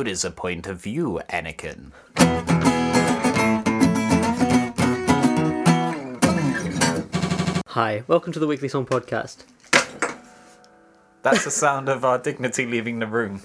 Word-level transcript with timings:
good 0.00 0.08
is 0.08 0.24
a 0.24 0.30
point 0.30 0.66
of 0.66 0.80
view, 0.80 1.20
Anakin. 1.28 1.92
Hi, 7.66 8.02
welcome 8.06 8.32
to 8.32 8.38
the 8.38 8.46
Weekly 8.46 8.68
Song 8.68 8.86
Podcast. 8.86 9.44
That's 11.20 11.44
the 11.44 11.50
sound 11.50 11.90
of 11.90 12.06
our 12.06 12.16
dignity 12.16 12.64
leaving 12.64 13.00
the 13.00 13.06
room. 13.06 13.42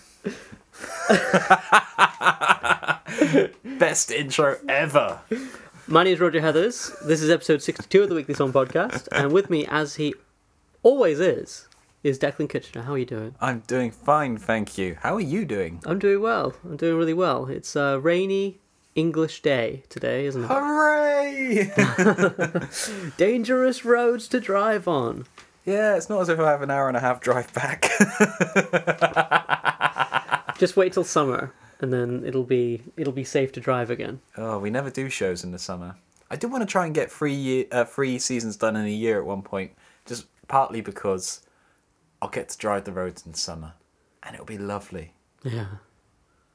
Best 3.77 4.11
intro 4.11 4.57
ever. 4.69 5.19
My 5.87 6.05
name 6.05 6.13
is 6.13 6.21
Roger 6.21 6.39
Heathers. 6.39 7.05
This 7.05 7.21
is 7.21 7.29
episode 7.29 7.63
62 7.63 8.03
of 8.03 8.07
the 8.07 8.15
Weekly 8.15 8.33
Song 8.33 8.53
Podcast, 8.53 9.09
and 9.11 9.33
with 9.33 9.49
me, 9.49 9.67
as 9.67 9.95
he 9.95 10.15
always 10.83 11.19
is, 11.19 11.67
is 12.05 12.19
Declan 12.19 12.47
Kitchener. 12.47 12.83
How 12.83 12.93
are 12.93 12.97
you 12.99 13.05
doing? 13.05 13.33
I'm 13.41 13.61
doing 13.61 13.89
fine, 13.89 14.37
thank 14.37 14.77
you. 14.77 14.95
How 15.01 15.15
are 15.15 15.19
you 15.21 15.43
doing? 15.43 15.81
I'm 15.87 15.97
doing 15.97 16.21
well. 16.21 16.53
I'm 16.63 16.77
doing 16.77 16.97
really 16.97 17.15
well. 17.15 17.47
It's 17.47 17.75
a 17.75 17.99
rainy 17.99 18.59
English 18.93 19.41
day 19.41 19.81
today, 19.89 20.27
isn't 20.27 20.43
it? 20.43 20.47
Hooray! 20.47 21.71
Dangerous 23.17 23.83
roads 23.83 24.27
to 24.27 24.39
drive 24.39 24.87
on. 24.87 25.25
yeah, 25.65 25.95
it's 25.95 26.07
not 26.07 26.21
as 26.21 26.29
if 26.29 26.39
I 26.39 26.51
have 26.51 26.61
an 26.61 26.69
hour 26.69 26.87
and 26.87 26.95
a 26.95 26.99
half 26.99 27.21
drive 27.21 27.51
back. 27.55 27.89
Just 30.59 30.77
wait 30.77 30.93
till 30.93 31.03
summer, 31.03 31.53
and 31.81 31.91
then 31.91 32.23
it'll 32.23 32.43
be 32.43 32.83
it'll 32.97 33.13
be 33.13 33.23
safe 33.23 33.51
to 33.53 33.59
drive 33.59 33.89
again. 33.89 34.21
oh, 34.37 34.59
we 34.59 34.69
never 34.69 34.91
do 34.91 35.09
shows 35.09 35.43
in 35.43 35.51
the 35.51 35.59
summer. 35.59 35.95
I 36.29 36.35
did 36.35 36.51
want 36.51 36.61
to 36.61 36.67
try 36.67 36.85
and 36.85 36.93
get 36.93 37.11
three 37.11 37.33
year, 37.33 37.65
uh, 37.71 37.83
three 37.83 38.19
seasons 38.19 38.57
done 38.57 38.75
in 38.75 38.85
a 38.85 38.89
year 38.89 39.17
at 39.19 39.25
one 39.25 39.41
point, 39.41 39.71
just 40.05 40.27
partly 40.47 40.81
because 40.81 41.41
I'll 42.21 42.29
get 42.29 42.49
to 42.49 42.57
drive 42.57 42.85
the 42.85 42.91
roads 42.91 43.25
in 43.25 43.33
summer, 43.33 43.73
and 44.23 44.33
it'll 44.33 44.45
be 44.45 44.57
lovely. 44.57 45.13
Yeah. 45.43 45.65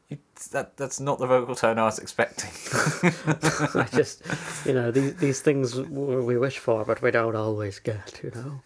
You, 0.09 0.19
that 0.51 0.77
that's 0.77 0.99
not 0.99 1.21
the 1.21 1.27
vocal 1.27 1.55
tone 1.55 1.79
I 1.79 1.85
was 1.85 2.01
expecting. 2.01 2.51
I 3.81 3.87
just, 3.93 4.23
you 4.67 4.73
know, 4.73 4.91
these 4.91 5.15
these 5.15 5.41
things 5.41 5.77
we 5.77 6.37
wish 6.37 6.59
for, 6.59 6.85
but 6.85 7.01
we 7.01 7.13
don't 7.13 7.37
always 7.37 7.79
get. 7.79 8.21
You 8.25 8.33
know, 8.35 8.61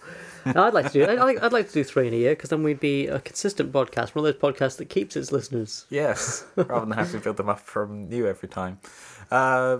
I'd 0.47 0.73
like 0.73 0.92
to 0.92 1.05
do. 1.05 1.06
I'd 1.06 1.19
like, 1.19 1.42
I'd 1.42 1.53
like 1.53 1.69
to 1.69 1.75
do 1.75 1.84
three 1.84 2.09
in 2.09 2.14
a 2.14 2.17
year 2.17 2.33
because 2.33 2.48
then 2.48 2.62
we'd 2.62 2.81
be 2.81 3.08
a 3.08 3.20
consistent 3.20 3.73
podcast, 3.73 4.14
one 4.14 4.25
of 4.25 4.33
those 4.33 4.41
podcasts 4.41 4.79
that 4.79 4.86
keeps 4.86 5.17
its 5.17 5.33
listeners. 5.33 5.84
yes, 5.91 6.47
rather 6.56 6.86
than 6.86 6.92
have 6.92 7.11
to 7.11 7.19
build 7.19 7.36
them 7.36 7.51
up 7.51 7.61
from 7.61 8.08
new 8.08 8.27
every 8.27 8.48
time. 8.48 8.79
Uh, 9.31 9.79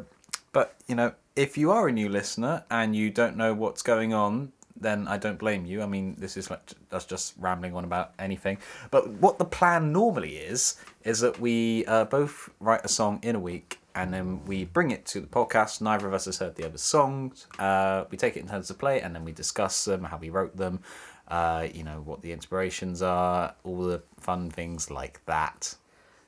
but 0.53 0.77
you 0.87 0.95
know, 0.95 1.15
if 1.35 1.57
you 1.57 1.71
are 1.71 1.89
a 1.89 1.93
new 1.93 2.11
listener 2.11 2.65
and 2.71 2.95
you 2.95 3.09
don't 3.09 3.39
know 3.39 3.55
what's 3.55 3.81
going 3.81 4.13
on, 4.13 4.53
then 4.85 5.09
I 5.09 5.17
don't 5.19 5.39
blame 5.39 5.65
you. 5.65 5.83
I 5.83 5.87
mean, 5.87 6.17
this 6.19 6.37
is 6.37 6.51
like 6.51 6.73
us 6.93 7.07
just 7.07 7.35
rambling 7.39 7.75
on 7.75 7.85
about 7.85 8.13
anything. 8.19 8.59
But 8.91 9.09
what 9.09 9.39
the 9.39 9.45
plan 9.45 9.93
normally 9.93 10.37
is 10.37 10.77
is 11.03 11.21
that 11.21 11.41
we 11.41 11.85
uh, 11.87 12.05
both 12.05 12.51
write 12.61 12.85
a 12.85 12.89
song 12.89 13.21
in 13.23 13.35
a 13.37 13.41
week. 13.41 13.81
And 13.97 14.13
then 14.13 14.45
we 14.45 14.65
bring 14.65 14.91
it 14.91 15.07
to 15.07 15.21
the 15.21 15.29
podcast. 15.29 15.81
Neither 15.81 16.09
of 16.09 16.15
us 16.15 16.25
has 16.25 16.39
heard 16.39 16.57
the 16.57 16.67
other 16.67 16.79
songs. 16.79 17.47
Uh, 17.61 18.05
we 18.11 18.17
take 18.19 18.37
it 18.37 18.41
in 18.41 18.49
turns 18.49 18.67
to 18.67 18.75
play, 18.75 19.01
and 19.01 19.15
then 19.15 19.25
we 19.25 19.31
discuss 19.31 19.85
them, 19.85 20.03
how 20.03 20.17
we 20.17 20.31
wrote 20.31 20.57
them, 20.57 20.81
uh, 21.29 21.69
you 21.73 21.85
know, 21.85 22.03
what 22.05 22.21
the 22.21 22.33
inspirations 22.33 23.03
are, 23.03 23.55
all 23.63 23.85
the 23.85 24.03
fun 24.19 24.51
things 24.51 24.91
like 24.91 25.25
that. 25.27 25.77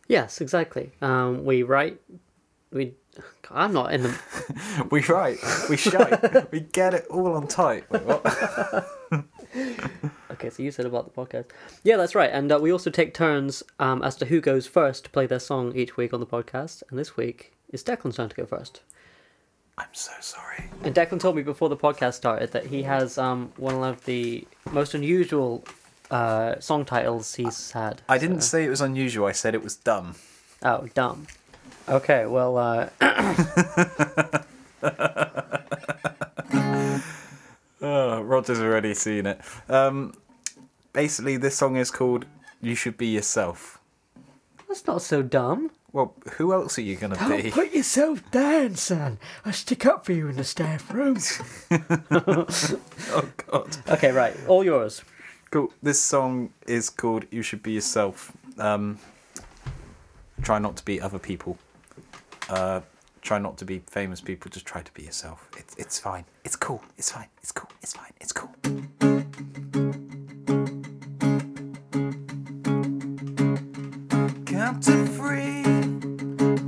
Yes, 0.07 0.41
exactly. 0.41 0.93
Um, 1.03 1.45
we 1.45 1.65
write. 1.65 2.01
We. 2.73 2.95
I'm 3.51 3.73
not 3.73 3.93
in 3.93 4.03
the. 4.03 4.19
We 4.91 5.01
write, 5.03 5.39
we 5.71 5.77
shite, 5.77 6.51
we 6.53 6.61
get 6.61 6.93
it 6.95 7.07
all 7.09 7.35
on 7.35 7.47
tight. 7.47 7.91
Wait, 7.91 8.03
what? 8.03 8.87
Okay, 10.33 10.51
so 10.51 10.63
you 10.63 10.71
said 10.71 10.85
about 10.85 11.07
the 11.15 11.19
podcast. 11.27 11.47
Yeah, 11.83 11.97
that's 11.97 12.15
right. 12.15 12.29
And 12.31 12.53
uh, 12.53 12.59
we 12.61 12.71
also 12.71 12.91
take 12.91 13.15
turns 13.15 13.63
um, 13.79 14.03
as 14.03 14.17
to 14.17 14.27
who 14.27 14.43
goes 14.43 14.67
first 14.67 15.05
to 15.05 15.11
play 15.11 15.25
their 15.27 15.39
song 15.39 15.75
each 15.75 15.97
week 15.97 16.13
on 16.13 16.21
the 16.21 16.27
podcast. 16.27 16.83
And 16.91 16.99
this 16.99 17.17
week 17.17 17.55
it's 17.71 17.83
Declan's 17.83 18.17
turn 18.17 18.29
to 18.29 18.37
go 18.37 18.45
first. 18.45 18.83
I'm 19.79 19.89
so 19.93 20.13
sorry. 20.21 20.65
And 20.85 20.95
Declan 20.95 21.21
told 21.21 21.37
me 21.37 21.43
before 21.43 21.71
the 21.71 21.77
podcast 21.77 22.15
started 22.15 22.53
that 22.53 22.67
he 22.67 22.83
has 22.83 23.17
um, 23.17 23.51
one 23.57 23.83
of 23.83 24.05
the 24.05 24.47
most 24.73 24.93
unusual 24.93 25.65
uh, 26.11 26.61
song 26.61 26.85
titles 26.85 27.35
he's 27.37 27.71
had. 27.71 28.03
I 28.09 28.19
didn't 28.19 28.43
So- 28.43 28.49
say 28.59 28.65
it 28.67 28.71
was 28.71 28.83
unusual. 28.83 29.27
I 29.27 29.33
said 29.33 29.55
it 29.55 29.63
was 29.65 29.77
dumb. 29.77 30.17
Oh, 30.63 30.87
dumb. 30.93 31.27
Okay, 31.89 32.27
well, 32.27 32.57
uh, 32.59 32.89
Oh, 37.83 38.21
Roger's 38.23 38.59
already 38.61 38.95
seen 38.95 39.27
it. 39.27 39.41
Um, 39.69 40.15
basically, 40.93 41.37
this 41.37 41.57
song 41.57 41.77
is 41.77 41.91
called 41.91 42.25
"You 42.61 42.75
Should 42.75 42.97
Be 42.97 43.07
Yourself." 43.09 43.79
that's 44.69 44.87
not 44.87 45.01
so 45.03 45.23
dumb. 45.23 45.71
Well, 45.93 46.15
who 46.33 46.53
else 46.53 46.77
are 46.79 46.83
you 46.83 46.97
gonna 46.97 47.17
be? 47.29 47.51
put 47.51 47.73
yourself 47.73 48.29
down, 48.31 48.75
son. 48.77 49.19
I 49.45 49.51
stick 49.53 49.87
up 49.87 50.05
for 50.05 50.13
you 50.13 50.29
in 50.29 50.37
the 50.37 50.45
staff 50.45 50.93
room. 50.93 51.19
Oh 53.13 53.29
God. 53.47 53.77
okay, 53.89 54.11
right. 54.11 54.35
All 54.49 54.65
yours. 54.65 55.03
Cool. 55.51 55.73
This 55.83 56.01
song 56.01 56.51
is 56.67 56.91
called 56.91 57.27
"You 57.31 57.43
Should 57.43 57.63
Be 57.63 57.73
Yourself." 57.73 58.33
Um, 58.59 58.99
try 60.43 60.59
not 60.59 60.77
to 60.79 60.85
be 60.85 61.01
other 61.01 61.19
people. 61.19 61.59
Uh, 62.49 62.81
try 63.23 63.39
not 63.39 63.59
to 63.59 63.65
be 63.65 63.81
famous 63.91 64.21
people. 64.21 64.51
Just 64.51 64.67
try 64.67 64.83
to 64.83 64.93
be 64.93 65.03
yourself. 65.03 65.49
It's 65.57 65.75
it's 65.77 65.99
fine. 65.99 66.25
It's 66.45 66.57
cool. 66.57 66.83
It's 66.97 67.11
fine. 67.11 67.29
It's 67.43 67.53
cool. 67.53 67.71
It's 67.83 67.93
fine. 67.93 68.13
It's 68.21 68.33
cool. 68.33 68.51
Count 74.47 74.83
to 74.85 75.07
three. 75.07 75.63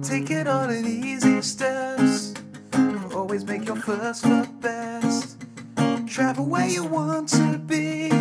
Take 0.02 0.30
it 0.30 0.48
all 0.48 0.68
in 0.68 0.86
easy 0.86 1.40
steps. 1.42 2.34
Always 3.14 3.44
make 3.44 3.66
your 3.66 3.76
first 3.76 4.26
look 4.26 4.48
best. 4.60 5.36
Travel 6.06 6.46
where 6.46 6.68
you 6.68 6.84
want 6.84 7.28
to 7.30 7.58
be. 7.58 8.17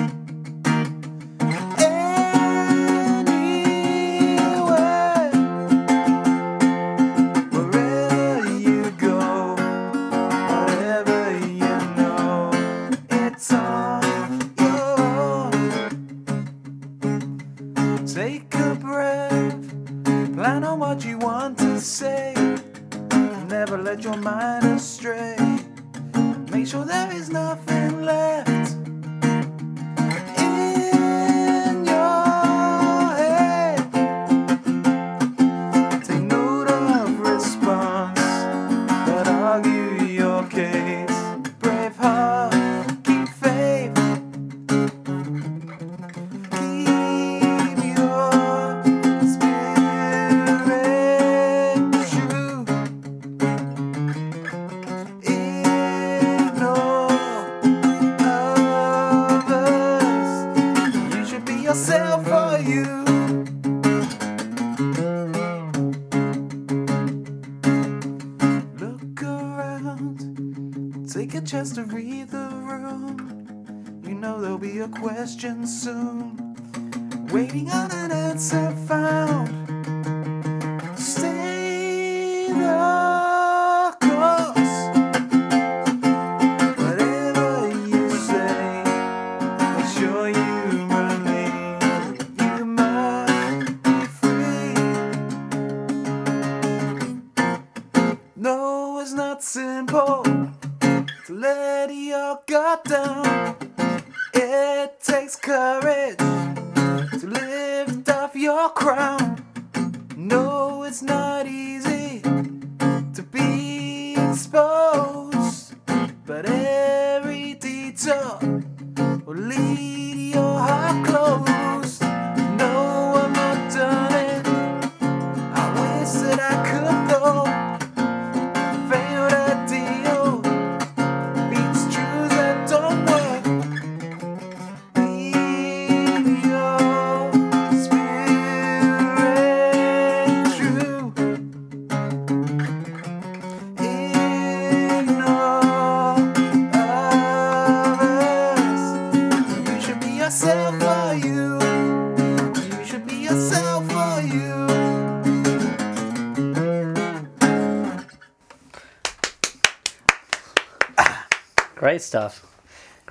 It's 110.87 111.01
not 111.01 111.45
easy 111.45 111.76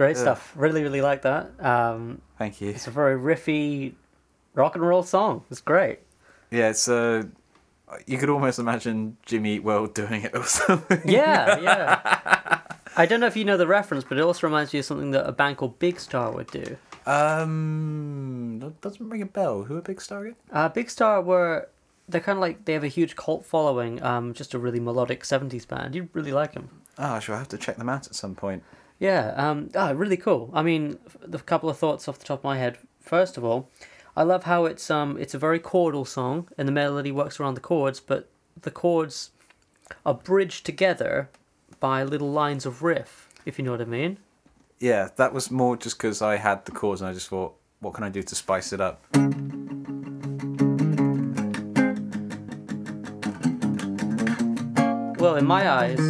Great 0.07 0.17
stuff. 0.17 0.53
Really, 0.57 0.83
really 0.83 1.01
like 1.01 1.23
that. 1.23 1.51
Um, 1.65 2.21
Thank 2.39 2.61
you. 2.61 2.71
it's 2.71 2.87
a 2.87 2.91
very 2.91 3.19
riffy 3.19 3.95
rock 4.55 4.75
and 4.77 4.87
roll 4.87 5.03
song. 5.03 5.45
It's 5.51 5.61
great. 5.61 5.99
Yeah, 6.51 6.71
it's 6.71 6.89
uh, 6.89 7.25
you 8.07 8.19
could 8.19 8.31
almost 8.31 8.59
imagine 8.59 9.17
Jimmy 9.27 9.57
Eat 9.57 9.65
World 9.65 9.95
doing 9.95 10.23
it 10.23 10.35
or 10.37 10.45
something. 10.61 11.01
Yeah, 11.05 11.59
yeah. 11.59 12.61
I 12.97 13.05
don't 13.07 13.21
know 13.21 13.27
if 13.27 13.37
you 13.37 13.45
know 13.45 13.57
the 13.57 13.67
reference, 13.67 14.05
but 14.05 14.17
it 14.17 14.23
also 14.23 14.47
reminds 14.47 14.73
you 14.73 14.81
of 14.81 14.87
something 14.87 15.11
that 15.11 15.27
a 15.29 15.33
band 15.33 15.59
called 15.59 15.79
Big 15.79 15.99
Star 16.01 16.31
would 16.31 16.47
do. 16.47 16.77
Um, 17.05 18.59
that 18.61 18.81
doesn't 18.81 19.09
ring 19.09 19.23
a 19.23 19.27
bell. 19.27 19.65
Who 19.65 19.77
are 19.77 19.83
Big 19.83 20.01
Star 20.01 20.23
again? 20.23 20.37
Uh, 20.53 20.69
Big 20.69 20.89
Star 20.91 21.21
were 21.21 21.69
they're 22.09 22.21
kind 22.21 22.39
of 22.39 22.41
like 22.41 22.65
they 22.65 22.73
have 22.73 22.85
a 22.85 22.89
huge 22.89 23.17
cult 23.17 23.45
following. 23.45 24.03
Um, 24.03 24.35
just 24.35 24.55
a 24.55 24.59
really 24.59 24.81
melodic 24.81 25.23
'70s 25.25 25.67
band. 25.67 25.95
You'd 25.95 26.09
really 26.13 26.33
like 26.33 26.53
them. 26.53 26.71
Oh, 26.99 27.15
I 27.15 27.19
shall 27.19 27.37
have 27.37 27.49
to 27.49 27.59
check 27.59 27.77
them 27.77 27.89
out 27.89 28.07
at 28.07 28.15
some 28.15 28.35
point. 28.35 28.63
Yeah. 28.99 29.35
Um. 29.37 29.71
Ah, 29.75 29.91
really 29.91 30.17
cool. 30.17 30.51
I 30.55 30.63
mean, 30.63 30.99
the 31.21 31.39
couple 31.39 31.69
of 31.69 31.79
thoughts 31.79 32.09
off 32.09 32.19
the 32.19 32.25
top 32.25 32.41
of 32.41 32.45
my 32.45 32.59
head. 32.59 32.79
First 33.01 33.37
of 33.37 33.45
all, 33.45 33.69
I 34.17 34.23
love 34.23 34.45
how 34.45 34.65
it's 34.65 34.91
um 34.91 35.19
it's 35.19 35.35
a 35.35 35.39
very 35.39 35.61
chordal 35.61 36.07
song 36.07 36.49
and 36.57 36.67
the 36.67 36.73
melody 36.73 37.13
works 37.13 37.39
around 37.39 37.55
the 37.55 37.61
chords, 37.61 38.01
but 38.01 38.29
the 38.63 38.71
chords 38.71 39.31
are 40.05 40.15
bridged 40.15 40.65
together 40.65 41.29
by 41.79 42.03
little 42.03 42.33
lines 42.33 42.65
of 42.65 42.83
riff. 42.83 43.29
If 43.45 43.59
you 43.59 43.65
know 43.65 43.73
what 43.73 43.81
I 43.81 43.85
mean. 43.85 44.17
Yeah, 44.79 45.09
that 45.17 45.33
was 45.33 45.51
more 45.51 45.77
just 45.77 45.99
because 45.99 46.21
I 46.21 46.37
had 46.37 46.65
the 46.65 46.73
chords 46.73 47.01
and 47.01 47.09
I 47.09 47.13
just 47.13 47.29
thought, 47.29 47.55
what 47.81 47.95
can 47.95 48.05
I 48.05 48.09
do 48.09 48.23
to 48.23 48.35
spice 48.35 48.73
it 48.73 48.81
up? 48.81 49.05
Well, 55.19 55.37
in 55.37 55.47
my 55.47 55.71
eyes, 55.71 56.01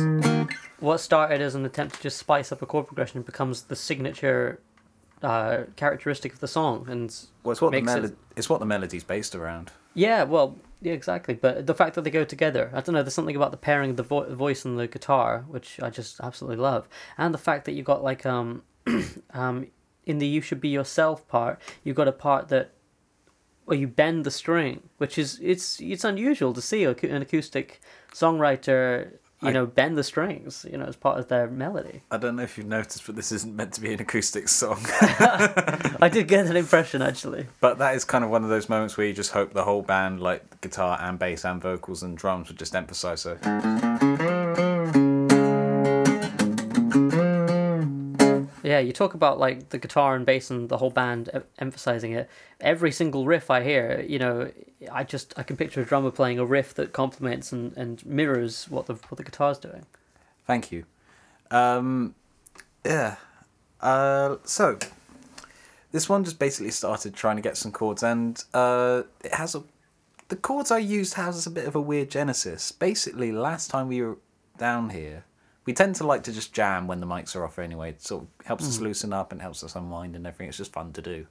what 0.87 1.01
started 1.01 1.41
as 1.41 1.55
an 1.55 1.65
attempt 1.65 1.97
to 1.97 2.03
just 2.03 2.17
spice 2.17 2.53
up 2.53 2.63
a 2.63 2.67
chord 2.67 2.87
progression 2.87 3.23
becomes 3.23 3.63
the 3.65 3.77
signature 3.77 4.61
uh, 5.23 5.65
characteristic 5.77 6.33
of 6.35 6.41
the 6.41 6.49
song. 6.49 6.87
And 6.89 7.15
Well, 7.43 7.53
it's 7.53 7.61
what 7.61 7.73
the 7.73 7.81
Makes 7.83 8.11
it- 8.11 8.17
It's 8.37 8.49
what 8.51 8.61
the 8.61 8.67
melody's 8.67 9.05
based 9.05 9.35
around. 9.35 9.73
yeah, 9.95 10.23
well, 10.25 10.57
yeah, 10.83 10.93
exactly. 10.93 11.35
But 11.35 11.67
the 11.67 11.75
fact 11.75 11.95
that 11.95 12.03
they 12.05 12.11
go 12.11 12.25
together, 12.25 12.71
I 12.75 12.81
don't 12.83 12.95
know, 12.95 13.03
there's 13.03 13.15
something 13.15 13.35
about 13.35 13.51
the 13.51 13.57
pairing 13.57 13.91
of 13.91 13.97
the 13.97 14.03
vo- 14.03 14.35
voice 14.35 14.65
and 14.67 14.79
the 14.79 14.87
guitar, 14.87 15.45
which 15.49 15.81
I 15.83 15.89
just 15.91 16.21
absolutely 16.21 16.59
love. 16.59 16.87
And 17.17 17.33
the 17.33 17.39
fact 17.39 17.65
that 17.65 17.73
you 17.73 17.83
got 17.83 18.05
like, 18.05 18.27
um, 18.27 18.63
um, 19.33 19.67
in 20.05 20.19
the 20.19 20.27
You 20.27 20.41
Should 20.43 20.61
Be 20.61 20.69
Yourself 20.69 21.27
part, 21.29 21.59
you've 21.83 21.97
got 21.97 22.09
a 22.09 22.13
part 22.13 22.49
that 22.49 22.73
where 23.65 23.79
you 23.79 23.89
bend 23.89 24.25
the 24.25 24.31
string, 24.31 24.83
which 24.99 25.19
is 25.19 25.41
it's 25.43 25.81
it's 25.81 26.05
unusual 26.05 26.53
to 26.53 26.63
see 26.63 26.85
an 26.85 27.23
acoustic 27.23 27.81
songwriter, 28.13 29.15
you 29.43 29.49
I- 29.49 29.53
know, 29.53 29.67
bend 29.67 29.97
the 29.99 30.03
strings, 30.03 30.65
you 30.71 30.79
know, 30.79 30.87
as 30.87 30.97
part 30.97 31.19
of 31.19 31.29
their 31.29 31.49
melody. 31.49 32.03
I 32.11 32.17
don't 32.17 32.37
know 32.37 32.43
if 32.43 32.57
you've 32.57 32.67
noticed, 32.67 33.05
but 33.07 33.17
this 33.17 33.33
isn't 33.33 33.55
meant 33.55 33.73
to 33.75 33.81
be 33.81 33.93
an 33.93 34.01
acoustic 34.01 34.49
song. 34.49 34.79
I 36.01 36.09
did 36.13 36.27
get 36.29 36.47
that 36.47 36.57
impression 36.57 37.03
actually. 37.03 37.47
but 37.61 37.79
that 37.79 37.95
is 37.95 38.05
kind 38.05 38.25
of 38.25 38.31
one 38.31 38.43
of 38.45 38.49
those 38.51 38.69
moments 38.69 38.97
where 38.97 39.07
you 39.07 39.13
just 39.13 39.33
hope 39.33 39.53
the 39.53 39.65
whole 39.65 39.83
band, 39.83 40.21
like 40.21 40.61
guitar 40.61 40.99
and 41.01 41.19
bass 41.19 41.45
and 41.45 41.61
vocals 41.61 42.03
and 42.03 42.17
drums, 42.17 42.49
would 42.49 42.59
just 42.59 42.75
emphasize 42.75 43.21
so. 43.21 43.37
Yeah, 48.77 48.83
you 48.83 48.93
talk 48.93 49.15
about 49.15 49.39
like 49.39 49.71
the 49.71 49.79
guitar 49.79 50.15
and 50.15 50.27
bass 50.27 50.51
and 50.51 50.69
the 50.69 50.77
whole 50.77 50.91
band 50.91 51.31
em- 51.33 51.45
emphasizing 51.59 52.13
it. 52.13 52.29
Every 52.61 52.93
single 52.93 53.25
riff 53.25 53.51
I 53.51 53.63
hear, 53.63 54.05
you 54.07 54.19
know, 54.19 54.53
I 54.93 55.03
just 55.03 55.33
I 55.39 55.43
can 55.45 55.57
picture 55.57 55.81
a 55.81 55.85
drummer 55.87 56.11
playing 56.11 56.39
a 56.39 56.45
riff 56.45 56.75
that 56.75 56.93
complements 56.93 57.53
and, 57.53 57.75
and 57.75 58.05
mirrors 58.05 58.69
what 58.69 58.85
the 58.85 58.95
what 58.95 59.17
the 59.17 59.25
guitar's 59.25 59.59
doing. 59.59 59.87
Thank 60.47 60.71
you. 60.73 60.85
Um, 61.51 62.15
yeah. 62.85 63.17
Uh, 63.81 64.37
so 64.45 64.79
this 65.93 66.07
one 66.07 66.23
just 66.23 66.39
basically 66.39 66.71
started 66.71 67.15
trying 67.15 67.37
to 67.37 67.43
get 67.43 67.57
some 67.57 67.73
chords, 67.73 68.03
and 68.03 68.45
uh, 68.53 69.05
it 69.25 69.33
has 69.33 69.55
a. 69.55 69.63
The 70.29 70.37
chords 70.37 70.71
I 70.71 70.79
used 70.79 71.15
has 71.15 71.47
a 71.47 71.51
bit 71.51 71.67
of 71.67 71.75
a 71.75 71.81
weird 71.81 72.11
genesis. 72.11 72.73
Basically, 72.73 73.33
last 73.33 73.71
time 73.71 73.89
we 73.89 74.03
were 74.03 74.19
down 74.59 74.91
here, 74.91 75.25
we 75.67 75.73
tend 75.73 75.97
to 75.97 76.07
like 76.07 76.23
to 76.23 76.33
just 76.33 76.53
jam 76.53 76.87
when 76.87 77.01
the 77.01 77.07
mics 77.07 77.35
are 77.35 77.45
off 77.45 77.59
anyway. 77.59 77.91
It 77.91 78.03
sort 78.03 78.23
of 78.23 78.47
helps 78.47 78.69
us 78.69 78.81
loosen 78.81 79.13
up 79.13 79.33
and 79.33 79.43
helps 79.43 79.65
us 79.65 79.75
unwind 79.75 80.15
and 80.15 80.27
everything. 80.27 80.49
It's 80.49 80.57
just 80.57 80.73
fun 80.73 80.93
to 80.93 81.03
do. 81.03 81.27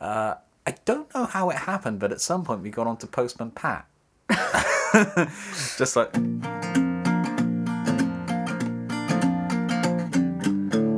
Uh, 0.00 0.34
I 0.66 0.74
don't 0.84 1.12
know 1.14 1.26
how 1.26 1.50
it 1.50 1.56
happened, 1.56 1.98
but 2.00 2.10
at 2.10 2.20
some 2.20 2.44
point 2.44 2.62
we 2.62 2.70
got 2.70 2.86
onto 2.86 3.06
Postman 3.06 3.50
Pat. 3.50 3.86
just 5.76 5.96
like. 5.96 6.12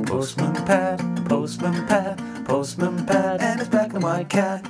Postman 0.05 0.53
Pat, 0.65 1.25
Postman 1.25 1.87
Pat, 1.87 2.45
Postman 2.45 3.05
Pat, 3.05 3.41
and 3.41 3.59
his 3.59 3.69
black 3.69 3.93
and 3.93 4.03
white 4.03 4.29
cat. 4.29 4.65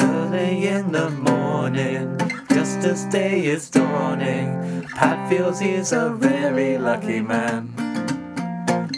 Early 0.00 0.66
in 0.68 0.92
the 0.92 1.10
morning, 1.10 2.18
just 2.50 2.78
as 2.84 3.04
day 3.06 3.46
is 3.46 3.70
dawning, 3.70 4.67
Pat 4.98 5.28
feels 5.28 5.60
he's 5.60 5.92
a 5.92 6.10
very 6.10 6.76
lucky 6.76 7.20
man. 7.20 7.68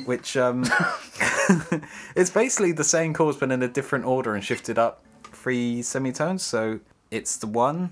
Which, 0.07 0.35
um, 0.35 0.65
it's 2.17 2.31
basically 2.31 2.73
the 2.73 2.85
same 2.85 3.13
chords 3.13 3.37
but 3.37 3.53
in 3.53 3.63
a 3.63 3.69
different 3.69 4.07
order 4.07 4.35
and 4.35 4.43
shifted 4.43 4.79
up 4.79 5.05
three 5.25 5.83
semitones. 5.83 6.43
So 6.43 6.81
it's 7.11 7.37
the 7.37 7.49
one, 7.49 7.91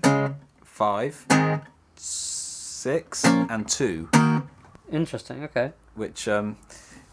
five, 0.63 1.23
six, 1.95 3.23
and 3.25 3.67
two 3.69 4.09
Interesting. 4.91 5.43
Okay. 5.43 5.73
which 5.93 6.27
um, 6.27 6.57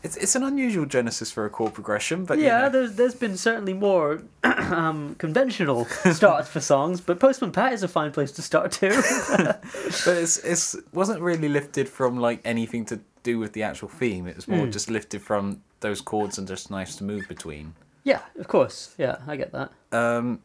it's 0.07 0.17
it's 0.17 0.35
an 0.37 0.45
unusual 0.45 0.87
genesis 0.87 1.31
for 1.33 1.45
a 1.45 1.51
chord 1.51 1.75
progression, 1.75 2.25
but 2.25 2.39
Yeah, 2.39 2.45
you 2.45 2.63
know, 2.63 2.69
there's 2.71 2.95
there's 2.95 3.15
been 3.15 3.37
certainly 3.37 3.75
more 3.75 4.23
um, 4.45 5.17
conventional 5.19 5.85
starts 6.13 6.49
for 6.49 6.61
songs, 6.61 7.01
but 7.01 7.19
Postman 7.19 7.53
Pat 7.53 7.73
is 7.73 7.83
a 7.83 7.89
fine 7.89 8.13
place 8.13 8.33
to 8.33 8.43
start 8.43 8.73
too. 8.73 8.91
but 9.37 10.17
it's 10.17 10.39
it's 10.39 10.77
wasn't 10.93 11.21
really 11.21 11.49
lifted 11.49 11.89
from 11.89 12.19
like 12.19 12.41
anything 12.45 12.85
to 12.87 13.01
do 13.25 13.39
with 13.39 13.53
the 13.53 13.65
actual 13.65 13.89
theme. 13.89 14.27
It 14.29 14.37
was 14.37 14.47
more 14.47 14.67
just 14.69 14.89
lifted 14.89 15.21
from 15.23 15.63
those 15.81 16.01
chords 16.01 16.39
and 16.39 16.47
just 16.47 16.71
nice 16.71 16.97
to 16.97 17.05
move 17.05 17.27
between. 17.29 17.75
yeah, 18.05 18.21
of 18.39 18.47
course. 18.47 18.95
Yeah, 18.97 19.17
I 19.27 19.37
get 19.37 19.53
that. 19.53 19.73
Um, 19.93 20.41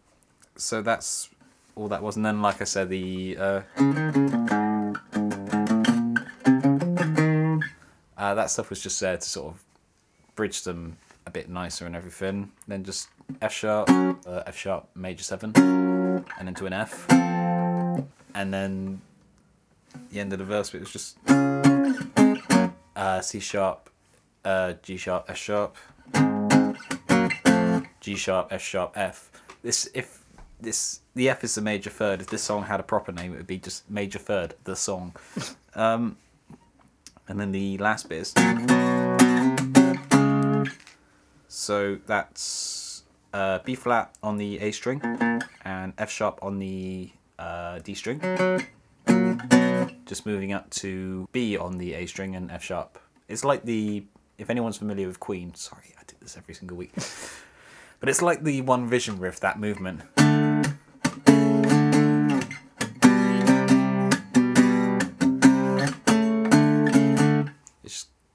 so 0.56 0.82
that's 0.82 1.30
all 1.76 1.88
that 1.90 2.02
was, 2.02 2.16
and 2.16 2.26
then 2.26 2.42
like 2.42 2.62
I 2.62 2.66
said, 2.66 2.90
the 2.90 3.38
uh, 3.40 3.62
uh, 8.22 8.36
that 8.36 8.52
stuff 8.52 8.70
was 8.70 8.82
just 8.82 9.00
there 9.00 9.18
to 9.18 9.28
sort 9.28 9.52
of 9.52 9.64
bridge 10.36 10.62
them 10.62 10.96
a 11.26 11.32
bit 11.32 11.50
nicer 11.50 11.88
and 11.88 11.96
everything. 11.96 12.52
Then 12.68 12.84
just 12.84 13.10
F 13.42 13.52
sharp, 13.52 13.90
uh, 13.90 14.44
F 14.46 14.56
sharp 14.56 14.88
major 14.94 15.24
seven, 15.24 15.54
and 15.58 16.48
into 16.48 16.68
an 16.68 16.74
F, 16.74 17.10
and 17.10 18.54
then 18.54 19.02
the 20.12 20.20
end 20.20 20.34
of 20.34 20.40
the 20.40 20.46
verse 20.46 20.72
It 20.74 20.82
was 20.82 20.92
just 20.92 21.18
uh, 22.96 23.22
C 23.22 23.40
sharp, 23.40 23.90
uh, 24.46 24.74
G 24.84 24.98
sharp, 24.98 25.26
F 25.28 25.38
sharp, 25.38 25.76
G 28.02 28.16
sharp, 28.16 28.54
F 28.54 28.62
sharp, 28.62 28.94
F. 28.96 29.32
This 29.64 29.90
if 29.96 30.24
this 30.60 31.00
the 31.16 31.28
F 31.28 31.44
is 31.44 31.56
the 31.56 31.62
major 31.62 31.90
third. 31.90 32.22
If 32.22 32.28
this 32.28 32.44
song 32.44 32.64
had 32.64 32.80
a 32.80 32.84
proper 32.84 33.12
name, 33.12 33.34
it 33.34 33.38
would 33.38 33.48
be 33.48 33.58
just 33.58 33.90
major 33.90 34.20
third 34.20 34.54
the 34.64 34.76
song. 34.76 35.16
Um, 35.74 36.18
and 37.32 37.40
then 37.40 37.54
the 37.54 37.78
last 37.78 38.10
bit 38.10 38.28
is. 38.28 38.34
So 41.48 41.98
that's 42.06 43.04
uh, 43.34 43.60
B 43.64 43.76
flat 43.76 44.14
on 44.22 44.38
the 44.38 44.60
A 44.60 44.72
string 44.72 45.02
and 45.64 45.94
F 45.98 46.12
sharp 46.12 46.40
on 46.42 46.60
the 46.60 47.10
uh, 47.40 47.80
D 47.80 47.94
string, 47.94 48.20
just 50.06 50.26
moving 50.26 50.52
up 50.52 50.70
to 50.72 51.28
B 51.32 51.58
on 51.58 51.78
the 51.78 51.94
A 51.94 52.06
string 52.06 52.36
and 52.36 52.52
F 52.52 52.64
sharp. 52.64 53.00
It's 53.30 53.46
like 53.46 53.64
the 53.64 54.04
if 54.38 54.50
anyone's 54.50 54.78
familiar 54.78 55.08
with 55.08 55.22
Queen. 55.22 55.54
Sorry, 55.54 55.96
I 55.98 56.02
do 56.06 56.16
this 56.22 56.36
every 56.36 56.54
single 56.54 56.76
week, 56.76 56.92
but 58.02 58.10
it's 58.10 58.22
like 58.22 58.44
the 58.44 58.60
One 58.62 58.90
Vision 58.90 59.18
riff. 59.18 59.40
That 59.40 59.58
movement. 59.58 60.02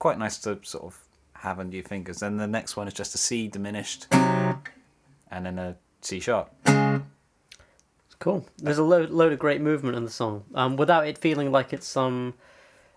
Quite 0.07 0.21
nice 0.21 0.39
to 0.39 0.57
sort 0.63 0.85
of 0.85 0.97
have 1.33 1.59
under 1.59 1.75
your 1.75 1.85
fingers. 1.85 2.21
Then 2.21 2.37
the 2.37 2.47
next 2.47 2.77
one 2.77 2.87
is 2.87 2.95
just 2.95 3.13
a 3.17 3.19
C 3.19 3.49
diminished, 3.49 4.07
and 4.13 4.61
then 5.45 5.59
a 5.59 5.75
C 6.01 6.21
sharp. 6.21 6.49
It's 6.65 8.15
cool. 8.21 8.47
There's 8.57 8.79
a 8.79 8.85
load, 8.85 9.11
load 9.11 9.33
of 9.33 9.41
great 9.41 9.61
movement 9.61 9.97
in 9.97 10.05
the 10.05 10.11
song, 10.13 10.45
um, 10.55 10.77
without 10.77 11.09
it 11.09 11.19
feeling 11.19 11.51
like 11.51 11.73
it's 11.73 11.97
um, 11.97 12.35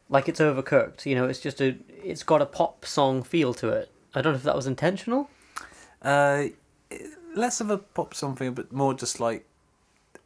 like 0.08 0.30
it's 0.30 0.40
overcooked. 0.40 1.08
You 1.08 1.16
know, 1.16 1.26
it's 1.26 1.40
just 1.40 1.60
a, 1.62 1.78
it's 2.04 2.22
got 2.22 2.44
a 2.44 2.46
pop 2.46 2.86
song 2.86 3.24
feel 3.24 3.56
to 3.56 3.70
it. 3.70 3.90
I 4.14 4.22
don't 4.22 4.34
know 4.34 4.38
if 4.38 4.44
that 4.44 4.56
was 4.56 4.68
intentional. 4.68 5.32
Uh, 6.04 6.50
less 7.34 7.60
of 7.60 7.72
a 7.72 7.80
pop 7.80 8.14
song 8.14 8.36
thing, 8.36 8.54
but 8.54 8.72
more 8.72 8.94
just 8.94 9.20
like 9.20 9.48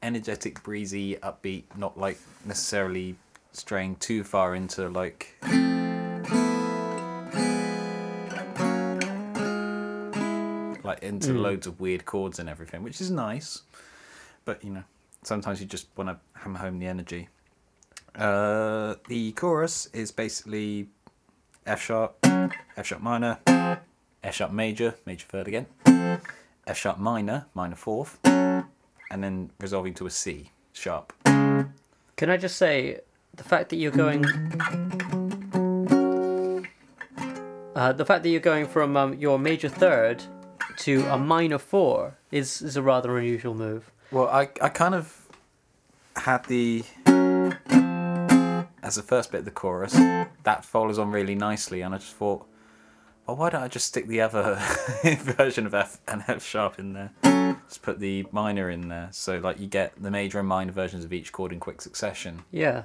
energetic, 0.02 0.62
breezy, 0.64 1.16
upbeat, 1.24 1.64
not 1.78 1.98
like 1.98 2.20
necessarily 2.44 3.16
straying 3.54 3.96
too 3.96 4.26
far 4.26 4.54
into 4.54 4.90
like. 4.90 5.34
Like 10.94 11.02
into 11.04 11.30
Mm. 11.34 11.42
loads 11.42 11.66
of 11.66 11.80
weird 11.80 12.06
chords 12.06 12.38
and 12.38 12.48
everything, 12.48 12.84
which 12.84 13.02
is 13.02 13.10
nice, 13.10 13.64
but 14.46 14.64
you 14.64 14.70
know, 14.70 14.84
sometimes 15.24 15.60
you 15.60 15.66
just 15.66 15.88
want 15.98 16.08
to 16.10 16.18
hammer 16.40 16.60
home 16.60 16.78
the 16.78 16.86
energy. 16.86 17.30
Uh, 18.14 18.94
the 19.08 19.32
chorus 19.32 19.88
is 19.88 20.12
basically 20.12 20.90
F 21.66 21.82
sharp, 21.82 22.16
F 22.78 22.86
sharp 22.86 23.02
minor, 23.02 23.40
F 24.24 24.36
sharp 24.36 24.52
major, 24.52 24.94
major 25.08 25.26
third 25.28 25.48
again, 25.48 25.66
F 26.68 26.78
sharp 26.78 27.00
minor, 27.00 27.48
minor 27.56 27.76
fourth, 27.76 28.20
and 28.24 28.68
then 29.24 29.50
resolving 29.60 29.96
to 29.96 30.06
a 30.06 30.12
C 30.12 30.52
sharp. 30.74 31.12
Can 31.26 32.30
I 32.30 32.38
just 32.38 32.58
say 32.58 33.00
the 33.36 33.44
fact 33.44 33.70
that 33.70 33.78
you're 33.78 33.92
going, 33.92 34.24
uh, 37.76 37.94
the 37.94 38.06
fact 38.06 38.22
that 38.22 38.30
you're 38.30 38.40
going 38.40 38.68
from 38.68 38.96
um, 38.96 39.16
your 39.16 39.40
major 39.40 39.70
third 39.70 40.24
to 40.78 41.06
a 41.08 41.18
minor 41.18 41.58
four 41.58 42.18
is 42.32 42.62
is 42.62 42.78
a 42.78 42.82
rather 42.82 43.18
unusual 43.18 43.54
move. 43.54 43.92
Well, 44.12 44.28
I, 44.28 44.50
I 44.62 44.70
kind 44.70 44.96
of 44.96 45.28
had 46.16 46.46
the 46.46 46.84
as 48.84 48.96
the 48.96 49.04
first 49.04 49.32
bit 49.32 49.40
of 49.40 49.46
the 49.46 49.52
chorus 49.52 49.94
that 50.44 50.66
follows 50.66 51.00
on 51.00 51.12
really 51.12 51.36
nicely, 51.36 51.82
and 51.82 51.96
I 51.96 51.98
just 51.98 52.14
thought, 52.14 52.46
well, 53.26 53.38
why 53.38 53.50
don't 53.50 53.64
I 53.64 53.68
just 53.68 53.88
stick 53.88 54.08
the 54.08 54.22
other 54.22 54.60
version 55.04 55.66
of 55.66 55.74
F 55.74 56.00
and 56.08 56.24
F 56.28 56.44
sharp 56.44 56.80
in 56.80 56.94
there? 56.94 57.12
Just 57.68 57.82
put 57.82 58.00
the 58.00 58.26
minor 58.32 58.70
in 58.70 58.90
there, 58.90 59.10
so 59.12 59.38
like 59.38 59.60
you 59.60 59.68
get 59.68 59.94
the 60.02 60.12
major 60.12 60.40
and 60.40 60.48
minor 60.48 60.72
versions 60.72 61.06
of 61.06 61.14
each 61.14 61.32
chord 61.32 61.52
in 61.52 61.60
quick 61.60 61.82
succession. 61.82 62.44
Yeah. 62.52 62.84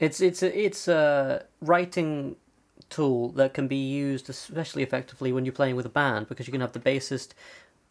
It's 0.00 0.20
it's 0.20 0.42
a 0.42 0.64
it's 0.64 0.88
a 0.88 1.44
writing 1.60 2.36
tool 2.90 3.30
that 3.30 3.54
can 3.54 3.66
be 3.66 3.76
used 3.76 4.28
especially 4.28 4.82
effectively 4.82 5.32
when 5.32 5.44
you're 5.44 5.52
playing 5.52 5.76
with 5.76 5.86
a 5.86 5.90
band 5.90 6.28
because 6.28 6.46
you 6.46 6.52
can 6.52 6.60
have 6.60 6.72
the 6.72 6.80
bassist 6.80 7.30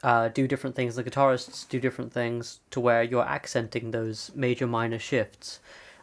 uh, 0.04 0.28
do 0.28 0.48
different 0.48 0.76
things, 0.76 0.96
the 0.96 1.04
guitarists 1.04 1.68
do 1.68 1.80
different 1.80 2.12
things 2.12 2.60
to 2.72 2.80
where 2.80 3.02
you're 3.04 3.26
accenting 3.26 3.92
those 3.92 4.32
major 4.36 4.68
minor 4.68 5.00
shifts. 5.00 5.60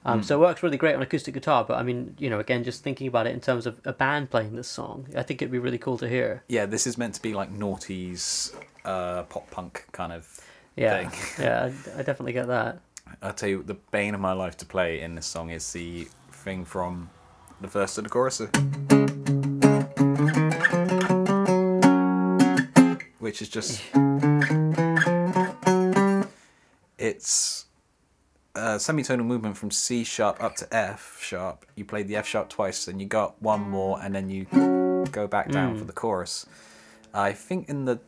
Um, 0.06 0.22
So 0.22 0.36
it 0.36 0.40
works 0.40 0.62
really 0.62 0.78
great 0.78 0.94
on 0.94 1.02
acoustic 1.02 1.34
guitar, 1.34 1.62
but 1.68 1.78
I 1.78 1.82
mean, 1.82 2.16
you 2.18 2.30
know, 2.30 2.40
again, 2.40 2.64
just 2.64 2.82
thinking 2.82 3.06
about 3.06 3.26
it 3.26 3.34
in 3.34 3.40
terms 3.40 3.66
of 3.66 3.78
a 3.84 3.92
band 3.92 4.30
playing 4.30 4.56
this 4.56 4.68
song, 4.68 5.06
I 5.14 5.22
think 5.22 5.42
it'd 5.42 5.52
be 5.52 5.58
really 5.58 5.76
cool 5.76 5.98
to 5.98 6.08
hear. 6.08 6.42
Yeah, 6.48 6.64
this 6.64 6.86
is 6.86 6.96
meant 6.96 7.14
to 7.16 7.22
be 7.22 7.34
like 7.34 7.52
noughties, 7.52 8.56
uh, 8.86 9.24
pop 9.24 9.50
punk 9.50 9.84
kind 9.92 10.12
of 10.14 10.40
Yeah, 10.76 11.06
thing. 11.06 11.10
yeah, 11.44 11.70
I, 11.96 12.00
I 12.00 12.02
definitely 12.02 12.32
get 12.32 12.46
that. 12.46 12.80
I'll 13.20 13.34
tell 13.34 13.50
you, 13.50 13.62
the 13.62 13.74
bane 13.74 14.14
of 14.14 14.20
my 14.20 14.32
life 14.32 14.56
to 14.58 14.64
play 14.64 15.02
in 15.02 15.14
this 15.16 15.26
song 15.26 15.50
is 15.50 15.70
the 15.72 16.08
thing 16.32 16.64
from 16.64 17.10
the 17.60 17.68
verse 17.68 17.94
to 17.94 18.02
the 18.02 18.08
chorus, 18.08 18.40
which 23.18 23.42
is 23.42 23.48
just. 23.48 23.82
It's 26.98 27.66
a 28.54 28.76
semitonal 28.76 29.24
movement 29.24 29.56
from 29.56 29.70
C 29.70 30.04
sharp 30.04 30.42
up 30.42 30.56
to 30.56 30.74
F 30.74 31.18
sharp. 31.22 31.64
You 31.76 31.84
play 31.84 32.02
the 32.02 32.16
F 32.16 32.26
sharp 32.26 32.48
twice, 32.48 32.88
and 32.88 33.00
you 33.00 33.06
got 33.06 33.40
one 33.40 33.62
more, 33.62 34.00
and 34.02 34.14
then 34.14 34.28
you 34.28 34.44
go 35.12 35.26
back 35.26 35.50
down 35.50 35.72
hmm. 35.72 35.78
for 35.78 35.84
the 35.84 35.92
chorus. 35.92 36.46
I 37.12 37.32
think 37.32 37.68
in 37.68 37.86
the 37.86 38.00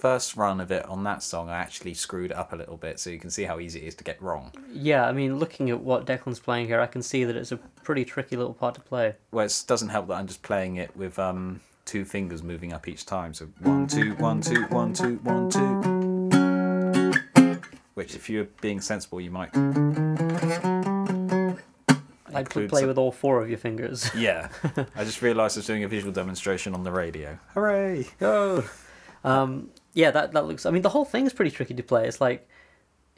first 0.00 0.36
run 0.36 0.60
of 0.60 0.70
it 0.72 0.84
on 0.86 1.04
that 1.04 1.22
song, 1.22 1.48
I 1.50 1.58
actually 1.58 1.94
screwed 1.94 2.30
it 2.30 2.36
up 2.36 2.52
a 2.52 2.56
little 2.56 2.76
bit, 2.76 2.98
so 2.98 3.10
you 3.10 3.18
can 3.18 3.30
see 3.30 3.44
how 3.44 3.58
easy 3.60 3.80
it 3.82 3.88
is 3.88 3.94
to 3.96 4.04
get 4.04 4.20
wrong. 4.22 4.50
Yeah, 4.72 5.06
I 5.06 5.12
mean, 5.12 5.38
looking 5.38 5.68
at 5.70 5.80
what 5.80 6.06
Declan's 6.06 6.40
playing 6.40 6.66
here, 6.66 6.80
I 6.80 6.86
can 6.86 7.02
see 7.02 7.24
that 7.24 7.36
it's 7.36 7.52
a 7.52 7.56
pretty 7.84 8.04
tricky 8.04 8.36
little 8.36 8.54
part 8.54 8.74
to 8.76 8.80
play. 8.80 9.14
Well, 9.30 9.44
it 9.46 9.64
doesn't 9.66 9.88
help 9.90 10.08
that 10.08 10.14
I'm 10.14 10.26
just 10.26 10.42
playing 10.42 10.76
it 10.76 10.96
with 10.96 11.18
um, 11.18 11.60
two 11.84 12.04
fingers 12.04 12.42
moving 12.42 12.72
up 12.72 12.88
each 12.88 13.04
time. 13.06 13.34
So 13.34 13.46
one, 13.60 13.86
two, 13.86 14.14
one, 14.14 14.40
two, 14.40 14.64
one, 14.66 14.92
two, 14.94 15.16
one, 15.22 15.50
two. 15.50 16.00
Which, 17.94 18.14
if 18.14 18.30
you're 18.30 18.48
being 18.62 18.80
sensible, 18.80 19.20
you 19.20 19.30
might. 19.30 19.54
I'd 22.32 22.42
include 22.46 22.70
play 22.70 22.80
some- 22.80 22.88
with 22.88 22.96
all 22.98 23.12
four 23.12 23.42
of 23.42 23.48
your 23.48 23.58
fingers. 23.58 24.08
Yeah, 24.16 24.48
I 24.96 25.04
just 25.04 25.20
realised 25.22 25.56
I 25.56 25.60
was 25.60 25.66
doing 25.66 25.84
a 25.84 25.88
visual 25.88 26.12
demonstration 26.12 26.74
on 26.74 26.84
the 26.84 26.92
radio. 26.92 27.38
Hooray! 27.54 28.06
Go. 28.18 28.64
Um, 29.24 29.70
yeah, 29.92 30.10
that 30.10 30.32
that 30.32 30.46
looks. 30.46 30.66
I 30.66 30.70
mean, 30.70 30.82
the 30.82 30.90
whole 30.90 31.04
thing 31.04 31.26
is 31.26 31.32
pretty 31.32 31.50
tricky 31.50 31.74
to 31.74 31.82
play. 31.82 32.06
It's 32.06 32.20
like, 32.20 32.48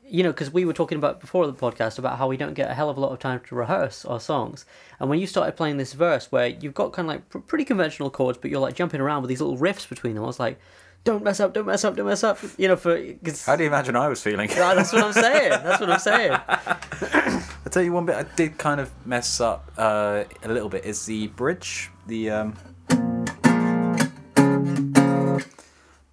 you 0.04 0.22
know, 0.22 0.30
because 0.32 0.50
we 0.50 0.64
were 0.64 0.72
talking 0.72 0.98
about 0.98 1.20
before 1.20 1.46
the 1.46 1.52
podcast 1.52 1.98
about 1.98 2.18
how 2.18 2.28
we 2.28 2.36
don't 2.36 2.54
get 2.54 2.70
a 2.70 2.74
hell 2.74 2.90
of 2.90 2.96
a 2.96 3.00
lot 3.00 3.12
of 3.12 3.18
time 3.18 3.40
to 3.48 3.54
rehearse 3.54 4.04
our 4.04 4.20
songs, 4.20 4.64
and 5.00 5.08
when 5.10 5.18
you 5.18 5.26
started 5.26 5.56
playing 5.56 5.76
this 5.76 5.92
verse 5.92 6.30
where 6.30 6.46
you've 6.46 6.74
got 6.74 6.92
kind 6.92 7.08
of 7.08 7.14
like 7.14 7.28
pr- 7.28 7.38
pretty 7.38 7.64
conventional 7.64 8.10
chords, 8.10 8.38
but 8.38 8.50
you're 8.50 8.60
like 8.60 8.74
jumping 8.74 9.00
around 9.00 9.22
with 9.22 9.28
these 9.28 9.40
little 9.40 9.58
riffs 9.58 9.88
between 9.88 10.14
them, 10.14 10.24
I 10.24 10.26
was 10.26 10.40
like, 10.40 10.58
don't 11.04 11.24
mess 11.24 11.40
up, 11.40 11.52
don't 11.52 11.66
mess 11.66 11.84
up, 11.84 11.96
don't 11.96 12.06
mess 12.06 12.22
up. 12.22 12.38
You 12.56 12.68
know, 12.68 12.76
for 12.76 12.96
cause, 13.24 13.44
How 13.44 13.56
do 13.56 13.64
you 13.64 13.68
imagine 13.68 13.96
I 13.96 14.08
was 14.08 14.22
feeling? 14.22 14.48
Ah, 14.52 14.74
that's 14.76 14.92
what 14.92 15.02
I'm 15.02 15.12
saying. 15.12 15.50
That's 15.50 15.80
what 15.80 15.90
I'm 15.90 15.98
saying. 15.98 16.32
I'll 17.64 17.70
tell 17.70 17.82
you 17.82 17.92
one 17.92 18.06
bit 18.06 18.16
I 18.16 18.22
did 18.36 18.56
kind 18.56 18.80
of 18.80 18.90
mess 19.06 19.40
up 19.40 19.70
uh, 19.76 20.24
a 20.42 20.48
little 20.48 20.68
bit 20.68 20.84
is 20.84 21.04
the 21.06 21.26
bridge. 21.28 21.90
The 22.06 22.30
um, 22.30 22.54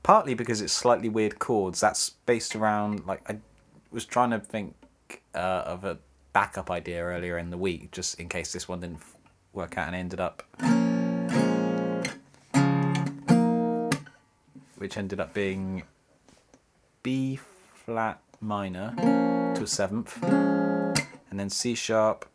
partly 0.09 0.33
because 0.33 0.59
it's 0.59 0.73
slightly 0.73 1.07
weird 1.07 1.37
chords. 1.37 1.79
That's 1.79 2.09
based 2.25 2.55
around 2.55 3.05
like 3.05 3.21
I 3.29 3.37
was 3.91 4.05
trying 4.05 4.31
to 4.31 4.39
think 4.39 4.73
uh, 5.35 5.61
of 5.67 5.83
a 5.83 5.99
backup 6.33 6.71
idea 6.71 7.03
earlier 7.03 7.37
in 7.37 7.51
the 7.51 7.59
week, 7.59 7.91
just 7.91 8.19
in 8.19 8.27
case 8.27 8.51
this 8.51 8.67
one 8.67 8.79
didn't 8.79 9.03
work 9.53 9.77
out 9.77 9.85
and 9.85 9.95
ended 9.95 10.19
up. 10.19 10.41
Which 14.77 14.97
ended 14.97 15.19
up 15.19 15.31
being 15.35 15.83
B 17.03 17.39
flat 17.85 18.19
minor 18.41 18.95
to 19.53 19.61
a 19.61 19.67
seventh 19.67 20.17
and 20.23 21.39
then 21.39 21.51
C 21.51 21.75
sharp 21.75 22.25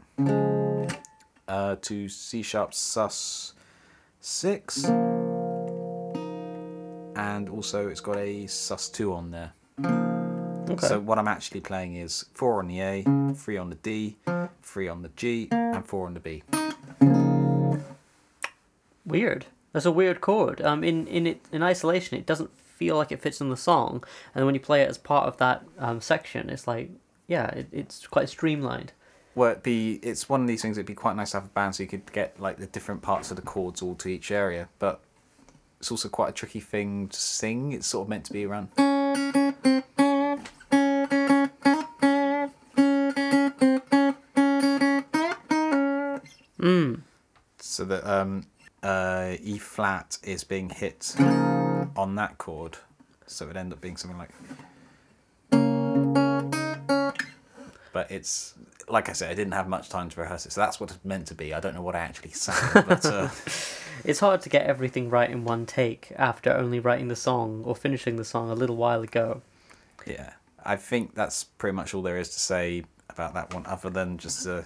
uh, 1.48 1.74
to 1.82 2.08
C 2.08 2.42
sharp 2.42 2.72
sus 2.72 3.54
six, 4.20 4.84
and 7.16 7.48
also 7.48 7.88
it's 7.88 8.00
got 8.00 8.16
a 8.16 8.46
sus 8.46 8.88
two 8.88 9.12
on 9.12 9.30
there. 9.30 9.52
Okay. 10.70 10.86
So 10.86 10.98
what 10.98 11.18
I'm 11.18 11.28
actually 11.28 11.60
playing 11.60 11.96
is 11.96 12.24
four 12.32 12.58
on 12.58 12.68
the 12.68 12.80
A, 12.80 13.04
three 13.34 13.56
on 13.56 13.68
the 13.70 13.76
D, 13.76 14.16
three 14.62 14.88
on 14.88 15.02
the 15.02 15.10
G, 15.16 15.48
and 15.50 15.84
four 15.84 16.06
on 16.06 16.14
the 16.14 16.20
B. 16.20 16.42
Weird. 19.04 19.46
That's 19.72 19.86
a 19.86 19.92
weird 19.92 20.20
chord. 20.20 20.62
Um, 20.62 20.82
in 20.82 21.06
in 21.06 21.26
it 21.26 21.40
in 21.52 21.62
isolation, 21.62 22.16
it 22.18 22.26
doesn't 22.26 22.50
feel 22.56 22.96
like 22.96 23.12
it 23.12 23.20
fits 23.20 23.40
in 23.40 23.50
the 23.50 23.56
song, 23.56 24.04
and 24.34 24.46
when 24.46 24.54
you 24.54 24.60
play 24.60 24.82
it 24.82 24.88
as 24.88 24.98
part 24.98 25.26
of 25.26 25.36
that 25.38 25.64
um, 25.78 26.00
section, 26.00 26.48
it's 26.48 26.66
like 26.66 26.90
yeah, 27.26 27.46
it, 27.48 27.68
it's 27.72 28.06
quite 28.06 28.28
streamlined. 28.28 28.92
Well, 29.34 29.50
it'd 29.50 29.62
be 29.62 29.98
it's 30.02 30.28
one 30.28 30.40
of 30.42 30.46
these 30.46 30.62
things. 30.62 30.78
It'd 30.78 30.86
be 30.86 30.94
quite 30.94 31.16
nice 31.16 31.32
to 31.32 31.38
have 31.38 31.46
a 31.46 31.48
band 31.48 31.74
so 31.74 31.82
you 31.82 31.88
could 31.88 32.10
get 32.12 32.40
like 32.40 32.58
the 32.58 32.66
different 32.66 33.02
parts 33.02 33.30
of 33.30 33.36
the 33.36 33.42
chords 33.42 33.82
all 33.82 33.96
to 33.96 34.08
each 34.08 34.30
area, 34.30 34.68
but 34.78 35.00
it's 35.80 35.90
also 35.90 36.08
quite 36.08 36.30
a 36.30 36.32
tricky 36.32 36.60
thing 36.60 37.08
to 37.08 37.18
sing. 37.18 37.72
It's 37.72 37.86
sort 37.86 38.06
of 38.06 38.08
meant 38.08 38.24
to 38.26 38.32
be 38.32 38.46
around. 38.46 38.70
Mm. 46.58 47.02
So 47.58 47.84
that 47.84 48.06
um, 48.06 48.46
uh, 48.82 49.34
E 49.42 49.58
flat 49.58 50.16
is 50.22 50.44
being 50.44 50.70
hit 50.70 51.14
on 51.18 52.14
that 52.16 52.38
chord, 52.38 52.78
so 53.26 53.48
it 53.50 53.56
end 53.56 53.72
up 53.72 53.80
being 53.80 53.96
something 53.96 54.18
like. 54.18 54.30
But 57.92 58.10
it's 58.10 58.54
like 58.88 59.08
I 59.08 59.12
said, 59.12 59.30
I 59.30 59.34
didn't 59.34 59.52
have 59.52 59.68
much 59.68 59.90
time 59.90 60.08
to 60.08 60.20
rehearse 60.20 60.46
it, 60.46 60.52
so 60.52 60.60
that's 60.62 60.80
what 60.80 60.90
it's 60.90 61.04
meant 61.04 61.26
to 61.26 61.34
be. 61.34 61.52
I 61.52 61.60
don't 61.60 61.74
know 61.74 61.82
what 61.82 61.94
I 61.94 62.00
actually 62.00 62.30
sang, 62.30 62.84
but. 62.86 63.04
Uh, 63.04 63.28
It's 64.04 64.20
hard 64.20 64.40
to 64.42 64.48
get 64.48 64.66
everything 64.66 65.10
right 65.10 65.30
in 65.30 65.44
one 65.44 65.66
take 65.66 66.12
after 66.16 66.52
only 66.52 66.80
writing 66.80 67.08
the 67.08 67.16
song 67.16 67.62
or 67.64 67.76
finishing 67.76 68.16
the 68.16 68.24
song 68.24 68.50
a 68.50 68.54
little 68.54 68.76
while 68.76 69.02
ago. 69.02 69.42
yeah, 70.06 70.32
I 70.64 70.76
think 70.76 71.14
that's 71.14 71.44
pretty 71.44 71.74
much 71.74 71.94
all 71.94 72.02
there 72.02 72.18
is 72.18 72.30
to 72.30 72.40
say 72.40 72.84
about 73.10 73.34
that 73.34 73.54
one, 73.54 73.64
other 73.66 73.90
than 73.90 74.18
just 74.18 74.46
uh, 74.46 74.62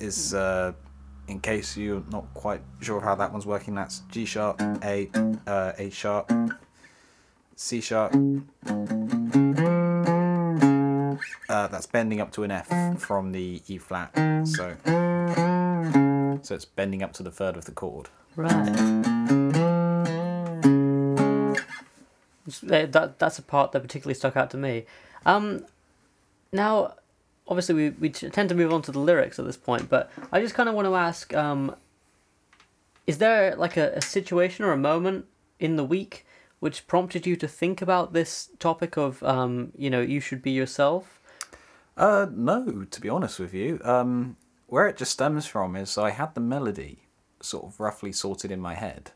is 0.00 0.34
uh, 0.34 0.72
in 1.28 1.40
case 1.40 1.76
you're 1.76 2.04
not 2.10 2.26
quite 2.34 2.60
sure 2.80 3.00
how 3.00 3.14
that 3.14 3.32
one's 3.32 3.46
working. 3.46 3.74
That's 3.74 4.02
G 4.10 4.24
sharp, 4.24 4.60
A, 4.84 5.08
uh, 5.46 5.72
A 5.78 5.90
sharp, 5.90 6.32
C 7.56 7.80
sharp. 7.80 8.14
Uh, 11.48 11.68
that's 11.68 11.86
bending 11.86 12.20
up 12.20 12.32
to 12.32 12.42
an 12.42 12.50
F 12.50 13.00
from 13.00 13.32
the 13.32 13.62
E 13.68 13.78
flat. 13.78 14.10
So, 14.46 14.76
so 16.42 16.54
it's 16.54 16.64
bending 16.64 17.02
up 17.02 17.12
to 17.14 17.22
the 17.22 17.30
third 17.30 17.56
of 17.56 17.64
the 17.64 17.72
chord. 17.72 18.08
Right. 18.36 18.64
That 22.62 23.18
that's 23.18 23.38
a 23.38 23.42
part 23.42 23.72
that 23.72 23.80
particularly 23.80 24.14
stuck 24.14 24.36
out 24.36 24.50
to 24.50 24.56
me. 24.56 24.84
Um, 25.24 25.64
now, 26.52 26.94
obviously, 27.48 27.74
we 27.74 27.90
we 27.90 28.10
tend 28.10 28.48
to 28.50 28.54
move 28.54 28.72
on 28.72 28.82
to 28.82 28.92
the 28.92 29.00
lyrics 29.00 29.38
at 29.38 29.46
this 29.46 29.56
point, 29.56 29.88
but 29.88 30.10
I 30.30 30.40
just 30.40 30.54
kind 30.54 30.68
of 30.68 30.74
want 30.74 30.86
to 30.86 30.94
ask: 30.94 31.34
um, 31.34 31.74
Is 33.06 33.18
there 33.18 33.56
like 33.56 33.76
a, 33.76 33.92
a 33.94 34.00
situation 34.00 34.64
or 34.64 34.72
a 34.72 34.76
moment 34.76 35.26
in 35.58 35.76
the 35.76 35.84
week 35.84 36.24
which 36.60 36.86
prompted 36.86 37.26
you 37.26 37.36
to 37.36 37.48
think 37.48 37.82
about 37.82 38.12
this 38.12 38.50
topic 38.58 38.96
of 38.96 39.22
um, 39.22 39.72
you 39.76 39.90
know, 39.90 40.00
you 40.00 40.20
should 40.20 40.42
be 40.42 40.52
yourself? 40.52 41.20
Uh, 41.96 42.26
no, 42.30 42.86
to 42.90 43.00
be 43.00 43.08
honest 43.08 43.40
with 43.40 43.54
you. 43.54 43.80
Um, 43.82 44.36
where 44.66 44.86
it 44.88 44.96
just 44.96 45.12
stems 45.12 45.46
from 45.46 45.76
is 45.76 45.96
I 45.98 46.10
had 46.10 46.34
the 46.34 46.40
melody 46.40 47.00
sort 47.40 47.64
of 47.64 47.78
roughly 47.80 48.12
sorted 48.12 48.50
in 48.50 48.60
my 48.60 48.74
head, 48.74 49.12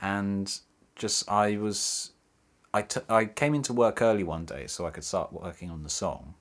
and 0.00 0.52
just 0.96 1.28
I 1.30 1.56
was, 1.56 2.12
I, 2.74 2.82
t- 2.82 3.00
I 3.08 3.24
came 3.26 3.54
into 3.54 3.72
work 3.72 4.00
early 4.02 4.22
one 4.24 4.44
day 4.44 4.66
so 4.66 4.86
I 4.86 4.90
could 4.90 5.04
start 5.04 5.32
working 5.32 5.70
on 5.70 5.82
the 5.82 5.90
song. 5.90 6.34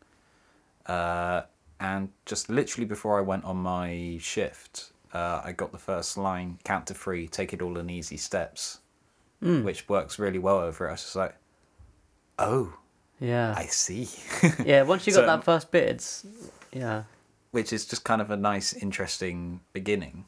Uh, 0.86 1.44
and 1.80 2.10
just 2.25 2.50
literally 2.50 2.86
before 2.86 3.18
I 3.18 3.22
went 3.22 3.44
on 3.46 3.58
my 3.58 4.18
shift, 4.22 4.92
uh, 5.13 5.42
I 5.44 5.51
got 5.51 5.72
the 5.72 5.78
first 5.78 6.18
line, 6.18 6.60
count 6.63 6.88
to 6.88 6.94
three, 6.94 7.28
take 7.28 7.54
it 7.54 7.62
all 7.62 7.78
in 7.78 7.90
easy 7.90 8.18
steps, 8.18 8.80
which 9.42 9.90
works 9.90 10.20
really 10.20 10.38
well 10.40 10.58
over 10.60 10.86
it. 10.86 10.90
I 10.90 10.92
was 10.92 11.01
just 11.01 11.16
like, 11.16 11.36
oh, 12.38 12.74
Yeah, 13.20 13.54
I 13.58 13.66
see. 13.66 14.08
yeah. 14.63 14.84
Once 14.84 15.08
you 15.08 15.13
got 15.16 15.22
So- 15.22 15.25
that 15.25 15.44
first 15.44 15.72
bit, 15.72 15.90
it's 15.90 16.25
yeah, 16.72 17.04
which 17.51 17.72
is 17.72 17.86
just 17.86 18.03
kind 18.03 18.22
of 18.22 18.31
a 18.31 18.38
nice, 18.38 18.74
interesting 18.74 19.62
beginning. 19.74 20.25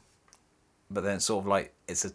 But 0.90 1.02
then 1.02 1.16
it's 1.16 1.24
sort 1.24 1.42
of 1.42 1.48
like 1.48 1.74
it's 1.88 2.04
a 2.04 2.12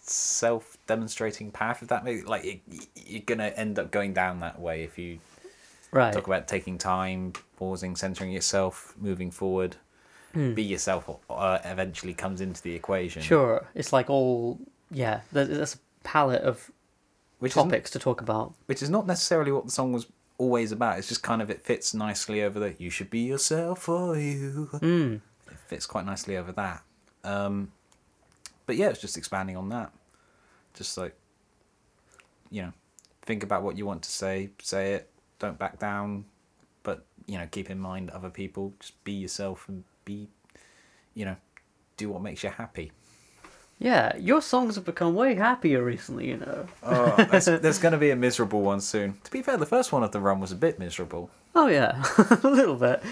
self-demonstrating 0.00 1.50
path. 1.50 1.82
If 1.82 1.88
that 1.88 2.04
makes 2.04 2.26
like 2.26 2.44
it, 2.44 2.60
you're 2.94 3.22
gonna 3.22 3.52
end 3.56 3.78
up 3.78 3.90
going 3.90 4.14
down 4.14 4.40
that 4.40 4.58
way 4.58 4.84
if 4.84 4.98
you 4.98 5.18
right. 5.90 6.12
talk 6.12 6.26
about 6.26 6.48
taking 6.48 6.78
time, 6.78 7.32
pausing, 7.56 7.96
centering 7.96 8.30
yourself, 8.30 8.94
moving 8.98 9.30
forward. 9.30 9.76
Be 10.34 10.62
yourself 10.62 11.08
uh, 11.30 11.58
eventually 11.64 12.14
comes 12.14 12.40
into 12.40 12.62
the 12.62 12.72
equation. 12.74 13.22
Sure, 13.22 13.66
it's 13.74 13.92
like 13.92 14.08
all 14.08 14.60
yeah. 14.90 15.22
There's, 15.32 15.48
there's 15.48 15.74
a 15.74 15.78
palette 16.04 16.42
of 16.42 16.70
which 17.40 17.54
topics 17.54 17.90
to 17.92 17.98
talk 17.98 18.20
about. 18.20 18.54
which 18.66 18.82
is 18.82 18.90
not 18.90 19.06
necessarily 19.06 19.50
what 19.50 19.64
the 19.64 19.72
song 19.72 19.92
was 19.92 20.06
always 20.38 20.72
about. 20.72 20.98
It's 20.98 21.08
just 21.08 21.22
kind 21.22 21.42
of 21.42 21.50
it 21.50 21.62
fits 21.62 21.92
nicely 21.92 22.42
over 22.42 22.58
the 22.58 22.74
"you 22.78 22.90
should 22.90 23.10
be 23.10 23.20
yourself 23.20 23.82
for 23.82 24.16
you." 24.16 24.70
Mm. 24.72 25.20
It 25.48 25.58
fits 25.66 25.86
quite 25.86 26.06
nicely 26.06 26.36
over 26.36 26.52
that. 26.52 26.82
Um, 27.24 27.72
but 28.66 28.76
yeah, 28.76 28.88
it's 28.88 29.00
just 29.00 29.16
expanding 29.16 29.56
on 29.56 29.68
that. 29.70 29.92
Just 30.74 30.96
like, 30.96 31.16
you 32.50 32.62
know, 32.62 32.72
think 33.22 33.42
about 33.42 33.62
what 33.62 33.76
you 33.76 33.84
want 33.84 34.02
to 34.02 34.10
say, 34.10 34.50
say 34.62 34.94
it, 34.94 35.10
don't 35.38 35.58
back 35.58 35.78
down, 35.78 36.24
but, 36.82 37.04
you 37.26 37.38
know, 37.38 37.46
keep 37.50 37.70
in 37.70 37.78
mind 37.78 38.10
other 38.10 38.30
people. 38.30 38.72
Just 38.78 39.02
be 39.04 39.12
yourself 39.12 39.68
and 39.68 39.84
be, 40.04 40.28
you 41.14 41.24
know, 41.24 41.36
do 41.96 42.08
what 42.10 42.22
makes 42.22 42.42
you 42.42 42.50
happy. 42.50 42.92
Yeah, 43.78 44.16
your 44.16 44.42
songs 44.42 44.74
have 44.74 44.84
become 44.84 45.14
way 45.14 45.34
happier 45.34 45.82
recently. 45.82 46.28
You 46.28 46.38
know. 46.38 46.66
Oh, 46.82 47.14
there's, 47.30 47.46
there's 47.46 47.78
going 47.78 47.92
to 47.92 47.98
be 47.98 48.10
a 48.10 48.16
miserable 48.16 48.60
one 48.62 48.80
soon. 48.80 49.18
To 49.24 49.30
be 49.30 49.42
fair, 49.42 49.56
the 49.56 49.66
first 49.66 49.92
one 49.92 50.02
of 50.02 50.12
the 50.12 50.20
run 50.20 50.40
was 50.40 50.52
a 50.52 50.56
bit 50.56 50.78
miserable. 50.78 51.30
Oh 51.54 51.68
yeah, 51.68 52.02
a 52.42 52.48
little 52.48 52.76
bit. 52.76 53.02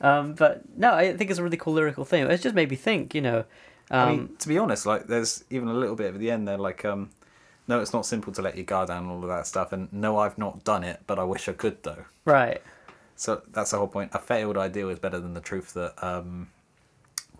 Um, 0.00 0.34
but 0.34 0.62
no, 0.76 0.94
I 0.94 1.16
think 1.16 1.30
it's 1.30 1.38
a 1.38 1.42
really 1.42 1.56
cool 1.56 1.72
lyrical 1.72 2.04
thing. 2.04 2.28
It's 2.30 2.42
just 2.42 2.54
made 2.54 2.70
me 2.70 2.76
think. 2.76 3.14
You 3.14 3.20
know. 3.20 3.44
Um, 3.90 4.08
I 4.08 4.10
mean, 4.12 4.36
to 4.38 4.48
be 4.48 4.58
honest, 4.58 4.86
like 4.86 5.06
there's 5.06 5.44
even 5.50 5.68
a 5.68 5.74
little 5.74 5.96
bit 5.96 6.14
at 6.14 6.20
the 6.20 6.30
end 6.30 6.46
there, 6.46 6.58
like 6.58 6.84
um, 6.84 7.10
no, 7.68 7.80
it's 7.80 7.92
not 7.92 8.04
simple 8.04 8.32
to 8.32 8.42
let 8.42 8.56
your 8.56 8.64
guard 8.64 8.88
down 8.88 9.04
and 9.04 9.12
all 9.12 9.22
of 9.22 9.28
that 9.28 9.46
stuff, 9.46 9.72
and 9.72 9.92
no, 9.92 10.18
I've 10.18 10.36
not 10.36 10.64
done 10.64 10.84
it, 10.84 11.00
but 11.06 11.18
I 11.18 11.24
wish 11.24 11.48
I 11.48 11.52
could 11.52 11.82
though. 11.82 12.04
right. 12.24 12.62
So 13.16 13.42
that's 13.50 13.72
the 13.72 13.78
whole 13.78 13.88
point. 13.88 14.12
A 14.14 14.20
failed 14.20 14.56
ideal 14.56 14.90
is 14.90 15.00
better 15.00 15.18
than 15.18 15.34
the 15.34 15.40
truth 15.40 15.74
that 15.74 16.00
um, 16.04 16.50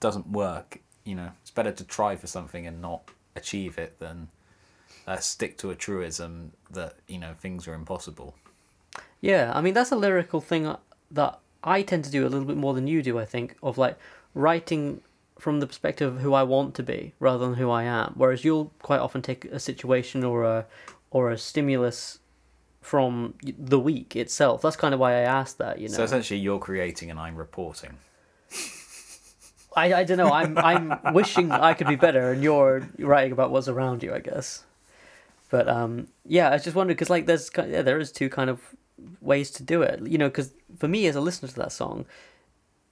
doesn't 0.01 0.27
work. 0.29 0.81
You 1.09 1.15
know, 1.15 1.31
it's 1.41 1.51
better 1.51 1.73
to 1.73 1.85
try 1.85 2.17
for 2.17 2.27
something 2.27 2.67
and 2.67 2.83
not 2.83 3.11
achieve 3.35 3.79
it 3.79 3.99
than 3.99 4.29
uh, 5.07 5.17
stick 5.17 5.57
to 5.59 5.71
a 5.71 5.75
truism 5.75 6.53
that 6.71 6.97
you 7.07 7.19
know 7.19 7.33
things 7.33 7.67
are 7.67 7.73
impossible. 7.73 8.35
Yeah, 9.23 9.51
I 9.55 9.63
mean 9.63 9.73
that's 9.73 9.91
a 9.91 9.97
lyrical 9.97 10.43
thing 10.43 10.77
that 11.11 11.39
I 11.65 11.81
tend 11.81 12.05
to 12.05 12.11
do 12.11 12.27
a 12.27 12.29
little 12.29 12.45
bit 12.45 12.59
more 12.59 12.75
than 12.75 12.87
you 12.87 13.03
do. 13.03 13.19
I 13.19 13.25
think 13.25 13.57
of 13.63 13.79
like 13.79 13.99
writing 14.35 15.01
from 15.39 15.61
the 15.61 15.67
perspective 15.67 16.17
of 16.17 16.21
who 16.21 16.35
I 16.35 16.43
want 16.43 16.75
to 16.75 16.83
be 16.83 17.15
rather 17.21 17.39
than 17.39 17.55
who 17.55 17.71
I 17.71 17.85
am. 17.85 18.13
Whereas 18.17 18.45
you'll 18.45 18.73
quite 18.83 19.01
often 19.01 19.23
take 19.23 19.47
a 19.47 19.59
situation 19.59 20.25
or 20.25 20.45
a 20.45 20.67
or 21.11 21.31
a 21.31 21.39
stimulus 21.39 22.19
from 22.83 23.35
the 23.43 23.81
week 23.81 24.15
itself. 24.15 24.61
That's 24.61 24.77
kind 24.77 24.93
of 24.93 25.01
why 25.01 25.13
I 25.13 25.21
asked 25.21 25.57
that. 25.57 25.79
You 25.79 25.89
know, 25.89 25.95
So 25.95 26.03
essentially, 26.05 26.39
you're 26.39 26.59
creating 26.59 27.11
and 27.11 27.19
I'm 27.19 27.37
reporting. 27.37 27.97
I, 29.77 29.95
I 29.95 30.05
don't 30.05 30.19
know. 30.19 30.33
I'm 30.33 30.57
I'm 30.59 31.15
wishing 31.15 31.51
I 31.53 31.75
could 31.75 31.89
be 31.89 31.97
better, 31.97 32.33
and 32.33 32.43
you're 32.43 32.89
writing 32.99 33.33
about 33.33 33.51
what's 33.51 33.69
around 33.69 34.03
you, 34.03 34.15
I 34.15 34.19
guess. 34.21 34.65
But 35.51 35.69
um, 35.69 36.09
yeah, 36.27 36.51
I 36.51 36.59
just 36.59 36.77
wondered 36.77 36.95
because 36.95 37.11
like 37.11 37.27
there's 37.27 37.51
yeah, 37.57 37.83
there 37.83 37.99
is 37.99 38.13
two 38.13 38.29
kind 38.29 38.51
of 38.51 38.61
ways 39.21 39.51
to 39.53 39.63
do 39.63 39.83
it. 39.83 40.07
You 40.07 40.19
know, 40.19 40.29
because 40.29 40.53
for 40.79 40.89
me 40.89 41.07
as 41.07 41.17
a 41.17 41.21
listener 41.21 41.49
to 41.49 41.57
that 41.57 41.73
song, 41.73 42.07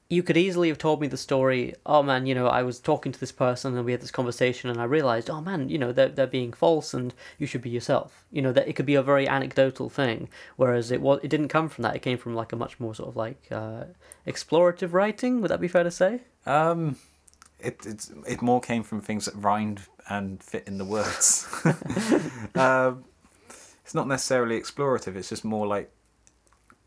you 0.09 0.23
could 0.23 0.37
easily 0.37 0.69
have 0.69 0.79
told 0.79 1.01
me 1.01 1.09
the 1.09 1.17
story. 1.17 1.75
Oh 1.85 2.03
man, 2.03 2.27
you 2.27 2.35
know, 2.35 2.47
I 2.47 2.63
was 2.63 2.79
talking 2.79 3.11
to 3.13 3.19
this 3.19 3.33
person 3.33 3.77
and 3.77 3.85
we 3.85 3.93
had 3.93 4.01
this 4.01 4.11
conversation, 4.11 4.71
and 4.71 4.81
I 4.81 4.85
realized, 4.85 5.29
oh 5.29 5.41
man, 5.41 5.69
you 5.69 5.79
know, 5.79 5.93
they're 5.93 6.09
they're 6.09 6.27
being 6.27 6.53
false, 6.53 6.95
and 6.95 7.13
you 7.39 7.47
should 7.47 7.63
be 7.63 7.71
yourself. 7.71 8.25
You 8.31 8.43
know, 8.43 8.53
that 8.53 8.69
it 8.69 8.75
could 8.75 8.87
be 8.87 8.95
a 8.95 9.03
very 9.03 9.29
anecdotal 9.29 9.89
thing, 9.89 10.29
whereas 10.57 10.91
it 10.91 11.01
was 11.01 11.21
it 11.23 11.29
didn't 11.29 11.49
come 11.49 11.69
from 11.69 11.83
that. 11.83 11.97
It 11.97 12.03
came 12.03 12.19
from 12.19 12.35
like 12.35 12.53
a 12.53 12.57
much 12.57 12.79
more 12.79 12.95
sort 12.95 13.09
of 13.09 13.17
like 13.17 13.43
uh, 13.51 13.85
explorative 14.27 14.93
writing. 14.93 15.41
Would 15.41 15.51
that 15.51 15.61
be 15.61 15.69
fair 15.69 15.85
to 15.85 15.91
say? 15.91 16.21
Um, 16.45 16.97
it 17.59 17.85
it's, 17.85 18.13
it 18.29 18.43
more 18.43 18.61
came 18.61 18.85
from 18.85 19.01
things 19.01 19.25
that 19.25 19.35
rhymed 19.35 19.81
and 20.09 20.41
fit 20.41 20.69
in 20.69 20.79
the 20.79 20.85
words. 20.85 21.49
um, 22.55 23.05
it's 23.85 23.95
not 23.95 24.07
necessarily 24.07 24.61
explorative. 24.61 25.17
It's 25.17 25.29
just 25.29 25.45
more 25.45 25.67
like 25.67 25.91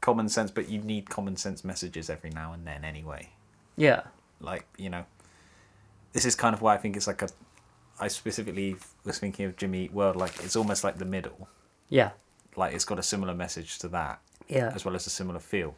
common 0.02 0.30
sense, 0.30 0.52
but 0.52 0.70
you 0.70 0.80
need 0.80 1.10
common 1.10 1.36
sense 1.38 1.64
messages 1.64 2.10
every 2.10 2.30
now 2.30 2.54
and 2.54 2.66
then 2.66 2.84
anyway. 2.86 3.30
Yeah. 3.76 4.04
Like 4.40 4.66
you 4.78 4.90
know, 4.90 5.06
this 6.14 6.26
is 6.26 6.36
kind 6.36 6.54
of 6.54 6.62
why 6.62 6.74
I 6.76 6.78
think 6.78 6.96
it's 6.98 7.08
like 7.08 7.22
a. 7.22 7.30
I 8.00 8.08
specifically 8.08 8.78
was 9.04 9.20
thinking 9.20 9.46
of 9.46 9.58
Jimmy 9.58 9.86
Eat 9.86 9.94
World. 9.94 10.16
Like 10.16 10.32
it's 10.44 10.56
almost 10.56 10.84
like 10.84 10.98
the 10.98 11.06
middle. 11.06 11.50
Yeah. 11.90 12.12
Like 12.56 12.74
it's 12.74 12.86
got 12.86 12.98
a 13.00 13.04
similar 13.04 13.34
message 13.34 13.78
to 13.80 13.88
that, 13.90 14.20
Yeah. 14.48 14.72
as 14.74 14.86
well 14.86 14.96
as 14.96 15.06
a 15.08 15.10
similar 15.10 15.40
feel 15.40 15.76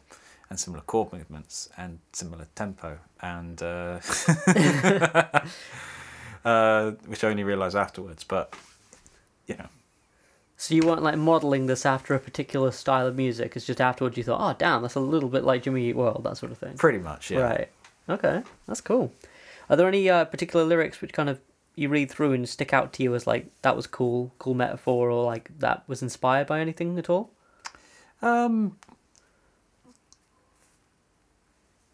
and 0.48 0.58
similar 0.58 0.82
chord 0.82 1.12
movements 1.12 1.68
and 1.76 1.98
similar 2.12 2.46
tempo 2.54 2.98
and 3.20 3.62
uh, 3.62 3.98
uh, 6.44 6.90
which 7.06 7.24
I 7.24 7.28
only 7.28 7.44
realised 7.44 7.76
afterwards. 7.76 8.24
But 8.24 8.54
you 9.46 9.56
know, 9.56 9.68
So 10.62 10.76
you 10.76 10.86
weren't 10.86 11.02
like 11.02 11.16
modeling 11.16 11.66
this 11.66 11.84
after 11.84 12.14
a 12.14 12.20
particular 12.20 12.70
style 12.70 13.08
of 13.08 13.16
music. 13.16 13.56
It's 13.56 13.66
just 13.66 13.80
afterwards 13.80 14.16
you 14.16 14.22
thought, 14.22 14.38
oh 14.40 14.54
damn, 14.56 14.82
that's 14.82 14.94
a 14.94 15.00
little 15.00 15.28
bit 15.28 15.42
like 15.42 15.64
Jimmy 15.64 15.88
Eat 15.88 15.96
World, 15.96 16.22
that 16.22 16.36
sort 16.36 16.52
of 16.52 16.58
thing. 16.58 16.76
pretty 16.76 17.00
much, 17.00 17.32
yeah. 17.32 17.40
Right. 17.40 17.68
Okay. 18.08 18.44
That's 18.68 18.80
cool. 18.80 19.12
Are 19.68 19.74
there 19.74 19.88
any 19.88 20.08
uh, 20.08 20.24
particular 20.24 20.64
lyrics 20.64 21.00
which 21.00 21.12
kind 21.12 21.28
of 21.28 21.40
you 21.74 21.88
read 21.88 22.12
through 22.12 22.32
and 22.34 22.48
stick 22.48 22.72
out 22.72 22.92
to 22.92 23.02
you 23.02 23.12
as 23.16 23.26
like 23.26 23.48
that 23.62 23.74
was 23.74 23.88
cool, 23.88 24.30
cool 24.38 24.54
metaphor, 24.54 25.10
or 25.10 25.24
like 25.24 25.50
that 25.58 25.82
was 25.88 26.00
inspired 26.00 26.46
by 26.46 26.60
anything 26.60 26.96
at 26.96 27.10
all? 27.10 27.32
Um, 28.22 28.76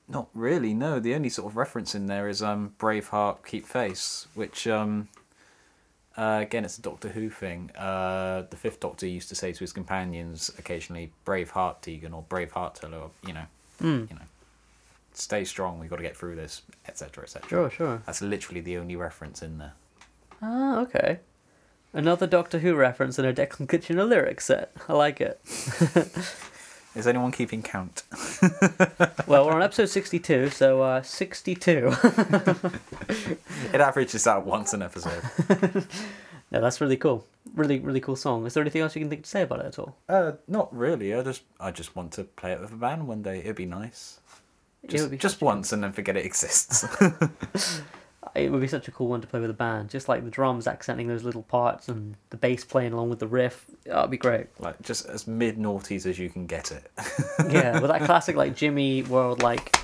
not 0.06 0.28
really. 0.34 0.74
No, 0.74 1.00
the 1.00 1.14
only 1.14 1.30
sort 1.30 1.50
of 1.50 1.56
reference 1.56 1.94
in 1.94 2.04
there 2.04 2.28
is 2.28 2.42
um, 2.42 2.74
Braveheart, 2.78 3.46
Keep 3.46 3.64
Face, 3.64 4.28
which 4.34 4.66
um, 4.66 5.08
Uh, 6.18 6.40
again, 6.42 6.64
it's 6.64 6.76
a 6.78 6.82
Doctor 6.82 7.08
Who 7.10 7.30
thing. 7.30 7.70
Uh, 7.76 8.42
the 8.50 8.56
Fifth 8.56 8.80
Doctor 8.80 9.06
used 9.06 9.28
to 9.28 9.36
say 9.36 9.52
to 9.52 9.58
his 9.60 9.72
companions 9.72 10.50
occasionally, 10.58 11.12
"Brave 11.24 11.50
heart, 11.50 11.80
Tegan," 11.80 12.12
or 12.12 12.22
"Brave 12.28 12.50
heart, 12.52 12.74
Tiller," 12.74 13.10
you 13.24 13.32
know, 13.32 13.44
Mm. 13.80 14.10
you 14.10 14.16
know, 14.16 14.22
stay 15.12 15.44
strong. 15.44 15.78
We've 15.78 15.88
got 15.88 15.96
to 15.96 16.02
get 16.02 16.16
through 16.16 16.34
this, 16.34 16.62
etc., 16.88 17.22
etc. 17.22 17.48
Sure, 17.48 17.70
sure. 17.70 18.02
That's 18.04 18.20
literally 18.20 18.60
the 18.60 18.76
only 18.78 18.96
reference 18.96 19.42
in 19.42 19.58
there. 19.58 19.74
Ah, 20.42 20.80
okay. 20.80 21.20
Another 21.92 22.26
Doctor 22.26 22.58
Who 22.58 22.74
reference 22.74 23.18
in 23.18 23.24
a 23.24 23.32
Declan 23.32 23.68
Kitchener 23.68 24.04
lyric 24.04 24.40
set. 24.40 24.72
I 24.88 24.94
like 24.94 25.20
it. 25.20 25.40
Is 26.98 27.06
anyone 27.06 27.30
keeping 27.30 27.62
count? 27.62 28.02
Well, 29.28 29.44
we're 29.46 29.52
on 29.52 29.62
episode 29.62 29.90
62, 29.90 30.48
so 30.50 30.80
uh, 30.80 31.02
62. 31.02 31.92
It 33.72 33.80
averages 33.80 34.26
out 34.26 34.46
once 34.46 34.72
an 34.72 34.80
episode. 34.80 35.22
no, 36.50 36.60
that's 36.62 36.80
really 36.80 36.96
cool. 36.96 37.26
Really, 37.54 37.78
really 37.78 38.00
cool 38.00 38.16
song. 38.16 38.46
Is 38.46 38.54
there 38.54 38.62
anything 38.62 38.80
else 38.80 38.96
you 38.96 39.02
can 39.02 39.10
think 39.10 39.24
to 39.24 39.28
say 39.28 39.42
about 39.42 39.60
it 39.60 39.66
at 39.66 39.78
all? 39.78 39.96
Uh, 40.08 40.32
not 40.48 40.74
really. 40.74 41.14
I 41.14 41.22
just, 41.22 41.42
I 41.60 41.70
just 41.70 41.94
want 41.94 42.12
to 42.12 42.24
play 42.24 42.52
it 42.52 42.60
with 42.60 42.72
a 42.72 42.76
band 42.76 43.06
one 43.06 43.22
day. 43.22 43.40
It'd 43.40 43.56
be 43.56 43.66
nice. 43.66 44.20
Just, 44.86 45.10
be 45.10 45.18
just 45.18 45.42
once, 45.42 45.72
and 45.72 45.84
then 45.84 45.92
forget 45.92 46.16
it 46.16 46.24
exists. 46.24 46.86
It 48.34 48.50
would 48.50 48.60
be 48.60 48.68
such 48.68 48.88
a 48.88 48.90
cool 48.90 49.08
one 49.08 49.20
to 49.20 49.26
play 49.26 49.40
with 49.40 49.48
a 49.50 49.54
band. 49.54 49.90
Just 49.90 50.08
like 50.08 50.24
the 50.24 50.30
drums 50.30 50.66
accenting 50.66 51.06
those 51.08 51.22
little 51.24 51.42
parts 51.44 51.88
and 51.88 52.16
the 52.30 52.36
bass 52.36 52.64
playing 52.64 52.92
along 52.92 53.10
with 53.10 53.20
the 53.20 53.26
riff. 53.28 53.64
That 53.84 54.02
would 54.02 54.10
be 54.10 54.16
great. 54.18 54.46
like 54.58 54.80
just 54.82 55.06
as 55.06 55.26
mid 55.26 55.56
noughties 55.56 56.04
as 56.04 56.18
you 56.18 56.28
can 56.28 56.46
get 56.46 56.70
it. 56.72 56.90
Yeah, 57.50 57.80
with 57.80 57.90
that 57.90 58.02
classic 58.02 58.34
like 58.36 58.56
Jimmy 58.56 59.02
World 59.04 59.42
like 59.42 59.76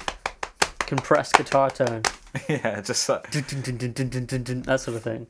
compressed 0.80 1.34
guitar 1.36 1.70
tone. 1.70 2.02
yeah, 2.48 2.80
just 2.80 3.08
like, 3.08 3.30
That 3.30 4.80
sort 4.80 4.96
of 4.96 5.02
thing. 5.02 5.26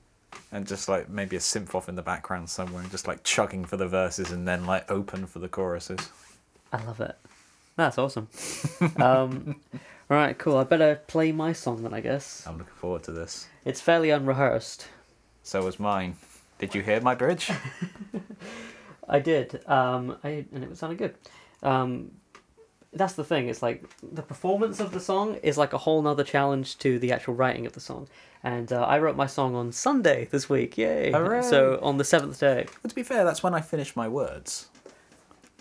and 0.51 0.67
just 0.67 0.89
like 0.89 1.09
maybe 1.09 1.37
a 1.37 1.41
synth 1.41 1.75
off 1.75 1.89
in 1.89 1.95
the 1.97 2.03
background 2.03 2.49
somewhere, 2.49 2.83
and 2.83 2.91
just 2.91 3.07
like 3.07 3.23
chugging 3.23 3.65
for 3.65 3.77
the 3.77 3.87
verses, 3.87 4.31
and 4.33 4.49
then 4.49 4.65
like 4.65 4.91
open 4.91 5.27
for 5.27 5.39
the 5.39 5.49
choruses. 5.49 6.01
I 6.73 6.83
love 6.85 7.01
it. 7.01 7.17
That's 7.77 7.99
awesome. 7.99 8.29
um, 8.97 9.61
all 10.11 10.17
right, 10.17 10.39
cool. 10.39 10.57
I 10.57 10.65
better 10.65 11.01
play 11.07 11.33
my 11.33 11.53
song 11.53 11.83
then, 11.83 11.95
I 11.95 12.01
guess. 12.01 12.47
I'm 12.47 12.59
looking 12.59 12.75
forward 12.75 13.03
to 13.05 13.13
this. 13.13 13.47
It's 13.65 13.81
fairly 13.81 14.11
unrehearsed. 14.11 14.87
So 15.43 15.63
was 15.65 15.81
mine. 15.81 16.17
Did 16.59 16.75
you 16.75 16.83
hear 16.83 17.01
my 17.01 17.15
bridge? 17.15 17.51
I 19.09 19.19
did, 19.19 19.67
um, 19.69 20.17
I, 20.25 20.47
and 20.53 20.65
it 20.65 20.71
was 20.71 20.79
sounded 20.79 20.99
good. 20.99 21.15
Um, 21.63 22.13
that's 22.93 23.15
the 23.15 23.25
thing. 23.25 23.49
It's 23.49 23.63
like 23.63 23.85
the 24.03 24.23
performance 24.23 24.81
of 24.81 24.93
the 24.93 25.01
song 25.01 25.37
is 25.43 25.59
like 25.59 25.73
a 25.73 25.79
whole 25.79 26.01
nother 26.01 26.25
challenge 26.25 26.79
to 26.79 26.99
the 26.99 27.13
actual 27.13 27.35
writing 27.35 27.67
of 27.67 27.73
the 27.73 27.81
song. 27.81 28.09
And 28.43 28.73
uh, 28.73 28.83
I 28.83 28.99
wrote 28.99 29.17
my 29.17 29.27
song 29.27 29.55
on 29.55 29.73
Sunday 29.73 30.29
this 30.31 30.49
week. 30.49 30.79
Yay! 30.79 31.13
Hooray. 31.13 31.43
So 31.43 31.79
on 31.83 31.97
the 31.99 32.05
seventh 32.05 32.39
day. 32.39 32.67
But 32.83 32.91
to 32.91 32.95
be 32.95 33.03
fair, 33.03 33.25
that's 33.25 33.43
when 33.43 33.55
I 33.55 33.61
finished 33.61 33.97
my 33.97 34.07
words. 34.07 34.69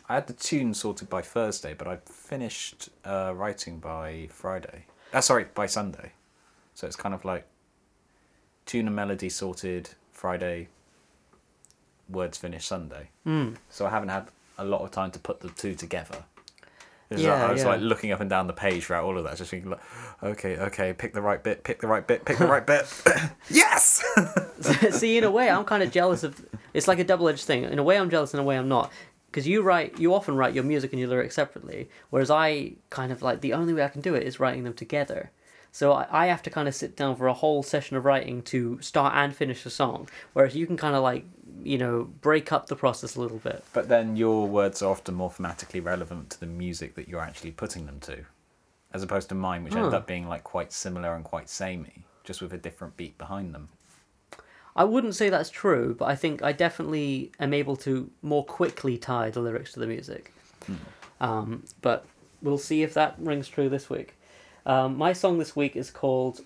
I 0.10 0.16
had 0.16 0.28
the 0.28 0.34
tune 0.34 0.74
sorted 0.74 1.10
by 1.10 1.22
Thursday, 1.22 1.74
but 1.74 1.88
I 1.88 1.98
finished 2.06 2.90
uh, 3.06 3.34
writing 3.36 3.80
by 3.80 4.28
Friday. 4.32 4.86
Uh, 5.14 5.22
sorry, 5.22 5.46
by 5.54 5.66
Sunday. 5.66 6.12
So 6.74 6.88
it's 6.88 6.96
kind 6.96 7.16
of 7.16 7.24
like 7.24 7.46
tune 8.66 8.88
and 8.88 8.96
melody 8.96 9.30
sorted 9.30 9.92
Friday, 10.12 10.68
words 12.10 12.38
finished 12.38 12.68
Sunday. 12.68 13.10
Mm. 13.26 13.56
So 13.70 13.86
I 13.86 13.90
haven't 13.90 14.10
had 14.10 14.28
a 14.58 14.66
lot 14.66 14.82
of 14.82 14.92
time 14.92 15.12
to 15.12 15.20
put 15.20 15.40
the 15.40 15.50
two 15.50 15.76
together. 15.76 16.24
Yeah, 17.10 17.34
like, 17.34 17.42
I 17.42 17.52
was 17.52 17.62
yeah. 17.62 17.68
like 17.70 17.82
looking 17.82 18.12
up 18.12 18.22
and 18.22 18.30
down 18.30 18.48
the 18.48 18.54
page 18.54 18.86
throughout 18.86 19.04
all 19.04 19.18
of 19.18 19.24
that, 19.26 19.38
just 19.38 19.52
thinking, 19.52 19.70
like, 19.70 19.82
okay, 20.24 20.58
okay, 20.58 20.94
pick 20.94 21.14
the 21.14 21.22
right 21.22 21.44
bit, 21.44 21.64
pick 21.64 21.80
the 21.80 21.88
right 21.88 22.06
bit, 22.06 22.26
pick 22.26 22.38
the 22.38 22.48
right 22.48 22.66
bit. 22.66 22.86
yes. 23.50 24.04
See, 24.92 25.18
in 25.18 25.24
a 25.24 25.30
way, 25.30 25.50
I'm 25.50 25.66
kind 25.66 25.84
of 25.84 25.92
jealous 25.92 26.24
of. 26.24 26.44
It's 26.74 26.88
like 26.88 26.98
a 26.98 27.04
double-edged 27.04 27.44
thing. 27.46 27.66
In 27.66 27.78
a 27.78 27.84
way, 27.84 28.00
I'm 28.00 28.10
jealous. 28.10 28.34
In 28.34 28.40
a 28.40 28.44
way, 28.44 28.58
I'm 28.58 28.68
not. 28.68 28.92
Because 29.34 29.48
you 29.48 29.64
write, 29.64 29.98
you 29.98 30.14
often 30.14 30.36
write 30.36 30.54
your 30.54 30.64
music 30.64 30.94
and 30.94 31.00
your 31.00 31.10
lyrics 31.10 31.34
separately, 31.34 31.90
whereas 32.12 32.30
I 32.30 32.74
kind 32.92 33.12
of 33.12 33.24
like 33.24 33.42
the 33.42 33.54
only 33.54 33.74
way 33.74 33.84
I 33.84 33.88
can 33.88 34.02
do 34.02 34.14
it 34.14 34.22
is 34.22 34.40
writing 34.40 34.64
them 34.64 34.76
together. 34.76 35.32
So 35.72 35.92
I, 35.92 36.06
I 36.12 36.26
have 36.28 36.44
to 36.44 36.52
kind 36.52 36.68
of 36.68 36.76
sit 36.76 36.96
down 36.96 37.16
for 37.16 37.26
a 37.26 37.34
whole 37.34 37.64
session 37.64 37.98
of 37.98 38.06
writing 38.06 38.44
to 38.44 38.80
start 38.80 39.16
and 39.16 39.36
finish 39.36 39.66
a 39.66 39.72
song, 39.72 40.08
whereas 40.34 40.56
you 40.56 40.68
can 40.68 40.78
kind 40.78 40.96
of 40.96 41.02
like, 41.02 41.26
you 41.64 41.80
know, 41.80 42.04
break 42.22 42.52
up 42.52 42.68
the 42.68 42.76
process 42.76 43.16
a 43.16 43.22
little 43.22 43.40
bit. 43.40 43.64
But 43.74 43.90
then 43.90 44.16
your 44.16 44.48
words 44.48 44.84
are 44.84 44.92
often 44.92 45.16
more 45.16 45.32
thematically 45.32 45.84
relevant 45.84 46.30
to 46.30 46.40
the 46.40 46.46
music 46.46 46.94
that 46.94 47.08
you're 47.08 47.20
actually 47.20 47.54
putting 47.54 47.88
them 47.88 48.00
to, 48.02 48.26
as 48.94 49.02
opposed 49.02 49.30
to 49.30 49.36
mine, 49.36 49.64
which 49.64 49.74
end 49.74 49.96
ah. 49.96 49.98
up 49.98 50.06
being 50.06 50.28
like 50.28 50.44
quite 50.44 50.72
similar 50.72 51.16
and 51.16 51.24
quite 51.24 51.50
samey, 51.50 52.06
just 52.24 52.40
with 52.40 52.54
a 52.54 52.58
different 52.60 52.96
beat 52.98 53.18
behind 53.18 53.56
them. 53.56 53.70
I 54.76 54.84
wouldn't 54.84 55.16
say 55.16 55.30
that's 55.30 55.50
true, 55.50 55.96
but 55.98 56.06
I 56.06 56.16
think 56.16 56.42
I 56.42 56.52
definitely 56.52 57.32
am 57.40 57.54
able 57.54 57.76
to 57.78 58.10
more 58.22 58.44
quickly 58.44 58.98
tie 58.98 59.30
the 59.30 59.40
lyrics 59.40 59.74
to 59.74 59.80
the 59.80 59.88
music. 59.88 60.34
Um, 61.22 61.64
but 61.82 62.06
we'll 62.42 62.58
see 62.58 62.84
if 62.84 62.94
that 62.96 63.16
rings 63.20 63.48
true 63.48 63.70
this 63.70 63.90
week. 63.90 64.16
Um, 64.66 64.98
my 64.98 65.14
song 65.14 65.38
this 65.38 65.56
week 65.56 65.76
is 65.76 65.92
called 65.92 66.42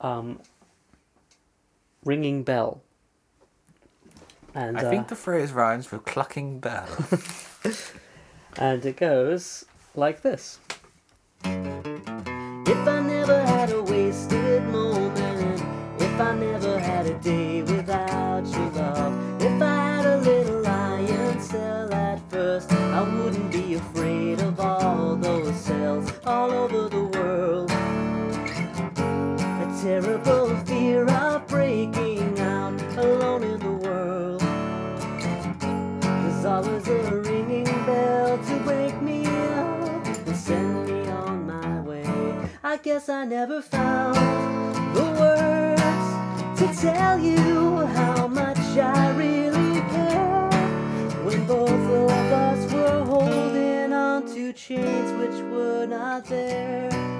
um, 0.00 0.40
Ringing 2.04 2.42
Bell. 2.42 2.82
And, 4.54 4.78
I 4.78 4.84
uh, 4.84 4.90
think 4.90 5.08
the 5.08 5.16
phrase 5.16 5.52
rhymes 5.52 5.90
with 5.92 6.04
clucking 6.04 6.60
bell. 6.60 6.88
and 8.56 8.84
it 8.84 8.96
goes 8.96 9.64
like 9.94 10.22
this. 10.22 10.58
I 42.78 42.80
guess 42.80 43.08
I 43.08 43.24
never 43.24 43.60
found 43.60 44.14
the 44.94 45.02
words 45.18 46.60
to 46.60 46.80
tell 46.80 47.18
you 47.18 47.84
how 47.86 48.28
much 48.28 48.56
I 48.56 49.10
really 49.16 49.80
care. 49.90 50.48
When 51.24 51.44
both 51.44 51.68
of 51.68 52.10
us 52.10 52.72
were 52.72 53.04
holding 53.04 53.92
on 53.92 54.32
to 54.32 54.52
chains 54.52 55.10
which 55.18 55.42
were 55.50 55.86
not 55.86 56.26
there. 56.26 57.17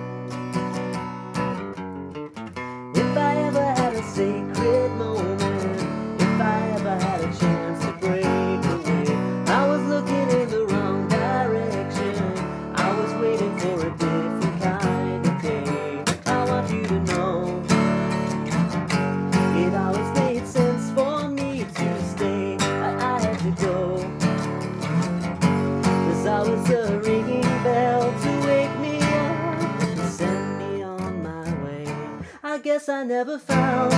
Guess 32.68 32.90
I 32.90 33.02
never 33.02 33.38
found 33.38 33.92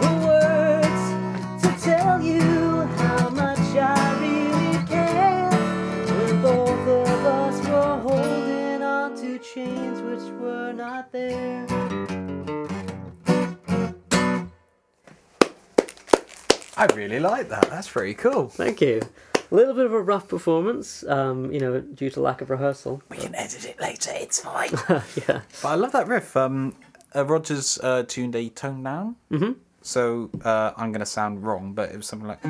the 0.00 0.12
words 0.24 1.62
to 1.64 1.84
tell 1.84 2.22
you 2.22 2.82
how 2.96 3.28
much 3.30 3.58
I 3.58 3.98
really 4.20 4.86
care. 4.86 5.50
When 6.06 6.40
both 6.40 6.86
of 6.86 7.24
us 7.26 7.66
were 7.66 7.98
holding 8.08 8.82
on 8.84 9.16
to 9.16 9.40
chains 9.40 10.00
which 10.02 10.32
were 10.38 10.72
not 10.72 11.10
there. 11.10 11.66
I 16.76 16.86
really 16.94 17.18
like 17.18 17.48
that. 17.48 17.68
That's 17.68 17.88
pretty 17.88 18.14
cool. 18.14 18.46
Thank 18.46 18.80
you. 18.80 19.02
A 19.50 19.54
little 19.54 19.74
bit 19.74 19.86
of 19.86 19.92
a 19.92 20.00
rough 20.00 20.28
performance, 20.28 21.02
um, 21.08 21.50
you 21.50 21.58
know, 21.58 21.80
due 21.80 22.10
to 22.10 22.20
lack 22.20 22.42
of 22.42 22.50
rehearsal. 22.50 23.02
We 23.08 23.16
can 23.16 23.34
edit 23.34 23.64
it 23.64 23.80
later. 23.80 24.12
It's 24.14 24.38
fine. 24.40 24.70
yeah. 24.88 25.40
But 25.62 25.68
I 25.68 25.74
love 25.74 25.90
that 25.92 26.06
riff. 26.06 26.36
Um, 26.36 26.76
uh, 27.14 27.24
Rogers 27.24 27.78
uh, 27.82 28.02
tuned 28.04 28.34
a 28.36 28.48
tone 28.50 28.82
down. 28.82 29.16
Mm-hmm. 29.30 29.52
So 29.82 30.30
uh, 30.44 30.72
I'm 30.76 30.92
going 30.92 31.00
to 31.00 31.06
sound 31.06 31.44
wrong, 31.44 31.72
but 31.72 31.90
it 31.90 31.96
was 31.96 32.06
something 32.06 32.28
like. 32.28 32.44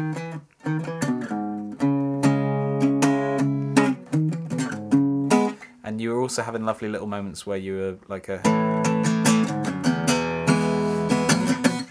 And 5.85 6.01
you 6.01 6.11
were 6.11 6.21
also 6.21 6.43
having 6.43 6.65
lovely 6.65 6.89
little 6.89 7.07
moments 7.07 7.47
where 7.47 7.59
you 7.59 7.75
were 7.77 7.99
like 8.09 8.29
a. 8.29 8.41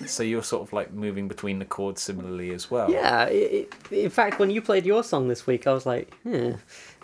so 0.05 0.23
you're 0.23 0.43
sort 0.43 0.63
of 0.63 0.73
like 0.73 0.91
moving 0.93 1.27
between 1.27 1.59
the 1.59 1.65
chords 1.65 2.01
similarly 2.01 2.51
as 2.51 2.71
well. 2.71 2.89
Yeah, 2.89 3.27
i 3.29 3.67
i 3.91 3.95
in 3.95 4.09
fact, 4.09 4.39
when 4.39 4.49
you 4.49 4.61
played 4.61 4.85
your 4.85 5.03
song 5.03 5.27
this 5.27 5.45
week, 5.45 5.67
I 5.67 5.73
was 5.73 5.85
like, 5.85 6.13
hmm, 6.23 6.53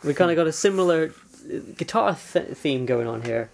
we 0.04 0.14
kind 0.14 0.32
of 0.32 0.38
got 0.38 0.48
a 0.48 0.52
similar 0.52 1.14
uh, 1.46 1.60
guitar 1.78 2.18
th- 2.34 2.48
theme 2.58 2.86
going 2.86 3.08
on 3.08 3.22
here. 3.22 3.50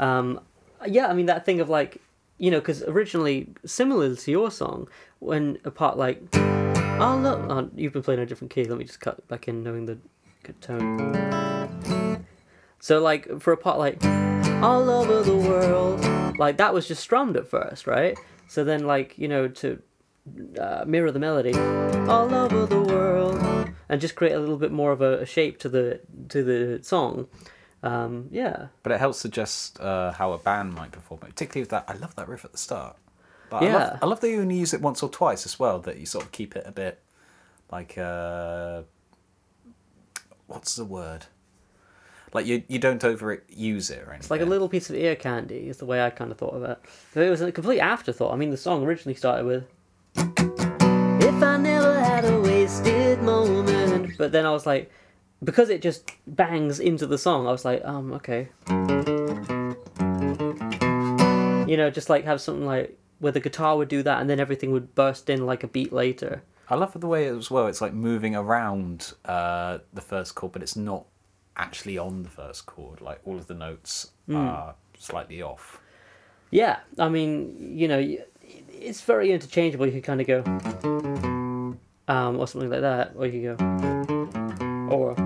Um, 0.00 0.40
yeah, 0.86 1.06
I 1.06 1.12
mean 1.12 1.26
that 1.26 1.44
thing 1.44 1.60
of 1.60 1.68
like, 1.68 1.98
you 2.38 2.50
know, 2.50 2.58
because 2.58 2.82
originally, 2.84 3.48
similar 3.64 4.14
to 4.14 4.30
your 4.30 4.50
song, 4.50 4.88
when 5.18 5.58
a 5.64 5.70
part 5.70 5.96
like, 5.96 6.22
oh 6.34 7.20
look, 7.22 7.40
oh, 7.50 7.70
you've 7.74 7.92
been 7.92 8.02
playing 8.02 8.20
a 8.20 8.26
different 8.26 8.52
key. 8.52 8.64
Let 8.64 8.78
me 8.78 8.84
just 8.84 9.00
cut 9.00 9.26
back 9.28 9.48
in, 9.48 9.62
knowing 9.62 9.86
the 9.86 9.98
tone. 10.60 12.26
So 12.80 13.00
like 13.00 13.40
for 13.40 13.52
a 13.52 13.56
part 13.56 13.78
like, 13.78 14.04
all 14.62 14.88
over 14.90 15.22
the 15.22 15.36
world, 15.36 16.38
like 16.38 16.56
that 16.58 16.74
was 16.74 16.88
just 16.88 17.02
strummed 17.02 17.36
at 17.36 17.48
first, 17.48 17.86
right? 17.86 18.16
So 18.48 18.64
then 18.64 18.86
like 18.86 19.18
you 19.18 19.28
know 19.28 19.48
to 19.48 19.80
uh, 20.58 20.84
mirror 20.86 21.10
the 21.10 21.18
melody 21.18 21.54
all 22.08 22.32
over 22.32 22.66
the 22.66 22.80
world 22.80 23.72
and 23.88 24.00
just 24.00 24.14
create 24.14 24.32
a 24.32 24.38
little 24.38 24.56
bit 24.56 24.70
more 24.72 24.92
of 24.92 25.00
a, 25.00 25.18
a 25.18 25.26
shape 25.26 25.58
to 25.58 25.68
the 25.68 26.00
to 26.28 26.42
the 26.42 26.82
song 26.82 27.28
um, 27.82 28.28
yeah 28.30 28.66
But 28.82 28.92
it 28.92 29.00
helps 29.00 29.18
suggest 29.18 29.80
uh, 29.80 30.12
how 30.12 30.32
a 30.32 30.38
band 30.38 30.74
might 30.74 30.92
perform 30.92 31.20
it, 31.22 31.30
particularly 31.30 31.62
with 31.62 31.70
that. 31.70 31.84
I 31.88 31.94
love 31.94 32.14
that 32.16 32.28
riff 32.28 32.44
at 32.44 32.52
the 32.52 32.58
start. 32.58 32.96
But 33.50 33.62
I, 33.62 33.66
Yeah. 33.66 33.74
love, 33.78 33.98
I 34.02 34.06
love 34.06 34.20
that 34.20 34.30
you 34.30 34.40
only 34.40 34.56
use 34.56 34.72
it 34.72 34.80
once 34.80 35.02
or 35.02 35.08
twice 35.10 35.44
as 35.46 35.58
well. 35.58 35.78
That 35.80 35.98
you 35.98 36.06
sort 36.06 36.24
of 36.24 36.32
keep 36.32 36.54
it 36.56 36.64
a 36.66 36.72
bit 36.72 37.00
like 37.70 37.98
uh, 37.98 38.82
what's 40.46 40.76
the 40.76 40.84
word? 40.84 41.26
Like 42.32 42.46
you 42.46 42.62
you 42.68 42.78
don't 42.78 43.02
overuse 43.02 43.90
it 43.90 43.98
or 43.98 44.10
anything. 44.10 44.16
it's 44.20 44.30
like 44.30 44.40
a 44.40 44.46
little 44.46 44.68
piece 44.68 44.88
of 44.88 44.96
ear 44.96 45.14
candy 45.16 45.68
is 45.68 45.76
the 45.76 45.84
way 45.84 46.02
i 46.02 46.08
kind 46.08 46.32
of 46.32 46.38
thought 46.38 46.54
of 46.54 46.62
it 46.62 46.78
but 47.12 47.22
it 47.24 47.28
was 47.28 47.42
a 47.42 47.52
complete 47.52 47.78
afterthought 47.80 48.32
i 48.32 48.36
mean 48.36 48.48
the 48.48 48.56
song 48.56 48.82
originally 48.84 49.14
started 49.14 49.44
with 49.44 49.64
if 50.16 51.42
i 51.42 51.58
never 51.58 51.92
had 52.02 52.24
a 52.24 52.40
wasted 52.40 53.20
moment 53.22 54.16
but 54.16 54.32
then 54.32 54.46
i 54.46 54.50
was 54.50 54.64
like 54.64 54.90
because 55.44 55.68
it 55.70 55.82
just 55.82 56.10
bangs 56.26 56.78
into 56.80 57.06
the 57.06 57.18
song 57.18 57.46
i 57.46 57.50
was 57.52 57.64
like 57.64 57.84
um 57.84 58.12
okay 58.12 58.48
you 61.70 61.76
know 61.76 61.90
just 61.92 62.08
like 62.10 62.24
have 62.24 62.40
something 62.40 62.66
like 62.66 62.98
where 63.20 63.32
the 63.32 63.40
guitar 63.40 63.76
would 63.76 63.88
do 63.88 64.02
that 64.02 64.20
and 64.20 64.28
then 64.28 64.40
everything 64.40 64.72
would 64.72 64.94
burst 64.94 65.30
in 65.30 65.46
like 65.46 65.62
a 65.64 65.68
beat 65.68 65.92
later 65.92 66.42
I 66.68 66.76
love 66.76 66.98
the 66.98 67.06
way 67.06 67.26
as 67.26 67.50
well. 67.50 67.66
It's 67.66 67.82
like 67.82 67.92
moving 67.92 68.34
around 68.34 69.12
uh, 69.26 69.78
the 69.92 70.00
first 70.00 70.34
chord, 70.34 70.52
but 70.52 70.62
it's 70.62 70.76
not 70.76 71.04
actually 71.54 71.98
on 71.98 72.22
the 72.22 72.30
first 72.30 72.64
chord. 72.64 73.02
Like 73.02 73.20
all 73.26 73.36
of 73.36 73.46
the 73.46 73.52
notes 73.54 74.12
Hmm. 74.26 74.36
are 74.36 74.74
slightly 74.96 75.42
off. 75.42 75.82
Yeah, 76.50 76.78
I 76.98 77.10
mean, 77.10 77.76
you 77.76 77.88
know, 77.88 78.16
it's 78.70 79.02
very 79.02 79.32
interchangeable. 79.32 79.84
You 79.86 79.92
could 79.92 80.04
kind 80.04 80.20
of 80.22 80.26
go, 80.26 80.42
um, 82.08 82.38
or 82.38 82.46
something 82.48 82.70
like 82.70 82.80
that, 82.80 83.12
or 83.16 83.26
you 83.26 83.54
could 83.54 83.58
go, 83.58 84.41
or 84.92 85.16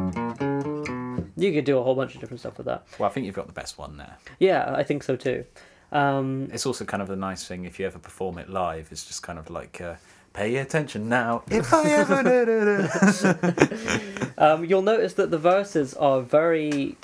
you 1.36 1.52
could 1.52 1.64
do 1.64 1.78
a 1.78 1.82
whole 1.82 1.94
bunch 1.94 2.14
of 2.14 2.20
different 2.20 2.40
stuff 2.40 2.56
with 2.56 2.66
that. 2.66 2.86
Well, 2.98 3.08
I 3.08 3.12
think 3.12 3.26
you've 3.26 3.34
got 3.34 3.46
the 3.46 3.52
best 3.52 3.78
one 3.78 3.96
there. 3.96 4.16
Yeah, 4.38 4.72
I 4.74 4.82
think 4.82 5.02
so 5.02 5.16
too. 5.16 5.44
Um, 5.92 6.48
It's 6.52 6.66
also 6.66 6.84
kind 6.84 7.02
of 7.02 7.08
the 7.08 7.16
nice 7.16 7.46
thing 7.46 7.64
if 7.64 7.78
you 7.78 7.86
ever 7.86 7.98
perform 7.98 8.38
it 8.38 8.48
live. 8.48 8.88
It's 8.90 9.04
just 9.04 9.22
kind 9.22 9.38
of 9.38 9.50
like, 9.50 9.80
uh, 9.80 9.94
pay 10.32 10.56
attention 10.56 11.08
now. 11.08 11.42
If 11.50 11.72
I 11.72 11.90
ever 11.90 12.22
did 12.22 12.48
it. 12.48 14.38
um, 14.38 14.64
you'll 14.64 14.82
notice 14.82 15.14
that 15.14 15.30
the 15.30 15.38
verses 15.38 15.94
are 15.94 16.20
very 16.20 16.96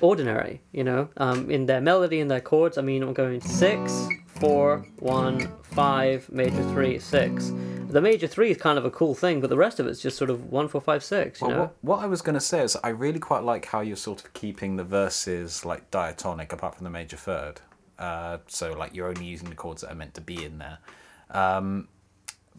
ordinary, 0.00 0.60
you 0.72 0.84
know, 0.84 1.08
um, 1.16 1.50
in 1.50 1.66
their 1.66 1.80
melody 1.80 2.20
and 2.20 2.30
their 2.30 2.40
chords. 2.40 2.78
I 2.78 2.82
mean, 2.82 3.02
I'm 3.02 3.12
going 3.12 3.40
six, 3.40 4.08
four, 4.26 4.84
one, 4.98 5.48
five, 5.62 6.28
major 6.30 6.62
three, 6.70 6.98
six. 6.98 7.52
The 7.94 8.00
major 8.00 8.26
three 8.26 8.50
is 8.50 8.56
kind 8.56 8.76
of 8.76 8.84
a 8.84 8.90
cool 8.90 9.14
thing, 9.14 9.40
but 9.40 9.50
the 9.50 9.56
rest 9.56 9.78
of 9.78 9.86
it's 9.86 10.02
just 10.02 10.18
sort 10.18 10.28
of 10.28 10.50
one, 10.50 10.66
four, 10.66 10.80
five, 10.80 11.04
six. 11.04 11.40
You 11.40 11.46
Well, 11.46 11.56
know, 11.56 11.62
what, 11.62 11.76
what 11.82 11.98
I 12.00 12.06
was 12.06 12.22
going 12.22 12.34
to 12.34 12.40
say 12.40 12.60
is 12.60 12.76
I 12.82 12.88
really 12.88 13.20
quite 13.20 13.44
like 13.44 13.66
how 13.66 13.82
you're 13.82 13.94
sort 13.94 14.24
of 14.24 14.32
keeping 14.32 14.74
the 14.74 14.82
verses 14.82 15.64
like 15.64 15.88
diatonic 15.92 16.52
apart 16.52 16.74
from 16.74 16.82
the 16.82 16.90
major 16.90 17.16
third. 17.16 17.60
Uh, 17.96 18.38
so 18.48 18.72
like 18.72 18.96
you're 18.96 19.06
only 19.06 19.24
using 19.24 19.48
the 19.48 19.54
chords 19.54 19.82
that 19.82 19.92
are 19.92 19.94
meant 19.94 20.14
to 20.14 20.20
be 20.20 20.44
in 20.44 20.58
there. 20.58 20.78
Um, 21.30 21.86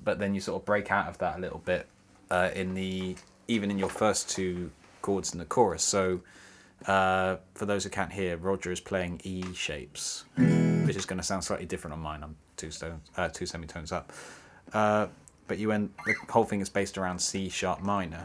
but 0.02 0.20
then 0.20 0.34
you 0.36 0.40
sort 0.40 0.62
of 0.62 0.66
break 0.66 0.90
out 0.90 1.10
of 1.10 1.18
that 1.18 1.38
a 1.38 1.42
little 1.42 1.60
bit 1.60 1.90
uh, 2.32 2.52
in 2.56 2.74
the 2.74 3.18
even 3.50 3.70
in 3.70 3.78
your 3.78 3.90
first 3.90 4.30
two 4.30 4.72
chords 5.02 5.34
in 5.34 5.40
the 5.40 5.44
chorus. 5.44 5.84
So 5.84 6.22
uh, 6.88 7.36
for 7.56 7.66
those 7.66 7.84
who 7.84 7.90
can't 7.90 8.14
hear, 8.14 8.38
Roger 8.38 8.72
is 8.72 8.80
playing 8.80 9.20
E 9.26 9.44
shapes, 9.54 10.24
which 10.38 10.96
is 10.96 11.06
going 11.06 11.20
to 11.20 11.26
sound 11.26 11.44
slightly 11.44 11.66
different 11.66 11.94
on 11.94 12.00
mine. 12.00 12.24
I'm 12.24 12.38
two 12.56 12.72
stone, 12.72 13.02
uh, 13.18 13.28
two 13.28 13.46
semitones 13.46 13.92
up. 13.92 14.14
But 15.48 15.60
you 15.60 15.72
end 15.72 15.92
the 16.06 16.16
whole 16.30 16.44
thing 16.44 16.62
is 16.62 16.70
based 16.70 16.98
around 16.98 17.20
C 17.20 17.50
sharp 17.50 17.82
minor. 17.82 18.24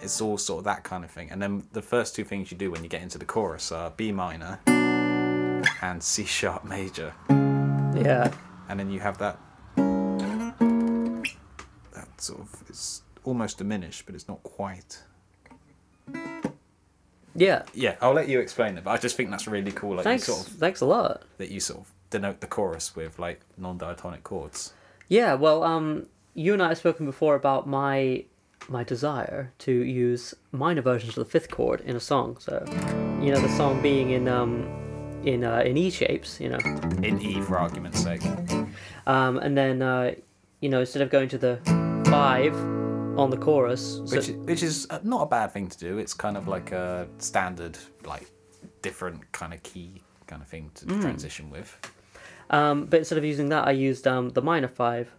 It's 0.00 0.20
all 0.20 0.36
sort 0.38 0.58
of 0.58 0.64
that 0.64 0.84
kind 0.84 1.04
of 1.04 1.10
thing. 1.10 1.30
And 1.30 1.40
then 1.40 1.66
the 1.72 1.82
first 1.82 2.14
two 2.14 2.24
things 2.24 2.50
you 2.50 2.58
do 2.58 2.70
when 2.70 2.82
you 2.82 2.88
get 2.88 3.02
into 3.02 3.18
the 3.18 3.24
chorus 3.24 3.72
are 3.72 3.90
B 3.90 4.12
minor 4.12 4.60
and 4.66 6.02
C 6.02 6.24
sharp 6.24 6.64
major. 6.64 7.12
yeah. 7.28 8.32
And 8.68 8.78
then 8.78 8.90
you 8.90 9.00
have 9.00 9.18
that 9.18 9.38
that 11.94 12.08
sort 12.18 12.40
of 12.40 12.62
it's 12.68 13.02
almost 13.24 13.58
diminished, 13.58 14.06
but 14.06 14.14
it's 14.14 14.28
not 14.28 14.42
quite. 14.42 15.02
Yeah. 17.34 17.62
Yeah, 17.74 17.96
I'll 18.00 18.12
let 18.12 18.28
you 18.28 18.40
explain 18.40 18.76
it, 18.78 18.84
but 18.84 18.90
I 18.90 18.96
just 18.98 19.16
think 19.16 19.30
that's 19.30 19.46
really 19.46 19.72
cool. 19.72 19.96
Like 19.96 20.04
Thanks. 20.04 20.28
you 20.28 20.34
sort 20.34 20.46
of 20.48 20.52
Thanks 20.54 20.80
a 20.80 20.86
lot. 20.86 21.22
that 21.38 21.50
you 21.50 21.60
sort 21.60 21.80
of 21.80 21.92
denote 22.10 22.40
the 22.40 22.46
chorus 22.46 22.94
with 22.94 23.18
like 23.18 23.40
non-diatonic 23.56 24.22
chords. 24.24 24.72
Yeah. 25.08 25.34
Well, 25.34 25.62
um, 25.64 26.06
you 26.34 26.52
and 26.52 26.62
I 26.62 26.68
have 26.68 26.78
spoken 26.78 27.06
before 27.06 27.34
about 27.34 27.66
my 27.66 28.24
my 28.68 28.84
desire 28.84 29.52
to 29.58 29.72
use 29.72 30.34
minor 30.52 30.82
versions 30.82 31.16
of 31.18 31.24
the 31.24 31.30
fifth 31.30 31.50
chord 31.50 31.80
in 31.80 31.96
a 31.96 32.00
song. 32.00 32.36
So, 32.38 32.62
you 33.20 33.32
know, 33.32 33.40
the 33.40 33.48
song 33.56 33.82
being 33.82 34.10
in 34.10 34.28
um 34.28 34.66
in 35.24 35.42
uh, 35.44 35.60
in 35.64 35.76
E 35.76 35.90
shapes. 35.90 36.40
You 36.40 36.50
know, 36.50 36.58
In 37.02 37.20
E, 37.20 37.40
for 37.40 37.58
argument's 37.58 38.00
sake. 38.02 38.22
um, 39.06 39.38
and 39.38 39.56
then 39.56 39.82
uh, 39.82 40.14
you 40.60 40.68
know 40.68 40.80
instead 40.80 41.02
of 41.02 41.10
going 41.10 41.28
to 41.30 41.38
the 41.38 41.58
five 42.06 42.54
on 43.16 43.30
the 43.30 43.36
chorus, 43.36 44.00
so, 44.06 44.16
Which, 44.16 44.28
which 44.28 44.62
is 44.62 44.86
uh, 44.90 45.00
not 45.02 45.22
a 45.22 45.26
bad 45.26 45.52
thing 45.52 45.68
to 45.68 45.78
do. 45.78 45.98
It's 45.98 46.14
kind 46.14 46.36
of 46.36 46.48
like 46.48 46.72
a 46.72 47.06
standard, 47.18 47.78
like 48.04 48.30
different 48.80 49.30
kind 49.32 49.52
of 49.52 49.62
key 49.62 50.02
kind 50.26 50.40
of 50.42 50.48
thing 50.48 50.70
to 50.74 50.86
transition 50.86 51.50
with. 51.50 51.78
Um, 52.50 52.86
but 52.86 52.98
instead 52.98 53.18
of 53.18 53.24
using 53.24 53.48
that, 53.50 53.66
I 53.66 53.72
used 53.72 54.06
um, 54.06 54.30
the 54.30 54.42
minor 54.42 54.68
five, 54.68 55.10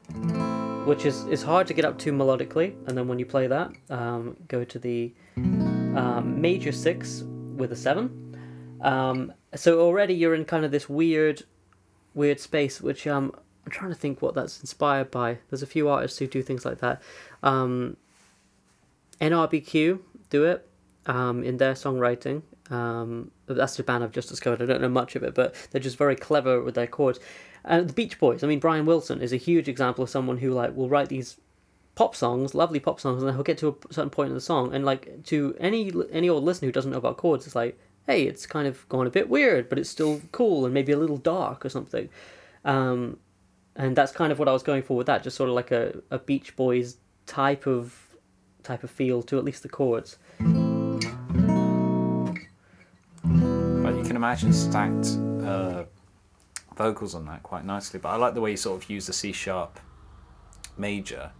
which 0.85 1.05
is, 1.05 1.25
is 1.25 1.43
hard 1.43 1.67
to 1.67 1.73
get 1.73 1.85
up 1.85 1.97
to 1.99 2.11
melodically. 2.11 2.75
And 2.87 2.97
then 2.97 3.07
when 3.07 3.19
you 3.19 3.25
play 3.25 3.47
that, 3.47 3.71
um, 3.89 4.37
go 4.47 4.63
to 4.63 4.79
the 4.79 5.13
um, 5.37 6.39
major 6.41 6.71
six 6.71 7.23
with 7.55 7.71
a 7.71 7.75
seven. 7.75 8.37
Um, 8.81 9.33
so 9.55 9.79
already 9.81 10.13
you're 10.13 10.35
in 10.35 10.45
kind 10.45 10.65
of 10.65 10.71
this 10.71 10.89
weird, 10.89 11.43
weird 12.13 12.39
space, 12.39 12.81
which 12.81 13.07
um, 13.07 13.33
I'm 13.65 13.71
trying 13.71 13.91
to 13.91 13.97
think 13.97 14.21
what 14.21 14.35
that's 14.35 14.59
inspired 14.59 15.11
by. 15.11 15.37
There's 15.49 15.63
a 15.63 15.67
few 15.67 15.89
artists 15.89 16.19
who 16.19 16.27
do 16.27 16.41
things 16.41 16.65
like 16.65 16.79
that. 16.79 17.01
Um, 17.41 17.97
NRBQ 19.21 19.99
do 20.29 20.45
it 20.45 20.67
um, 21.05 21.43
in 21.43 21.57
their 21.57 21.73
songwriting. 21.73 22.41
Um, 22.69 23.31
that's 23.47 23.75
the 23.77 23.83
band 23.83 24.03
I've 24.03 24.11
just 24.11 24.29
discovered. 24.29 24.61
I 24.61 24.65
don't 24.65 24.81
know 24.81 24.89
much 24.89 25.15
of 25.15 25.23
it, 25.23 25.33
but 25.33 25.55
they're 25.71 25.81
just 25.81 25.97
very 25.97 26.15
clever 26.15 26.61
with 26.61 26.75
their 26.75 26.87
chords. 26.87 27.19
And 27.65 27.89
the 27.89 27.93
Beach 27.93 28.19
Boys. 28.19 28.43
I 28.43 28.47
mean, 28.47 28.59
Brian 28.59 28.85
Wilson 28.85 29.21
is 29.21 29.31
a 29.31 29.37
huge 29.37 29.69
example 29.69 30.03
of 30.03 30.09
someone 30.09 30.37
who 30.37 30.51
like 30.51 30.75
will 30.75 30.89
write 30.89 31.09
these 31.09 31.37
pop 31.95 32.15
songs, 32.15 32.55
lovely 32.55 32.79
pop 32.79 32.99
songs, 32.99 33.21
and 33.21 33.27
then 33.27 33.35
he'll 33.35 33.43
get 33.43 33.57
to 33.59 33.77
a 33.89 33.93
certain 33.93 34.09
point 34.09 34.29
in 34.29 34.35
the 34.35 34.41
song, 34.41 34.73
and 34.73 34.83
like 34.83 35.23
to 35.25 35.55
any 35.59 35.91
any 36.11 36.29
old 36.29 36.43
listener 36.43 36.67
who 36.67 36.71
doesn't 36.71 36.91
know 36.91 36.97
about 36.97 37.17
chords, 37.17 37.45
it's 37.45 37.55
like, 37.55 37.79
hey, 38.07 38.23
it's 38.23 38.45
kind 38.45 38.67
of 38.67 38.87
gone 38.89 39.07
a 39.07 39.11
bit 39.11 39.29
weird, 39.29 39.69
but 39.69 39.79
it's 39.79 39.89
still 39.89 40.21
cool 40.31 40.65
and 40.65 40.73
maybe 40.73 40.91
a 40.91 40.97
little 40.97 41.17
dark 41.17 41.65
or 41.65 41.69
something. 41.69 42.09
Um, 42.65 43.17
and 43.75 43.95
that's 43.95 44.11
kind 44.11 44.31
of 44.31 44.39
what 44.39 44.47
I 44.47 44.53
was 44.53 44.63
going 44.63 44.83
for 44.83 44.95
with 44.95 45.07
that, 45.07 45.23
just 45.23 45.35
sort 45.35 45.49
of 45.49 45.55
like 45.55 45.71
a, 45.71 46.01
a 46.11 46.19
Beach 46.19 46.55
Boys 46.55 46.97
type 47.25 47.65
of 47.67 47.97
type 48.63 48.83
of 48.83 48.91
feel 48.91 49.21
to 49.23 49.37
at 49.37 49.43
least 49.43 49.63
the 49.63 49.69
chords. 49.69 50.17
But 50.39 50.45
you 53.95 54.03
can 54.03 54.15
imagine 54.15 54.53
stacked 54.53 55.17
uh, 55.43 55.83
vocals 56.77 57.15
on 57.15 57.25
that 57.25 57.43
quite 57.43 57.65
nicely. 57.65 57.99
But 57.99 58.09
I 58.09 58.15
like 58.15 58.33
the 58.33 58.41
way 58.41 58.51
you 58.51 58.57
sort 58.57 58.81
of 58.83 58.89
use 58.89 59.07
the 59.07 59.13
C 59.13 59.31
sharp 59.31 59.79
major 60.77 61.31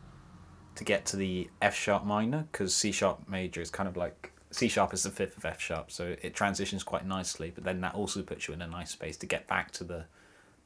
to 0.75 0.83
get 0.83 1.05
to 1.07 1.17
the 1.17 1.49
F 1.61 1.75
sharp 1.75 2.03
minor 2.03 2.47
because 2.51 2.75
C 2.75 2.91
sharp 2.91 3.27
major 3.29 3.61
is 3.61 3.69
kind 3.69 3.87
of 3.87 3.95
like 3.95 4.31
C 4.51 4.67
sharp 4.67 4.93
is 4.93 5.03
the 5.03 5.09
fifth 5.09 5.37
of 5.37 5.45
F 5.45 5.61
sharp, 5.61 5.91
so 5.91 6.15
it 6.21 6.33
transitions 6.35 6.83
quite 6.83 7.05
nicely. 7.05 7.51
But 7.53 7.63
then 7.63 7.81
that 7.81 7.95
also 7.95 8.21
puts 8.21 8.47
you 8.47 8.53
in 8.53 8.61
a 8.61 8.67
nice 8.67 8.91
space 8.91 9.17
to 9.17 9.25
get 9.25 9.47
back 9.47 9.71
to 9.71 9.83
the 9.83 10.05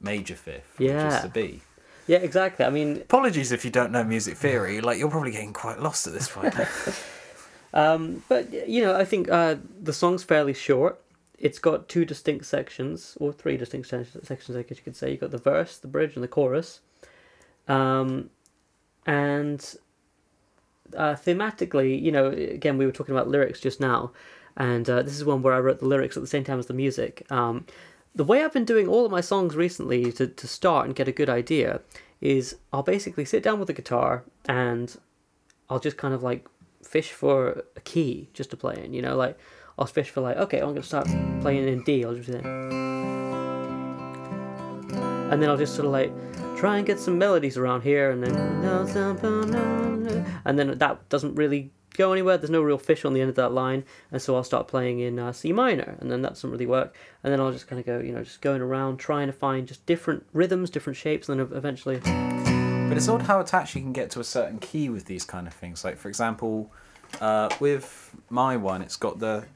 major 0.00 0.34
fifth, 0.36 0.78
which 0.78 0.88
Yeah. 0.88 1.16
is 1.16 1.22
the 1.22 1.28
B. 1.28 1.60
Yeah, 2.06 2.18
exactly. 2.18 2.64
I 2.64 2.70
mean, 2.70 2.96
Apologies 3.02 3.52
if 3.52 3.64
you 3.64 3.70
don't 3.70 3.92
know 3.92 4.02
music 4.04 4.36
theory. 4.36 4.80
Like 4.80 4.98
you're 4.98 5.10
probably 5.10 5.30
getting 5.32 5.52
quite 5.52 5.80
lost 5.80 6.06
at 6.06 6.12
this 6.12 6.28
point. 6.28 6.54
Um, 7.74 8.22
but 8.30 8.50
you 8.66 8.80
know, 8.82 8.96
I 8.96 9.04
think 9.04 9.30
uh, 9.30 9.56
the 9.82 9.92
song's 9.92 10.24
fairly 10.24 10.54
short. 10.54 10.98
it's 11.38 11.58
got 11.58 11.86
two 11.86 12.06
distinct 12.06 12.46
sections 12.46 13.14
or 13.20 13.30
three 13.30 13.58
distinct 13.58 13.88
sections, 13.88 14.56
I 14.56 14.62
guess 14.62 14.78
you 14.78 14.84
could 14.84 14.96
say. 14.96 15.10
You've 15.10 15.20
got 15.20 15.32
the 15.32 15.38
verse, 15.38 15.76
the 15.76 15.86
bridge, 15.86 16.14
and 16.14 16.24
the 16.24 16.28
chorus. 16.28 16.80
Um, 17.68 18.30
and 19.06 19.62
uh, 20.96 21.12
thematically, 21.14 22.00
you 22.00 22.10
know, 22.10 22.28
again, 22.30 22.78
we 22.78 22.86
were 22.86 22.92
talking 22.92 23.14
about 23.14 23.28
lyrics 23.28 23.60
just 23.60 23.80
now, 23.80 24.12
and 24.56 24.88
uh, 24.88 25.02
this 25.02 25.14
is 25.14 25.24
one 25.26 25.42
where 25.42 25.52
I 25.52 25.60
wrote 25.60 25.78
the 25.80 25.86
lyrics 25.86 26.16
at 26.16 26.22
the 26.22 26.26
same 26.26 26.44
time 26.44 26.58
as 26.58 26.66
the 26.66 26.74
music. 26.74 27.26
Um, 27.30 27.66
the 28.14 28.24
way 28.24 28.42
I've 28.42 28.52
been 28.52 28.64
doing 28.64 28.88
all 28.88 29.04
of 29.04 29.10
my 29.10 29.20
songs 29.20 29.54
recently 29.56 30.12
to, 30.12 30.26
to 30.26 30.48
start 30.48 30.86
and 30.86 30.94
get 30.94 31.08
a 31.08 31.12
good 31.12 31.28
idea 31.28 31.80
is 32.20 32.56
I'll 32.72 32.82
basically 32.82 33.24
sit 33.24 33.42
down 33.42 33.58
with 33.58 33.68
the 33.68 33.74
guitar 33.74 34.24
and 34.48 34.96
I'll 35.70 35.78
just 35.78 35.96
kind 35.96 36.14
of 36.14 36.22
like 36.22 36.46
fish 36.82 37.12
for 37.12 37.64
a 37.76 37.80
key 37.80 38.28
just 38.32 38.50
to 38.50 38.56
play 38.56 38.82
in, 38.84 38.92
you 38.92 39.02
know, 39.02 39.16
like 39.16 39.38
I'll 39.78 39.86
fish 39.86 40.10
for 40.10 40.20
like, 40.20 40.36
okay, 40.36 40.60
I'm 40.60 40.74
to 40.74 40.82
start 40.82 41.06
playing 41.40 41.68
in 41.68 41.84
D, 41.84 42.04
I'll 42.04 42.14
just 42.14 42.28
and 45.30 45.42
then 45.42 45.50
I'll 45.50 45.56
just 45.56 45.74
sort 45.74 45.86
of 45.86 45.92
like 45.92 46.12
try 46.56 46.78
and 46.78 46.86
get 46.86 46.98
some 46.98 47.18
melodies 47.18 47.56
around 47.56 47.82
here, 47.82 48.10
and 48.10 48.22
then 48.22 48.34
and 50.44 50.58
then 50.58 50.78
that 50.78 51.08
doesn't 51.08 51.34
really 51.34 51.70
go 51.94 52.12
anywhere. 52.12 52.38
There's 52.38 52.50
no 52.50 52.62
real 52.62 52.78
fish 52.78 53.04
on 53.04 53.12
the 53.12 53.20
end 53.20 53.30
of 53.30 53.36
that 53.36 53.52
line, 53.52 53.84
and 54.10 54.20
so 54.22 54.36
I'll 54.36 54.44
start 54.44 54.68
playing 54.68 55.00
in 55.00 55.18
uh, 55.18 55.32
C 55.32 55.52
minor, 55.52 55.96
and 56.00 56.10
then 56.10 56.22
that 56.22 56.30
doesn't 56.30 56.50
really 56.50 56.66
work. 56.66 56.94
And 57.22 57.32
then 57.32 57.40
I'll 57.40 57.52
just 57.52 57.66
kind 57.66 57.80
of 57.80 57.86
go, 57.86 57.98
you 57.98 58.12
know, 58.12 58.22
just 58.22 58.40
going 58.40 58.60
around 58.60 58.98
trying 58.98 59.26
to 59.26 59.32
find 59.32 59.66
just 59.66 59.84
different 59.86 60.26
rhythms, 60.32 60.70
different 60.70 60.96
shapes, 60.96 61.28
and 61.28 61.40
then 61.40 61.48
eventually, 61.56 61.98
But 61.98 62.96
it's 62.96 63.08
odd 63.08 63.22
how 63.22 63.40
attached 63.40 63.74
you 63.74 63.82
can 63.82 63.92
get 63.92 64.10
to 64.12 64.20
a 64.20 64.24
certain 64.24 64.58
key 64.58 64.88
with 64.88 65.06
these 65.06 65.24
kind 65.24 65.46
of 65.46 65.54
things. 65.54 65.84
Like, 65.84 65.98
for 65.98 66.08
example, 66.08 66.72
uh, 67.20 67.48
with 67.60 68.14
my 68.30 68.56
one, 68.56 68.82
it's 68.82 68.96
got 68.96 69.18
the 69.18 69.46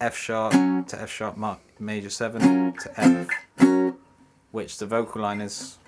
F 0.00 0.16
sharp 0.16 0.52
to 0.88 1.00
F 1.00 1.10
sharp 1.10 1.36
ma- 1.36 1.56
major 1.78 2.10
7 2.10 2.74
to 2.74 3.00
F, 3.00 3.28
which 4.50 4.78
the 4.78 4.86
vocal 4.86 5.22
line 5.22 5.40
is. 5.40 5.78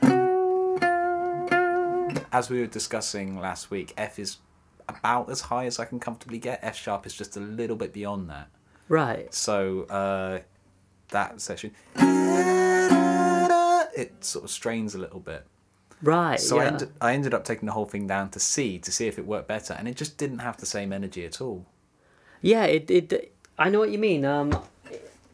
As 2.32 2.50
we 2.50 2.60
were 2.60 2.66
discussing 2.66 3.38
last 3.40 3.70
week, 3.70 3.92
F 3.96 4.18
is 4.18 4.38
about 4.88 5.30
as 5.30 5.42
high 5.42 5.66
as 5.66 5.78
I 5.78 5.84
can 5.84 6.00
comfortably 6.00 6.38
get. 6.38 6.60
F 6.62 6.76
sharp 6.76 7.06
is 7.06 7.14
just 7.14 7.36
a 7.36 7.40
little 7.40 7.76
bit 7.76 7.92
beyond 7.92 8.28
that. 8.30 8.48
right, 8.88 9.32
So 9.32 9.82
uh, 9.84 10.40
that 11.08 11.40
section, 11.40 11.72
it 13.96 14.24
sort 14.24 14.44
of 14.44 14.50
strains 14.50 14.94
a 14.94 14.98
little 14.98 15.20
bit. 15.20 15.46
right, 16.02 16.38
So 16.40 16.58
I, 16.58 16.66
ended, 16.66 16.90
I 17.00 17.12
ended 17.14 17.32
up 17.34 17.44
taking 17.44 17.66
the 17.66 17.72
whole 17.72 17.86
thing 17.86 18.06
down 18.06 18.30
to 18.30 18.40
C 18.40 18.78
to 18.78 18.90
see 18.92 19.06
if 19.06 19.18
it 19.18 19.26
worked 19.26 19.48
better, 19.48 19.74
and 19.74 19.86
it 19.88 19.96
just 19.96 20.18
didn't 20.18 20.40
have 20.40 20.56
the 20.58 20.66
same 20.66 20.92
energy 20.92 21.24
at 21.24 21.40
all. 21.40 21.66
Yeah, 22.42 22.64
it, 22.64 22.90
it 22.90 23.32
I 23.58 23.70
know 23.70 23.78
what 23.78 23.90
you 23.90 23.98
mean. 23.98 24.24
Um, 24.24 24.58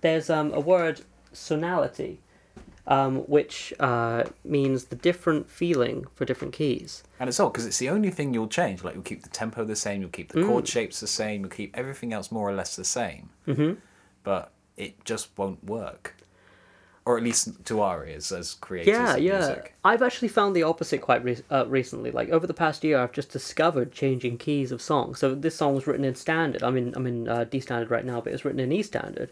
there's 0.01 0.31
um, 0.31 0.53
a 0.53 0.61
word 0.61 1.01
sonality, 1.33 2.21
um, 2.91 3.19
which 3.29 3.73
uh, 3.81 4.25
means 4.45 4.87
the 4.87 4.97
different 4.97 5.49
feeling 5.49 6.05
for 6.15 6.25
different 6.27 6.53
keys. 6.53 7.03
And 7.19 7.29
it's 7.29 7.41
odd 7.41 7.53
because 7.53 7.65
it's 7.65 7.79
the 7.79 7.89
only 7.89 8.11
thing 8.11 8.35
you'll 8.35 8.49
change. 8.49 8.83
Like 8.85 8.95
you'll 8.95 9.03
keep 9.05 9.23
the 9.23 9.29
tempo 9.31 9.65
the 9.65 9.77
same, 9.77 10.01
you'll 10.03 10.11
keep 10.11 10.33
the 10.33 10.41
Mm. 10.41 10.47
chord 10.49 10.67
shapes 10.69 11.01
the 11.01 11.07
same, 11.07 11.41
you'll 11.43 11.51
keep 11.51 11.77
everything 11.79 12.13
else 12.13 12.31
more 12.33 12.49
or 12.49 12.53
less 12.53 12.77
the 12.77 12.85
same. 12.85 13.31
Mm-hmm. 13.47 13.75
But 14.25 14.51
it 14.77 15.05
just 15.05 15.29
won't 15.39 15.63
work, 15.65 16.17
or 17.05 17.17
at 17.17 17.23
least 17.23 17.65
to 17.67 17.81
our 17.81 18.05
ears 18.07 18.33
as 18.33 18.55
creators 18.55 18.89
Yeah, 18.95 19.15
of 19.17 19.23
yeah. 19.23 19.39
music. 19.39 19.75
I've 19.85 20.03
actually 20.03 20.29
found 20.29 20.57
the 20.57 20.63
opposite 20.65 21.01
quite 21.01 21.23
re- 21.25 21.39
uh, 21.51 21.67
recently. 21.69 22.11
Like 22.11 22.31
over 22.31 22.47
the 22.47 22.55
past 22.55 22.83
year, 22.83 22.99
I've 22.99 23.13
just 23.13 23.31
discovered 23.31 23.93
changing 23.93 24.39
keys 24.39 24.73
of 24.73 24.83
songs. 24.83 25.19
So 25.19 25.35
this 25.35 25.55
song 25.55 25.75
was 25.75 25.87
written 25.87 26.05
in 26.05 26.15
standard. 26.17 26.63
I'm 26.63 26.77
in 26.77 26.93
I'm 26.97 27.07
in 27.07 27.29
uh, 27.29 27.45
D 27.45 27.61
standard 27.61 27.91
right 27.91 28.05
now, 28.05 28.21
but 28.21 28.33
it's 28.33 28.45
written 28.45 28.61
in 28.61 28.73
E 28.73 28.83
standard, 28.83 29.31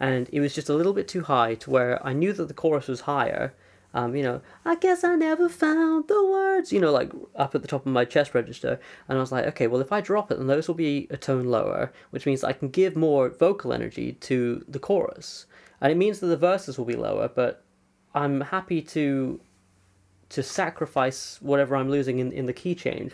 and 0.00 0.28
it 0.32 0.40
was 0.40 0.54
just 0.54 0.70
a 0.70 0.74
little 0.74 0.94
bit 0.94 1.06
too 1.06 1.22
high 1.22 1.54
to 1.56 1.70
where 1.70 2.04
I 2.04 2.14
knew 2.14 2.32
that 2.32 2.48
the 2.48 2.54
chorus 2.54 2.88
was 2.88 3.02
higher. 3.02 3.54
Um, 3.92 4.14
you 4.14 4.22
know, 4.22 4.40
I 4.64 4.76
guess 4.76 5.04
I 5.04 5.16
never 5.16 5.48
found 5.48 6.08
the 6.08 6.24
words. 6.24 6.72
You 6.72 6.80
know, 6.80 6.92
like 6.92 7.12
up 7.36 7.54
at 7.54 7.62
the 7.62 7.68
top 7.68 7.84
of 7.84 7.92
my 7.92 8.04
chest 8.04 8.34
register, 8.34 8.80
and 9.08 9.18
I 9.18 9.20
was 9.20 9.32
like, 9.32 9.46
okay, 9.48 9.66
well, 9.66 9.80
if 9.80 9.92
I 9.92 10.00
drop 10.00 10.30
it, 10.30 10.38
then 10.38 10.46
those 10.46 10.68
will 10.68 10.76
be 10.76 11.06
a 11.10 11.16
tone 11.16 11.44
lower, 11.44 11.92
which 12.10 12.24
means 12.24 12.42
I 12.42 12.52
can 12.52 12.68
give 12.68 12.96
more 12.96 13.28
vocal 13.28 13.72
energy 13.72 14.12
to 14.12 14.64
the 14.66 14.78
chorus, 14.78 15.46
and 15.80 15.92
it 15.92 15.96
means 15.96 16.20
that 16.20 16.28
the 16.28 16.36
verses 16.36 16.78
will 16.78 16.84
be 16.84 16.96
lower. 16.96 17.28
But 17.28 17.62
I'm 18.14 18.40
happy 18.40 18.80
to 18.82 19.40
to 20.30 20.42
sacrifice 20.42 21.38
whatever 21.42 21.76
I'm 21.76 21.90
losing 21.90 22.20
in, 22.20 22.32
in 22.32 22.46
the 22.46 22.52
key 22.52 22.74
change 22.74 23.12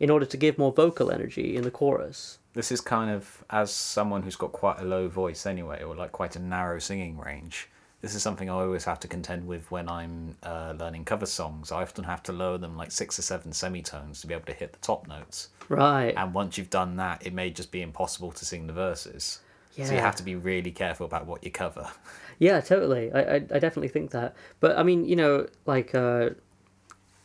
in 0.00 0.08
order 0.08 0.24
to 0.24 0.36
give 0.38 0.56
more 0.56 0.72
vocal 0.72 1.10
energy 1.10 1.54
in 1.54 1.62
the 1.62 1.70
chorus. 1.70 2.38
This 2.52 2.72
is 2.72 2.80
kind 2.80 3.10
of 3.10 3.44
as 3.50 3.70
someone 3.72 4.22
who's 4.22 4.36
got 4.36 4.52
quite 4.52 4.80
a 4.80 4.84
low 4.84 5.08
voice 5.08 5.46
anyway, 5.46 5.82
or 5.82 5.94
like 5.94 6.12
quite 6.12 6.36
a 6.36 6.40
narrow 6.40 6.78
singing 6.78 7.18
range. 7.18 7.68
This 8.00 8.14
is 8.14 8.22
something 8.22 8.48
I 8.48 8.54
always 8.54 8.84
have 8.84 8.98
to 9.00 9.08
contend 9.08 9.46
with 9.46 9.70
when 9.70 9.88
I'm 9.88 10.36
uh, 10.42 10.72
learning 10.78 11.04
cover 11.04 11.26
songs. 11.26 11.70
I 11.70 11.82
often 11.82 12.04
have 12.04 12.22
to 12.24 12.32
lower 12.32 12.56
them 12.56 12.76
like 12.76 12.90
six 12.90 13.18
or 13.18 13.22
seven 13.22 13.52
semitones 13.52 14.22
to 14.22 14.26
be 14.26 14.32
able 14.32 14.46
to 14.46 14.54
hit 14.54 14.72
the 14.72 14.78
top 14.78 15.06
notes. 15.06 15.50
Right. 15.68 16.14
And 16.16 16.32
once 16.32 16.56
you've 16.56 16.70
done 16.70 16.96
that, 16.96 17.26
it 17.26 17.34
may 17.34 17.50
just 17.50 17.70
be 17.70 17.82
impossible 17.82 18.32
to 18.32 18.44
sing 18.44 18.66
the 18.66 18.72
verses. 18.72 19.40
Yeah. 19.76 19.84
So 19.84 19.94
you 19.94 20.00
have 20.00 20.16
to 20.16 20.22
be 20.22 20.34
really 20.34 20.70
careful 20.70 21.06
about 21.06 21.26
what 21.26 21.44
you 21.44 21.50
cover. 21.50 21.90
Yeah, 22.42 22.62
totally. 22.62 23.12
I, 23.12 23.20
I, 23.20 23.34
I 23.34 23.58
definitely 23.58 23.88
think 23.88 24.12
that. 24.12 24.34
But 24.60 24.78
I 24.78 24.82
mean, 24.82 25.04
you 25.04 25.14
know, 25.14 25.46
like 25.66 25.94
uh, 25.94 26.30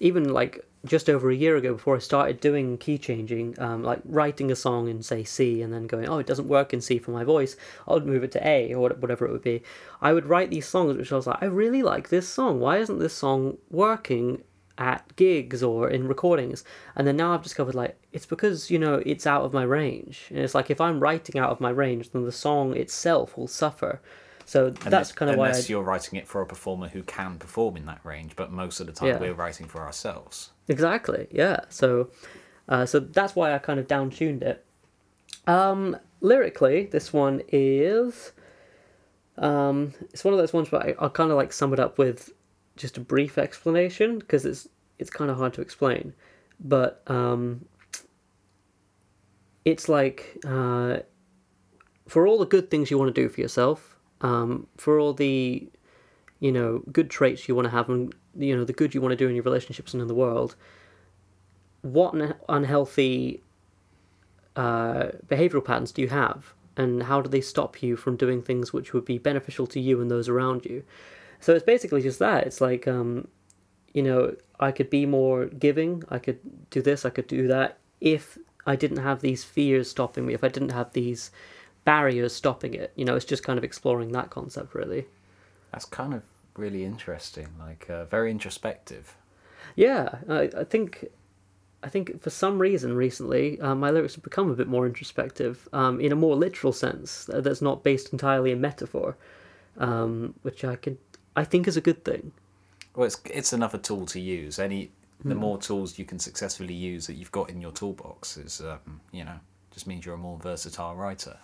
even 0.01 0.33
like 0.33 0.67
just 0.85 1.09
over 1.09 1.29
a 1.29 1.35
year 1.35 1.55
ago, 1.57 1.73
before 1.73 1.95
I 1.95 1.99
started 1.99 2.39
doing 2.39 2.77
key 2.77 2.97
changing, 2.97 3.59
um, 3.59 3.83
like 3.83 3.99
writing 4.05 4.51
a 4.51 4.55
song 4.55 4.87
in 4.87 5.01
say 5.03 5.23
C 5.23 5.61
and 5.61 5.73
then 5.73 5.87
going, 5.87 6.07
oh, 6.07 6.19
it 6.19 6.27
doesn't 6.27 6.47
work 6.47 6.73
in 6.73 6.81
C 6.81 6.99
for 6.99 7.11
my 7.11 7.23
voice. 7.23 7.55
I'll 7.87 7.99
move 7.99 8.23
it 8.23 8.31
to 8.33 8.47
A 8.47 8.73
or 8.73 8.89
whatever 8.89 9.25
it 9.25 9.31
would 9.31 9.41
be. 9.41 9.63
I 10.01 10.13
would 10.13 10.25
write 10.25 10.49
these 10.49 10.67
songs, 10.67 10.97
which 10.97 11.11
I 11.11 11.15
was 11.15 11.27
like, 11.27 11.41
I 11.41 11.45
really 11.45 11.83
like 11.83 12.09
this 12.09 12.27
song. 12.27 12.59
Why 12.59 12.77
isn't 12.77 12.99
this 12.99 13.13
song 13.13 13.57
working? 13.69 14.43
at 14.77 15.15
gigs 15.15 15.63
or 15.63 15.89
in 15.89 16.05
recordings 16.07 16.63
and 16.97 17.07
then 17.07 17.15
now 17.15 17.33
i've 17.33 17.43
discovered 17.43 17.75
like 17.75 17.97
it's 18.11 18.25
because 18.25 18.69
you 18.69 18.77
know 18.77 19.01
it's 19.05 19.25
out 19.25 19.43
of 19.43 19.53
my 19.53 19.63
range 19.63 20.25
and 20.29 20.39
it's 20.39 20.53
like 20.53 20.69
if 20.69 20.81
i'm 20.81 20.99
writing 20.99 21.39
out 21.39 21.49
of 21.49 21.61
my 21.61 21.69
range 21.69 22.09
then 22.11 22.25
the 22.25 22.31
song 22.31 22.75
itself 22.75 23.37
will 23.37 23.47
suffer 23.47 24.01
so 24.45 24.69
that's 24.69 24.85
Unless- 24.85 25.11
kind 25.13 25.31
of 25.31 25.37
why 25.37 25.45
I, 25.45 25.49
Unless 25.49 25.69
you're 25.69 25.83
writing 25.83 26.19
it 26.19 26.27
for 26.27 26.41
a 26.41 26.45
performer 26.45 26.87
who 26.87 27.03
can 27.03 27.37
perform 27.37 27.75
in 27.77 27.85
that 27.87 27.99
range, 28.03 28.35
but 28.35 28.51
most 28.51 28.79
of 28.79 28.87
the 28.87 28.93
time 28.93 29.09
Yeah. 29.09 29.19
we're 29.19 29.33
writing 29.33 29.67
for 29.67 29.81
ourselves. 29.81 30.51
Exactly. 30.67 31.27
Yeah. 31.31 31.61
So, 31.69 32.09
uh, 32.69 32.85
so 32.85 32.99
that's 32.99 33.35
why 33.35 33.53
I 33.53 33.57
kind 33.57 33.79
of 33.79 33.87
down 33.87 34.09
tuned 34.11 34.43
it. 34.43 34.63
Um, 35.47 35.97
lyrically, 36.21 36.85
this 36.85 37.11
one 37.11 37.41
is. 37.51 38.31
Um, 39.37 39.93
it's 40.13 40.23
one 40.23 40.33
of 40.33 40.39
those 40.39 40.53
ones 40.53 40.71
where 40.71 40.81
I, 40.81 40.95
I'll 40.99 41.09
kind 41.09 41.29
of 41.31 41.37
like 41.37 41.51
sum 41.51 41.73
it 41.73 41.79
up 41.79 41.97
with 41.97 42.31
just 42.77 42.97
a 42.97 43.01
brief 43.01 43.37
explanation 43.37 44.19
because 44.19 44.45
it's 44.45 44.67
it's 44.97 45.09
kind 45.09 45.29
of 45.29 45.37
hard 45.37 45.53
to 45.55 45.61
explain, 45.61 46.13
but 46.59 47.03
um, 47.07 47.65
it's 49.65 49.89
like 49.89 50.37
uh, 50.47 50.99
for 52.07 52.27
all 52.27 52.37
the 52.37 52.45
good 52.45 52.69
things 52.71 52.89
you 52.91 52.97
want 52.97 53.13
to 53.13 53.21
do 53.21 53.27
for 53.27 53.41
yourself, 53.41 53.94
um, 54.21 54.67
for 54.77 54.99
all 54.99 55.13
the 55.13 55.67
you 56.39 56.51
know 56.51 56.83
good 56.91 57.09
traits 57.09 57.47
you 57.47 57.55
want 57.55 57.65
to 57.65 57.71
have 57.71 57.89
and 57.89 58.13
you 58.37 58.55
know 58.55 58.65
the 58.65 58.73
good 58.73 58.93
you 58.93 59.01
want 59.01 59.11
to 59.11 59.15
do 59.15 59.27
in 59.27 59.35
your 59.35 59.43
relationships 59.43 59.93
and 59.93 60.01
in 60.01 60.07
the 60.07 60.15
world 60.15 60.55
what 61.81 62.13
un- 62.13 62.35
unhealthy 62.49 63.41
uh, 64.55 65.09
behavioral 65.27 65.63
patterns 65.63 65.91
do 65.91 66.01
you 66.01 66.07
have? 66.07 66.53
And 66.77 67.03
how 67.03 67.21
do 67.21 67.29
they 67.29 67.41
stop 67.41 67.81
you 67.81 67.95
from 67.95 68.17
doing 68.17 68.41
things 68.41 68.73
which 68.73 68.91
would 68.91 69.05
be 69.05 69.17
beneficial 69.17 69.67
to 69.67 69.79
you 69.79 70.01
and 70.01 70.11
those 70.11 70.27
around 70.27 70.65
you? 70.65 70.83
So 71.39 71.53
it's 71.53 71.63
basically 71.63 72.01
just 72.01 72.19
that. 72.19 72.45
It's 72.47 72.59
like 72.59 72.87
um, 72.87 73.27
you 73.95 74.03
know 74.03 74.35
i 74.59 74.71
could 74.71 74.89
be 74.89 75.05
more 75.05 75.45
giving 75.45 76.03
i 76.09 76.19
could 76.19 76.39
do 76.69 76.81
this 76.81 77.05
i 77.05 77.09
could 77.09 77.27
do 77.27 77.47
that 77.47 77.77
if 78.01 78.37
i 78.67 78.75
didn't 78.75 78.97
have 78.97 79.21
these 79.21 79.43
fears 79.43 79.89
stopping 79.89 80.25
me 80.25 80.33
if 80.33 80.43
i 80.43 80.49
didn't 80.49 80.73
have 80.73 80.91
these 80.91 81.31
barriers 81.85 82.33
stopping 82.33 82.73
it 82.73 82.91
you 82.95 83.05
know 83.05 83.15
it's 83.15 83.25
just 83.25 83.43
kind 83.43 83.57
of 83.57 83.63
exploring 83.63 84.11
that 84.11 84.29
concept 84.29 84.75
really 84.75 85.05
That's 85.71 85.85
kind 85.85 86.13
of 86.13 86.23
really 86.57 86.85
interesting, 86.85 87.47
like 87.59 87.89
uh, 87.89 88.05
very 88.05 88.31
introspective. 88.31 89.15
Yeah, 89.75 90.19
I, 90.29 90.49
I 90.57 90.63
think, 90.63 91.03
I 91.83 91.89
think 91.89 92.21
for 92.21 92.29
some 92.29 92.59
reason 92.59 92.95
recently, 92.95 93.59
uh, 93.59 93.75
my 93.75 93.91
lyrics 93.91 94.15
have 94.15 94.23
become 94.23 94.49
a 94.49 94.55
bit 94.55 94.67
more 94.69 94.85
introspective, 94.87 95.67
um, 95.73 95.99
in 95.99 96.11
a 96.13 96.15
more 96.15 96.37
literal 96.37 96.71
sense 96.71 97.27
uh, 97.29 97.41
that's 97.41 97.61
not 97.61 97.83
based 97.83 98.13
entirely 98.13 98.51
in 98.51 98.61
metaphor, 98.61 99.17
um, 99.77 100.33
which 100.43 100.63
I 100.63 100.77
can, 100.77 100.97
I 101.35 101.43
think 101.43 101.67
is 101.67 101.75
a 101.75 101.81
good 101.81 102.05
thing. 102.05 102.31
Well, 102.95 103.05
it's 103.07 103.19
it's 103.25 103.51
another 103.53 103.77
tool 103.77 104.05
to 104.05 104.19
use. 104.19 104.59
Any 104.59 104.91
Hmm. 105.23 105.29
the 105.29 105.35
more 105.35 105.57
tools 105.57 105.97
you 105.99 106.05
can 106.05 106.19
successfully 106.19 106.73
use 106.73 107.07
that 107.07 107.15
you've 107.15 107.31
got 107.31 107.49
in 107.49 107.61
your 107.61 107.71
toolbox 107.71 108.37
is, 108.37 108.61
um, 108.61 109.01
you 109.11 109.23
know, 109.25 109.39
just 109.71 109.87
means 109.87 110.05
you're 110.05 110.15
a 110.15 110.17
more 110.29 110.37
versatile 110.37 110.95
writer. 110.95 111.37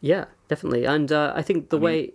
Yeah, 0.00 0.26
definitely, 0.48 0.84
and 0.84 1.10
uh, 1.10 1.32
I 1.34 1.42
think 1.42 1.70
the 1.70 1.76
I 1.76 1.80
mean- 1.80 1.84
way, 1.84 2.12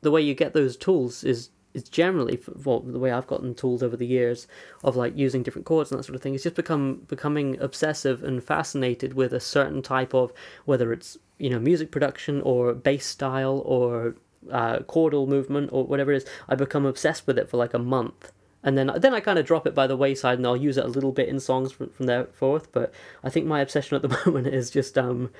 the 0.00 0.10
way 0.10 0.20
you 0.22 0.34
get 0.34 0.52
those 0.54 0.76
tools 0.76 1.24
is 1.24 1.50
is 1.74 1.84
generally 1.84 2.38
well, 2.64 2.80
the 2.80 2.98
way 2.98 3.10
I've 3.10 3.26
gotten 3.26 3.54
tools 3.54 3.82
over 3.82 3.96
the 3.96 4.06
years 4.06 4.46
of 4.84 4.94
like 4.94 5.16
using 5.16 5.42
different 5.42 5.64
chords 5.64 5.90
and 5.90 5.98
that 5.98 6.04
sort 6.04 6.16
of 6.16 6.20
thing. 6.22 6.34
It's 6.34 6.42
just 6.42 6.56
become 6.56 7.02
becoming 7.08 7.58
obsessive 7.60 8.22
and 8.22 8.42
fascinated 8.44 9.14
with 9.14 9.32
a 9.32 9.40
certain 9.40 9.80
type 9.80 10.12
of 10.14 10.32
whether 10.64 10.92
it's 10.92 11.16
you 11.38 11.48
know 11.48 11.58
music 11.58 11.90
production 11.90 12.42
or 12.42 12.74
bass 12.74 13.06
style 13.06 13.62
or 13.64 14.16
uh, 14.50 14.80
chordal 14.80 15.26
movement 15.26 15.70
or 15.72 15.86
whatever 15.86 16.12
it 16.12 16.16
is. 16.16 16.26
I 16.48 16.56
become 16.56 16.84
obsessed 16.84 17.26
with 17.26 17.38
it 17.38 17.48
for 17.48 17.56
like 17.56 17.74
a 17.74 17.78
month. 17.78 18.32
And 18.64 18.78
then, 18.78 18.92
then 18.98 19.12
I 19.12 19.18
kind 19.18 19.40
of 19.40 19.46
drop 19.46 19.66
it 19.66 19.74
by 19.74 19.88
the 19.88 19.96
wayside, 19.96 20.38
and 20.38 20.46
I'll 20.46 20.56
use 20.56 20.78
it 20.78 20.84
a 20.84 20.88
little 20.88 21.10
bit 21.10 21.28
in 21.28 21.40
songs 21.40 21.72
from, 21.72 21.88
from 21.90 22.06
there 22.06 22.26
forth. 22.26 22.70
But 22.70 22.92
I 23.24 23.28
think 23.28 23.44
my 23.44 23.60
obsession 23.60 23.96
at 23.96 24.02
the 24.02 24.20
moment 24.26 24.46
is 24.46 24.70
just 24.70 24.96
um, 24.96 25.30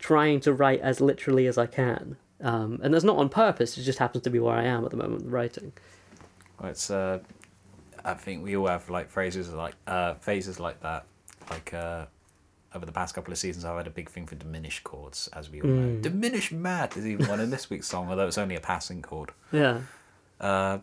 trying 0.00 0.40
to 0.40 0.52
write 0.52 0.80
as 0.80 1.00
literally 1.00 1.46
as 1.46 1.56
I 1.56 1.66
can. 1.66 2.16
Um, 2.40 2.80
and 2.82 2.92
that's 2.92 3.04
not 3.04 3.18
on 3.18 3.28
purpose. 3.28 3.76
It 3.78 3.82
just 3.82 3.98
happens 3.98 4.24
to 4.24 4.30
be 4.30 4.38
where 4.38 4.54
I 4.54 4.64
am 4.64 4.84
at 4.84 4.90
the 4.90 4.96
moment 4.96 5.26
writing. 5.26 5.72
Well, 6.58 6.70
it's. 6.70 6.90
Uh, 6.90 7.20
I 8.02 8.14
think 8.14 8.42
we 8.42 8.56
all 8.56 8.66
have 8.66 8.88
like 8.88 9.10
phrases 9.10 9.52
like 9.52 9.74
uh, 9.86 10.14
phases 10.14 10.58
like 10.58 10.80
that. 10.80 11.04
Like 11.50 11.74
uh, 11.74 12.06
over 12.74 12.86
the 12.86 12.92
past 12.92 13.14
couple 13.14 13.32
of 13.32 13.38
seasons, 13.38 13.64
I've 13.64 13.76
had 13.76 13.86
a 13.86 13.90
big 13.90 14.08
thing 14.08 14.26
for 14.26 14.36
diminished 14.36 14.84
chords, 14.84 15.28
as 15.32 15.50
we 15.50 15.60
all 15.60 15.68
know. 15.68 16.00
Diminished 16.00 16.52
mad 16.52 16.96
is 16.96 17.06
even 17.06 17.26
one 17.26 17.40
in 17.40 17.50
this 17.50 17.68
week's 17.70 17.88
song, 17.88 18.08
although 18.08 18.26
it's 18.26 18.38
only 18.38 18.56
a 18.56 18.60
passing 18.60 19.02
chord. 19.02 19.30
Yeah. 19.52 19.80
Uh, 20.40 20.78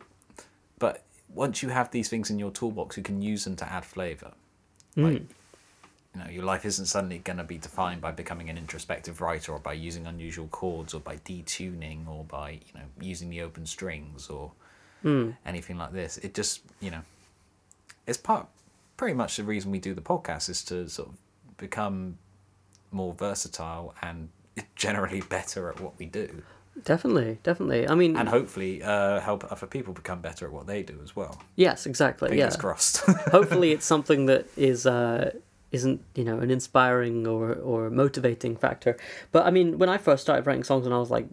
but 0.78 1.04
once 1.34 1.64
you 1.64 1.70
have 1.70 1.90
these 1.92 2.10
things 2.10 2.30
in 2.30 2.38
your 2.38 2.52
toolbox, 2.52 2.98
you 2.98 3.04
can 3.04 3.22
use 3.22 3.46
them 3.46 3.56
to 3.56 3.72
add 3.72 3.86
flavor. 3.86 4.34
Like, 4.96 5.22
you 6.18 6.24
know, 6.24 6.30
your 6.30 6.44
life 6.44 6.66
isn't 6.66 6.86
suddenly 6.86 7.20
going 7.20 7.38
to 7.38 7.44
be 7.44 7.58
defined 7.58 8.02
by 8.02 8.12
becoming 8.12 8.50
an 8.50 8.58
introspective 8.58 9.22
writer 9.22 9.52
or 9.52 9.60
by 9.60 9.74
using 9.74 10.08
unusual 10.08 10.48
chords 10.48 10.94
or 10.94 11.00
by 11.00 11.18
detuning 11.18 12.08
or 12.08 12.24
by, 12.24 12.52
you 12.52 12.74
know, 12.74 12.86
using 13.00 13.30
the 13.30 13.42
open 13.42 13.66
strings 13.66 14.30
or 14.30 14.52
anything 15.46 15.78
like 15.78 15.94
this. 15.94 16.18
It 16.18 16.34
just, 16.34 16.62
you 16.82 16.92
know, 16.92 17.02
it's 18.06 18.18
part, 18.18 18.48
pretty 18.98 19.14
much 19.14 19.38
the 19.38 19.44
reason 19.44 19.72
we 19.72 19.80
do 19.80 19.94
the 19.94 20.02
podcast 20.02 20.50
is 20.50 20.64
to 20.66 20.90
sort 20.90 21.10
of 21.10 21.16
become 21.58 22.18
more 22.92 23.14
versatile 23.14 23.94
and 24.02 24.30
generally 24.76 25.22
better 25.22 25.70
at 25.70 25.80
what 25.80 25.98
we 25.98 26.06
do. 26.08 26.44
Definitely, 26.84 27.40
definitely. 27.42 27.88
I 27.88 27.96
mean, 27.96 28.16
And 28.16 28.30
hopefully 28.30 28.84
uh, 28.84 29.20
help 29.20 29.52
other 29.52 29.66
people 29.66 29.94
become 29.94 30.22
better 30.22 30.46
at 30.46 30.52
what 30.52 30.68
they 30.68 30.84
do 30.84 31.00
as 31.04 31.16
well. 31.16 31.42
yes, 31.56 31.86
exactly. 31.88 32.30
Fingers 32.30 32.54
yeah. 32.54 32.60
crossed. 32.60 32.98
Hopefully, 33.32 33.72
it's 33.72 33.86
something 33.86 34.28
that 34.28 34.46
is 34.56 34.86
uh, 34.86 35.32
isn't 35.72 36.02
you 36.16 36.24
know 36.24 36.40
an 36.40 36.52
inspiring 36.52 37.28
or 37.28 37.54
or 37.54 37.90
motivating 37.90 38.56
factor. 38.56 38.98
But 39.32 39.46
I 39.46 39.52
mean, 39.52 39.78
when 39.78 39.90
I 39.90 39.98
first 39.98 40.24
started 40.24 40.46
writing 40.46 40.64
songs 40.64 40.84
when 40.84 40.94
I 40.94 41.00
was 41.00 41.12
like 41.12 41.28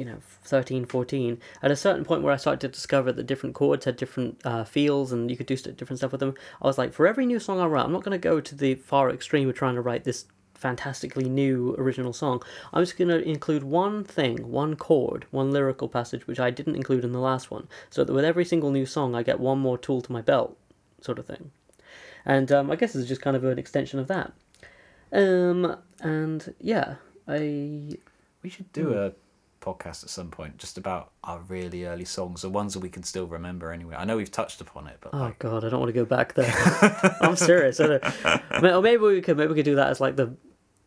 you 0.00 0.06
know 0.06 0.18
13 0.44 0.86
14 0.86 1.38
at 1.62 1.70
a 1.70 1.76
certain 1.76 2.06
point 2.06 2.22
where 2.22 2.32
i 2.32 2.36
started 2.36 2.60
to 2.60 2.68
discover 2.68 3.12
that 3.12 3.26
different 3.26 3.54
chords 3.54 3.84
had 3.84 3.96
different 3.96 4.40
uh, 4.46 4.64
feels 4.64 5.12
and 5.12 5.30
you 5.30 5.36
could 5.36 5.46
do 5.46 5.56
different 5.56 5.98
stuff 5.98 6.10
with 6.10 6.20
them 6.20 6.34
i 6.62 6.66
was 6.66 6.78
like 6.78 6.92
for 6.92 7.06
every 7.06 7.26
new 7.26 7.38
song 7.38 7.60
i 7.60 7.66
write 7.66 7.84
i'm 7.84 7.92
not 7.92 8.02
going 8.02 8.18
to 8.18 8.28
go 8.28 8.40
to 8.40 8.54
the 8.54 8.76
far 8.76 9.10
extreme 9.10 9.46
of 9.46 9.54
trying 9.54 9.74
to 9.74 9.80
write 9.82 10.04
this 10.04 10.24
fantastically 10.54 11.28
new 11.28 11.74
original 11.76 12.14
song 12.14 12.42
i'm 12.72 12.82
just 12.82 12.96
going 12.96 13.08
to 13.08 13.22
include 13.28 13.62
one 13.62 14.02
thing 14.02 14.50
one 14.50 14.74
chord 14.74 15.26
one 15.30 15.50
lyrical 15.50 15.88
passage 15.88 16.26
which 16.26 16.40
i 16.40 16.50
didn't 16.50 16.76
include 16.76 17.04
in 17.04 17.12
the 17.12 17.18
last 17.18 17.50
one 17.50 17.68
so 17.90 18.02
that 18.02 18.12
with 18.12 18.24
every 18.24 18.44
single 18.44 18.70
new 18.70 18.86
song 18.86 19.14
i 19.14 19.22
get 19.22 19.38
one 19.38 19.58
more 19.58 19.76
tool 19.76 20.00
to 20.00 20.12
my 20.12 20.22
belt 20.22 20.56
sort 21.02 21.18
of 21.18 21.26
thing 21.26 21.50
and 22.26 22.50
um, 22.52 22.70
i 22.70 22.76
guess 22.76 22.94
it's 22.94 23.08
just 23.08 23.22
kind 23.22 23.36
of 23.36 23.44
an 23.44 23.58
extension 23.58 23.98
of 23.98 24.08
that 24.08 24.32
um, 25.12 25.76
and 26.00 26.54
yeah 26.60 26.96
i 27.28 27.90
We 28.42 28.50
should 28.50 28.72
do 28.72 28.94
a 28.94 29.12
podcast 29.60 30.02
at 30.02 30.08
some 30.10 30.30
point 30.30 30.56
just 30.56 30.78
about 30.78 31.10
our 31.22 31.40
really 31.40 31.84
early 31.84 32.06
songs, 32.06 32.40
the 32.40 32.48
ones 32.48 32.72
that 32.72 32.80
we 32.80 32.88
can 32.88 33.02
still 33.02 33.26
remember 33.26 33.72
anyway. 33.72 33.94
I 33.94 34.04
know 34.06 34.16
we've 34.16 34.30
touched 34.30 34.60
upon 34.62 34.86
it, 34.86 34.96
but 35.02 35.12
Oh 35.12 35.18
like, 35.18 35.38
god, 35.38 35.64
I 35.64 35.68
don't 35.68 35.80
want 35.80 35.90
to 35.90 35.92
go 35.92 36.06
back 36.06 36.32
there. 36.38 37.16
I'm 37.20 37.36
serious. 37.36 37.78
Or 38.62 38.82
maybe 38.82 38.96
we 39.02 39.20
could 39.20 39.36
maybe 39.36 39.48
we 39.48 39.54
could 39.56 39.64
do 39.66 39.74
that 39.76 39.88
as 39.88 40.00
like 40.00 40.16
the 40.16 40.34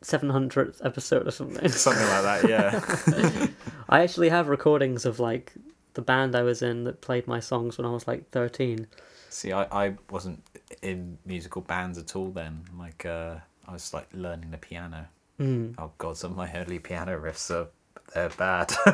700th 0.03 0.83
episode 0.85 1.27
or 1.27 1.31
something. 1.31 1.67
something 1.69 2.07
like 2.07 2.23
that, 2.23 2.49
yeah. 2.49 3.47
I 3.89 4.01
actually 4.01 4.29
have 4.29 4.47
recordings 4.47 5.05
of 5.05 5.19
like 5.19 5.53
the 5.93 6.01
band 6.01 6.35
I 6.35 6.41
was 6.41 6.61
in 6.61 6.83
that 6.85 7.01
played 7.01 7.27
my 7.27 7.39
songs 7.39 7.77
when 7.77 7.85
I 7.85 7.91
was 7.91 8.07
like 8.07 8.29
13. 8.31 8.87
See, 9.33 9.51
I, 9.51 9.63
I 9.85 9.95
wasn't 10.09 10.43
in 10.81 11.17
musical 11.25 11.61
bands 11.61 11.97
at 11.97 12.15
all 12.15 12.29
then. 12.29 12.63
Like, 12.77 13.05
uh, 13.05 13.37
I 13.67 13.73
was 13.73 13.93
like 13.93 14.07
learning 14.13 14.51
the 14.51 14.57
piano. 14.57 15.07
Mm. 15.39 15.75
Oh 15.77 15.91
god, 15.97 16.17
some 16.17 16.31
of 16.31 16.37
my 16.37 16.51
early 16.53 16.79
piano 16.79 17.19
riffs 17.19 17.49
are 17.49 17.67
they're 18.13 18.29
bad. 18.29 18.71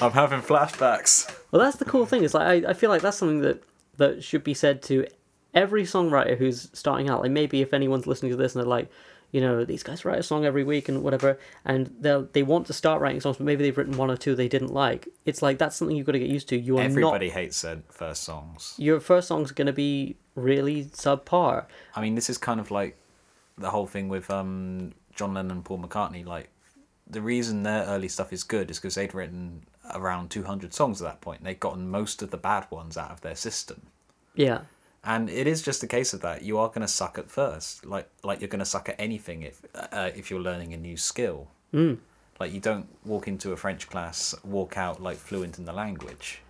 I'm 0.00 0.12
having 0.12 0.40
flashbacks. 0.40 1.30
Well, 1.50 1.60
that's 1.62 1.76
the 1.76 1.84
cool 1.84 2.06
thing. 2.06 2.22
Is 2.22 2.34
like 2.34 2.64
I, 2.64 2.70
I 2.70 2.72
feel 2.72 2.88
like 2.88 3.02
that's 3.02 3.18
something 3.18 3.40
that 3.42 3.62
that 3.98 4.24
should 4.24 4.44
be 4.44 4.54
said 4.54 4.82
to 4.84 5.06
every 5.52 5.82
songwriter 5.82 6.38
who's 6.38 6.70
starting 6.72 7.10
out. 7.10 7.20
Like 7.20 7.30
maybe 7.30 7.60
if 7.60 7.74
anyone's 7.74 8.06
listening 8.06 8.30
to 8.32 8.36
this 8.36 8.54
and 8.54 8.62
they're 8.62 8.68
like, 8.68 8.90
you 9.32 9.40
know, 9.40 9.64
these 9.64 9.82
guys 9.82 10.04
write 10.04 10.18
a 10.18 10.22
song 10.22 10.44
every 10.44 10.62
week 10.62 10.88
and 10.88 11.02
whatever, 11.02 11.38
and 11.64 11.92
they 11.98 12.22
they 12.32 12.42
want 12.42 12.66
to 12.68 12.72
start 12.72 13.00
writing 13.00 13.20
songs, 13.20 13.38
but 13.38 13.44
maybe 13.44 13.64
they've 13.64 13.76
written 13.76 13.96
one 13.96 14.10
or 14.10 14.16
two 14.16 14.34
they 14.34 14.46
didn't 14.46 14.72
like. 14.72 15.08
It's 15.24 15.42
like 15.42 15.58
that's 15.58 15.74
something 15.74 15.96
you've 15.96 16.06
got 16.06 16.12
to 16.12 16.18
get 16.18 16.28
used 16.28 16.48
to. 16.50 16.56
You 16.56 16.78
are 16.78 16.82
Everybody 16.82 17.28
not 17.28 17.34
hates 17.34 17.62
their 17.62 17.78
first 17.88 18.22
songs. 18.22 18.74
your 18.78 19.00
first 19.00 19.28
song's 19.28 19.50
going 19.50 19.66
to 19.66 19.72
be 19.72 20.16
really 20.34 20.84
subpar. 20.84 21.64
I 21.96 22.02
mean, 22.02 22.14
this 22.14 22.28
is 22.30 22.38
kind 22.38 22.60
of 22.60 22.70
like 22.70 22.96
the 23.56 23.70
whole 23.70 23.86
thing 23.86 24.08
with 24.08 24.30
um, 24.30 24.92
John 25.16 25.34
Lennon 25.34 25.50
and 25.52 25.64
Paul 25.64 25.78
McCartney. 25.78 26.26
Like, 26.26 26.50
the 27.08 27.22
reason 27.22 27.62
their 27.62 27.84
early 27.84 28.08
stuff 28.08 28.32
is 28.32 28.44
good 28.44 28.70
is 28.70 28.78
because 28.78 28.94
they'd 28.96 29.14
written 29.14 29.62
around 29.94 30.30
200 30.30 30.72
songs 30.74 31.00
at 31.00 31.08
that 31.08 31.20
point. 31.22 31.42
They'd 31.42 31.60
gotten 31.60 31.88
most 31.88 32.22
of 32.22 32.30
the 32.30 32.36
bad 32.36 32.66
ones 32.70 32.96
out 32.96 33.10
of 33.10 33.22
their 33.22 33.34
system. 33.34 33.86
Yeah. 34.34 34.62
And 35.04 35.28
it 35.28 35.46
is 35.46 35.62
just 35.62 35.82
a 35.82 35.86
case 35.86 36.12
of 36.12 36.20
that. 36.20 36.42
You 36.42 36.58
are 36.58 36.68
going 36.68 36.82
to 36.82 36.88
suck 36.88 37.18
at 37.18 37.30
first, 37.30 37.84
like 37.84 38.08
like 38.22 38.40
you're 38.40 38.48
going 38.48 38.60
to 38.60 38.64
suck 38.64 38.88
at 38.88 38.96
anything 38.98 39.42
if 39.42 39.60
uh, 39.74 40.10
if 40.14 40.30
you're 40.30 40.40
learning 40.40 40.72
a 40.74 40.76
new 40.76 40.96
skill. 40.96 41.48
Mm. 41.74 41.98
Like 42.38 42.52
you 42.52 42.60
don't 42.60 42.86
walk 43.04 43.28
into 43.28 43.52
a 43.52 43.56
French 43.56 43.88
class, 43.88 44.34
walk 44.44 44.76
out 44.76 45.02
like 45.02 45.16
fluent 45.16 45.58
in 45.58 45.64
the 45.64 45.72
language. 45.72 46.40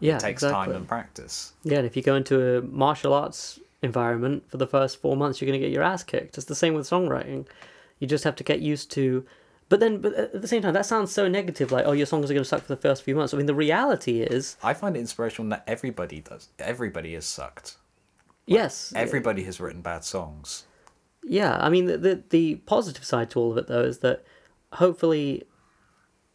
Yeah. 0.00 0.16
it 0.16 0.20
takes 0.20 0.42
exactly. 0.42 0.66
time 0.66 0.76
and 0.76 0.88
practice. 0.88 1.52
Yeah, 1.62 1.78
and 1.78 1.86
if 1.86 1.96
you 1.96 2.02
go 2.02 2.16
into 2.16 2.58
a 2.58 2.62
martial 2.62 3.14
arts 3.14 3.60
environment 3.82 4.44
for 4.48 4.56
the 4.56 4.66
first 4.66 5.00
four 5.00 5.16
months, 5.16 5.40
you're 5.40 5.46
going 5.46 5.60
to 5.60 5.64
get 5.64 5.72
your 5.72 5.82
ass 5.82 6.02
kicked. 6.02 6.36
It's 6.36 6.46
the 6.46 6.54
same 6.54 6.74
with 6.74 6.88
songwriting. 6.88 7.46
You 8.00 8.06
just 8.06 8.24
have 8.24 8.36
to 8.36 8.44
get 8.44 8.60
used 8.60 8.90
to. 8.92 9.24
But 9.68 9.80
then, 9.80 10.00
but 10.00 10.14
at 10.14 10.42
the 10.42 10.48
same 10.48 10.62
time, 10.62 10.74
that 10.74 10.84
sounds 10.84 11.10
so 11.10 11.26
negative. 11.26 11.72
Like, 11.72 11.86
oh, 11.86 11.92
your 11.92 12.06
songs 12.06 12.30
are 12.30 12.34
going 12.34 12.42
to 12.42 12.48
suck 12.48 12.62
for 12.62 12.74
the 12.74 12.80
first 12.80 13.02
few 13.02 13.14
months. 13.14 13.32
I 13.32 13.36
mean, 13.36 13.46
the 13.46 13.54
reality 13.54 14.20
is, 14.20 14.56
I 14.62 14.74
find 14.74 14.96
it 14.96 15.00
inspirational 15.00 15.48
that 15.50 15.64
everybody 15.66 16.20
does. 16.20 16.48
Everybody 16.58 17.14
has 17.14 17.24
sucked. 17.24 17.76
Yes, 18.46 18.92
Everybody 18.94 19.44
has 19.44 19.60
written 19.60 19.82
bad 19.82 20.04
songs. 20.04 20.64
Yeah, 21.22 21.56
I 21.58 21.68
mean 21.70 21.86
the, 21.86 21.98
the 21.98 22.22
the 22.30 22.54
positive 22.66 23.04
side 23.04 23.30
to 23.30 23.40
all 23.40 23.52
of 23.52 23.58
it 23.58 23.66
though 23.66 23.84
is 23.84 23.98
that 23.98 24.24
hopefully 24.72 25.44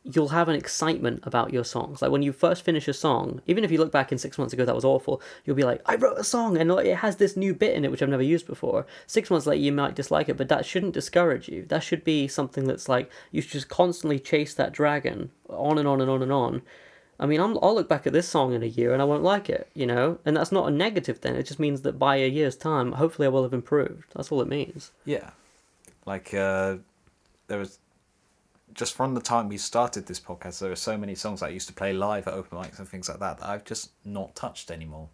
you'll 0.03 0.29
have 0.29 0.47
an 0.47 0.55
excitement 0.55 1.19
about 1.23 1.53
your 1.53 1.63
songs. 1.63 2.01
Like 2.01 2.09
when 2.09 2.21
you 2.23 2.31
first 2.31 2.63
finish 2.63 2.87
a 2.87 2.93
song, 2.93 3.41
even 3.47 3.63
if 3.63 3.71
you 3.71 3.77
look 3.77 3.91
back 3.91 4.11
in 4.11 4.17
six 4.17 4.37
months 4.37 4.53
ago 4.53 4.65
that 4.65 4.75
was 4.75 4.85
awful, 4.85 5.21
you'll 5.45 5.55
be 5.55 5.63
like, 5.63 5.81
I 5.85 5.95
wrote 5.95 6.17
a 6.17 6.23
song 6.23 6.57
and 6.57 6.71
like, 6.71 6.85
it 6.85 6.97
has 6.97 7.17
this 7.17 7.35
new 7.35 7.53
bit 7.53 7.75
in 7.75 7.83
it 7.83 7.91
which 7.91 8.01
I've 8.01 8.09
never 8.09 8.23
used 8.23 8.47
before. 8.47 8.87
Six 9.07 9.29
months 9.29 9.45
later 9.45 9.61
you 9.61 9.71
might 9.71 9.95
dislike 9.95 10.29
it, 10.29 10.37
but 10.37 10.49
that 10.49 10.65
shouldn't 10.65 10.93
discourage 10.93 11.49
you. 11.49 11.65
That 11.65 11.83
should 11.83 12.03
be 12.03 12.27
something 12.27 12.65
that's 12.65 12.89
like 12.89 13.11
you 13.31 13.41
should 13.41 13.51
just 13.51 13.69
constantly 13.69 14.19
chase 14.19 14.53
that 14.55 14.71
dragon 14.71 15.31
on 15.49 15.77
and 15.77 15.87
on 15.87 16.01
and 16.01 16.09
on 16.09 16.23
and 16.23 16.31
on. 16.31 16.61
I 17.19 17.25
mean, 17.25 17.41
I'm, 17.41 17.57
I'll 17.61 17.75
look 17.75 17.89
back 17.89 18.07
at 18.07 18.13
this 18.13 18.29
song 18.29 18.53
in 18.53 18.63
a 18.63 18.67
year 18.67 18.93
and 18.93 19.01
I 19.01 19.05
won't 19.05 19.23
like 19.23 19.49
it, 19.49 19.69
you 19.73 19.85
know? 19.85 20.19
And 20.25 20.37
that's 20.37 20.51
not 20.51 20.67
a 20.67 20.71
negative 20.71 21.17
thing. 21.17 21.35
It 21.35 21.43
just 21.43 21.59
means 21.59 21.81
that 21.81 21.99
by 21.99 22.15
a 22.15 22.27
year's 22.27 22.55
time, 22.55 22.93
hopefully 22.93 23.25
I 23.25 23.29
will 23.29 23.43
have 23.43 23.53
improved. 23.53 24.13
That's 24.15 24.31
all 24.31 24.41
it 24.41 24.47
means. 24.47 24.91
Yeah. 25.05 25.31
Like 26.05 26.33
uh 26.33 26.77
there 27.47 27.59
was 27.59 27.79
just 28.73 28.93
from 28.95 29.15
the 29.15 29.21
time 29.21 29.49
we 29.49 29.57
started 29.57 30.05
this 30.05 30.19
podcast, 30.19 30.59
there 30.59 30.69
were 30.69 30.75
so 30.75 30.97
many 30.97 31.15
songs 31.15 31.41
I 31.41 31.49
used 31.49 31.67
to 31.67 31.73
play 31.73 31.91
live 31.91 32.27
at 32.27 32.33
open 32.33 32.57
mics 32.57 32.79
and 32.79 32.87
things 32.87 33.09
like 33.09 33.19
that 33.19 33.39
that 33.39 33.49
I've 33.49 33.65
just 33.65 33.91
not 34.05 34.35
touched 34.35 34.71
anymore. 34.71 35.09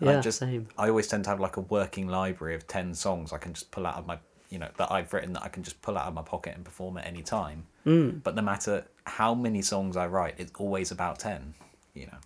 And 0.00 0.08
I 0.08 0.12
Yeah, 0.14 0.20
just 0.20 0.38
same. 0.38 0.68
I 0.76 0.88
always 0.88 1.06
tend 1.06 1.24
to 1.24 1.30
have 1.30 1.38
like 1.38 1.56
a 1.56 1.60
working 1.60 2.08
library 2.08 2.56
of 2.56 2.66
ten 2.66 2.94
songs 2.94 3.32
I 3.32 3.38
can 3.38 3.52
just 3.52 3.70
pull 3.70 3.86
out 3.86 3.96
of 3.96 4.06
my 4.06 4.18
you 4.52 4.58
know, 4.58 4.68
that 4.76 4.92
I've 4.92 5.12
written 5.14 5.32
that 5.32 5.42
I 5.42 5.48
can 5.48 5.62
just 5.62 5.80
pull 5.80 5.96
out 5.96 6.06
of 6.06 6.14
my 6.14 6.22
pocket 6.22 6.54
and 6.54 6.64
perform 6.64 6.98
at 6.98 7.06
any 7.06 7.22
time. 7.22 7.64
Mm. 7.86 8.22
But 8.22 8.34
no 8.34 8.42
matter 8.42 8.84
how 9.04 9.34
many 9.34 9.62
songs 9.62 9.96
I 9.96 10.06
write, 10.06 10.34
it's 10.36 10.52
always 10.58 10.90
about 10.90 11.18
ten. 11.18 11.54
You 11.94 12.06
know. 12.06 12.18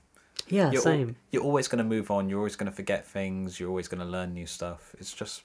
Yeah, 0.49 0.71
You're, 0.71 0.81
al- 0.81 0.83
same. 0.83 1.17
you're 1.31 1.43
always 1.43 1.67
going 1.69 1.79
to 1.79 1.85
move 1.85 2.11
on. 2.11 2.29
You're 2.29 2.39
always 2.39 2.57
going 2.57 2.71
to 2.71 2.77
forget 2.77 3.07
things. 3.07 3.59
You're 3.59 3.69
always 3.69 3.89
going 3.89 4.01
to 4.01 4.07
learn 4.07 4.33
new 4.33 4.47
stuff. 4.47 4.95
It's 5.01 5.13
just, 5.13 5.43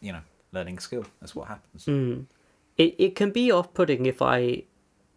you 0.00 0.12
know, 0.12 0.20
learning 0.52 0.78
skill. 0.78 1.04
That's 1.20 1.34
what 1.34 1.48
happens. 1.48 1.86
Mm. 1.86 2.26
It 2.76 2.94
it 2.98 3.16
can 3.16 3.30
be 3.30 3.50
off 3.50 3.74
putting 3.74 4.06
if 4.06 4.20
I, 4.22 4.64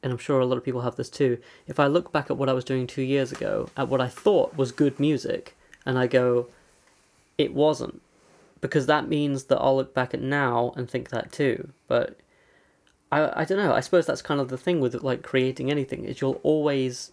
and 0.04 0.12
I'm 0.14 0.18
sure 0.18 0.40
a 0.40 0.46
lot 0.46 0.58
of 0.58 0.64
people 0.64 0.82
have 0.82 0.96
this 0.96 1.10
too. 1.10 1.38
If 1.68 1.80
I 1.80 1.88
look 1.88 2.12
back 2.12 2.30
at 2.30 2.38
what 2.38 2.50
I 2.50 2.54
was 2.54 2.64
doing 2.64 2.88
two 2.88 3.02
years 3.02 3.32
ago, 3.32 3.70
at 3.76 3.88
what 3.88 4.02
I 4.02 4.08
thought 4.08 4.58
was 4.58 4.72
good 4.72 5.00
music, 5.00 5.56
and 5.86 5.98
I 5.98 6.08
go, 6.08 6.48
it 7.38 7.54
wasn't, 7.54 8.02
because 8.62 8.86
that 8.88 9.08
means 9.08 9.46
that 9.46 9.58
I'll 9.60 9.76
look 9.76 9.94
back 9.94 10.14
at 10.14 10.22
now 10.22 10.74
and 10.76 10.90
think 10.90 11.10
that 11.10 11.32
too. 11.32 11.70
But 11.88 12.20
I 13.12 13.42
I 13.42 13.46
don't 13.46 13.58
know. 13.58 13.74
I 13.74 13.80
suppose 13.82 14.06
that's 14.06 14.22
kind 14.22 14.40
of 14.40 14.50
the 14.50 14.58
thing 14.58 14.80
with 14.80 14.94
like 15.04 15.22
creating 15.24 15.70
anything 15.72 16.06
is 16.06 16.22
you'll 16.22 16.40
always 16.44 17.12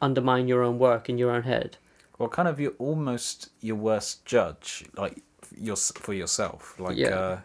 undermine 0.00 0.48
your 0.48 0.62
own 0.62 0.78
work 0.78 1.08
in 1.08 1.18
your 1.18 1.30
own 1.30 1.42
head. 1.42 1.76
Well, 2.18 2.28
kind 2.28 2.48
of 2.48 2.60
you're 2.60 2.72
almost 2.78 3.50
your 3.60 3.76
worst 3.76 4.24
judge, 4.24 4.84
like 4.96 5.22
your 5.56 5.76
for 5.76 6.12
yourself, 6.14 6.78
like 6.78 6.96
Yeah. 6.96 7.40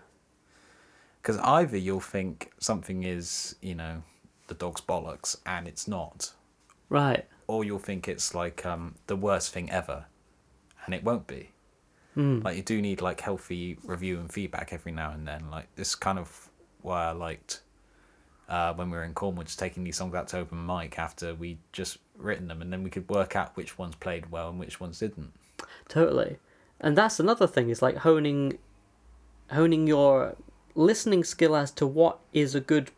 because 1.22 1.38
either 1.40 1.78
you'll 1.78 2.00
think 2.02 2.52
something 2.60 3.04
is, 3.04 3.56
you 3.62 3.74
know, 3.76 4.04
the 4.48 4.54
dog's 4.54 4.82
bollocks, 4.82 5.38
and 5.46 5.68
it's 5.68 5.88
not, 5.88 6.34
Right. 6.90 7.26
or 7.48 7.64
you'll 7.64 7.80
think 7.80 8.08
it's 8.08 8.36
like 8.36 8.66
um, 8.66 8.96
the 9.08 9.16
worst 9.16 9.52
thing 9.52 9.72
ever, 9.72 10.06
and 10.86 10.94
it 10.94 11.04
won't 11.04 11.26
be. 11.26 11.52
Mm. 12.16 12.44
Like 12.44 12.58
you 12.58 12.64
do 12.64 12.82
need 12.82 13.02
like 13.02 13.22
healthy 13.22 13.78
review 13.84 14.20
and 14.20 14.32
feedback 14.32 14.72
every 14.72 14.92
now 14.92 15.12
and 15.12 15.28
then. 15.28 15.50
Like 15.52 15.68
this 15.76 15.96
kind 15.96 16.18
of 16.18 16.50
why 16.82 17.06
I 17.06 17.12
liked 17.12 17.62
uh, 18.48 18.74
when 18.74 18.90
we 18.90 18.98
were 18.98 19.04
in 19.04 19.14
Cornwall, 19.14 19.44
just 19.44 19.60
taking 19.60 19.84
these 19.84 19.98
songs 19.98 20.16
out 20.16 20.28
to 20.30 20.40
open 20.40 20.66
mic 20.66 20.98
after 21.00 21.34
we 21.34 21.58
just 21.72 21.98
written 22.18 22.48
them, 22.48 22.62
and 22.62 22.72
then 22.72 22.84
we 22.84 22.90
could 22.90 23.10
work 23.10 23.36
out 23.36 23.56
which 23.58 23.78
ones 23.78 23.96
played 23.96 24.32
well 24.32 24.50
and 24.50 24.60
which 24.60 24.80
ones 24.80 25.00
didn't. 25.00 25.34
Totally. 25.88 26.38
And 26.80 26.98
that's 26.98 27.20
another 27.20 27.48
thing 27.48 27.70
is 27.70 27.82
like 27.82 27.98
honing 27.98 28.58
honing 29.52 29.88
your 29.88 30.36
listening 30.74 31.24
skill 31.24 31.56
as 31.56 31.72
to 31.72 31.88
what 31.88 32.20
is 32.34 32.56
a 32.56 32.60
good 32.60 32.92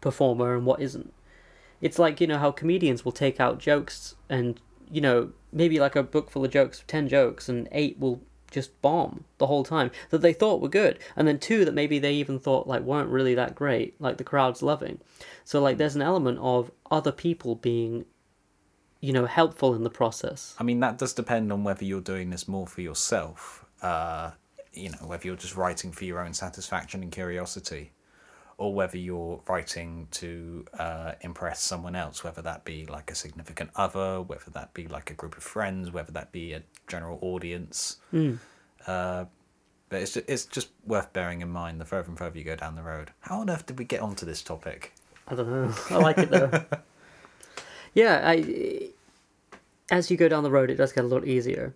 performer 0.00 0.54
and 0.54 0.66
what 0.66 0.80
isn't. 0.80 1.12
It's 1.80 1.98
like, 1.98 2.20
you 2.20 2.26
know, 2.26 2.38
how 2.38 2.50
comedians 2.50 3.04
will 3.04 3.12
take 3.12 3.40
out 3.40 3.58
jokes 3.58 4.14
and, 4.28 4.60
you 4.90 5.00
know, 5.00 5.30
maybe 5.52 5.78
like 5.78 5.96
a 5.96 6.02
book 6.02 6.30
full 6.30 6.44
of 6.44 6.50
jokes, 6.50 6.82
10 6.86 7.08
jokes, 7.08 7.48
and 7.48 7.68
eight 7.70 7.98
will 7.98 8.20
just 8.50 8.80
bomb 8.82 9.24
the 9.38 9.46
whole 9.46 9.64
time 9.64 9.90
that 10.10 10.22
they 10.22 10.32
thought 10.32 10.60
were 10.60 10.68
good. 10.68 10.98
And 11.14 11.26
then 11.26 11.38
two 11.38 11.64
that 11.64 11.74
maybe 11.74 11.98
they 11.98 12.14
even 12.14 12.38
thought 12.38 12.66
like 12.66 12.82
weren't 12.82 13.10
really 13.10 13.34
that 13.34 13.54
great, 13.54 14.00
like 14.00 14.16
the 14.16 14.24
crowd's 14.24 14.62
loving. 14.62 15.00
So 15.44 15.60
like 15.60 15.78
there's 15.78 15.96
an 15.96 16.02
element 16.02 16.38
of 16.40 16.70
other 16.90 17.12
people 17.12 17.54
being, 17.54 18.04
you 19.00 19.12
know, 19.12 19.26
helpful 19.26 19.74
in 19.74 19.82
the 19.82 19.90
process. 19.90 20.54
I 20.58 20.64
mean, 20.64 20.80
that 20.80 20.98
does 20.98 21.12
depend 21.12 21.52
on 21.52 21.64
whether 21.64 21.84
you're 21.84 22.00
doing 22.00 22.30
this 22.30 22.48
more 22.48 22.66
for 22.66 22.80
yourself, 22.80 23.64
uh, 23.82 24.32
you 24.72 24.90
know, 24.90 25.06
whether 25.06 25.26
you're 25.26 25.36
just 25.36 25.56
writing 25.56 25.92
for 25.92 26.04
your 26.04 26.20
own 26.20 26.34
satisfaction 26.34 27.02
and 27.02 27.12
curiosity, 27.12 27.92
or 28.58 28.72
whether 28.72 28.96
you're 28.96 29.40
writing 29.46 30.08
to 30.10 30.64
uh, 30.78 31.12
impress 31.20 31.60
someone 31.60 31.94
else, 31.94 32.24
whether 32.24 32.40
that 32.40 32.64
be 32.64 32.86
like 32.86 33.10
a 33.10 33.14
significant 33.14 33.70
other, 33.76 34.22
whether 34.22 34.50
that 34.50 34.72
be 34.72 34.88
like 34.88 35.10
a 35.10 35.14
group 35.14 35.36
of 35.36 35.42
friends, 35.42 35.90
whether 35.90 36.12
that 36.12 36.32
be 36.32 36.52
a 36.52 36.62
general 36.88 37.18
audience. 37.20 37.98
Uh, 38.86 39.26
but 39.88 40.02
it's 40.02 40.14
just, 40.14 40.28
it's 40.28 40.44
just 40.46 40.68
worth 40.86 41.12
bearing 41.12 41.42
in 41.42 41.50
mind 41.50 41.80
the 41.80 41.84
further 41.84 42.08
and 42.08 42.18
further 42.18 42.38
you 42.38 42.44
go 42.44 42.56
down 42.56 42.74
the 42.74 42.82
road. 42.82 43.10
How 43.20 43.40
on 43.40 43.50
earth 43.50 43.66
did 43.66 43.78
we 43.78 43.84
get 43.84 44.00
onto 44.00 44.24
this 44.24 44.42
topic? 44.42 44.94
I 45.28 45.34
don't 45.34 45.48
know. 45.48 45.74
I 45.90 45.98
like 45.98 46.18
it 46.18 46.30
though. 46.30 46.64
yeah, 47.94 48.22
I 48.24 48.90
as 49.90 50.10
you 50.10 50.16
go 50.16 50.28
down 50.28 50.42
the 50.42 50.50
road, 50.50 50.70
it 50.70 50.76
does 50.76 50.92
get 50.92 51.04
a 51.04 51.06
lot 51.06 51.26
easier. 51.26 51.74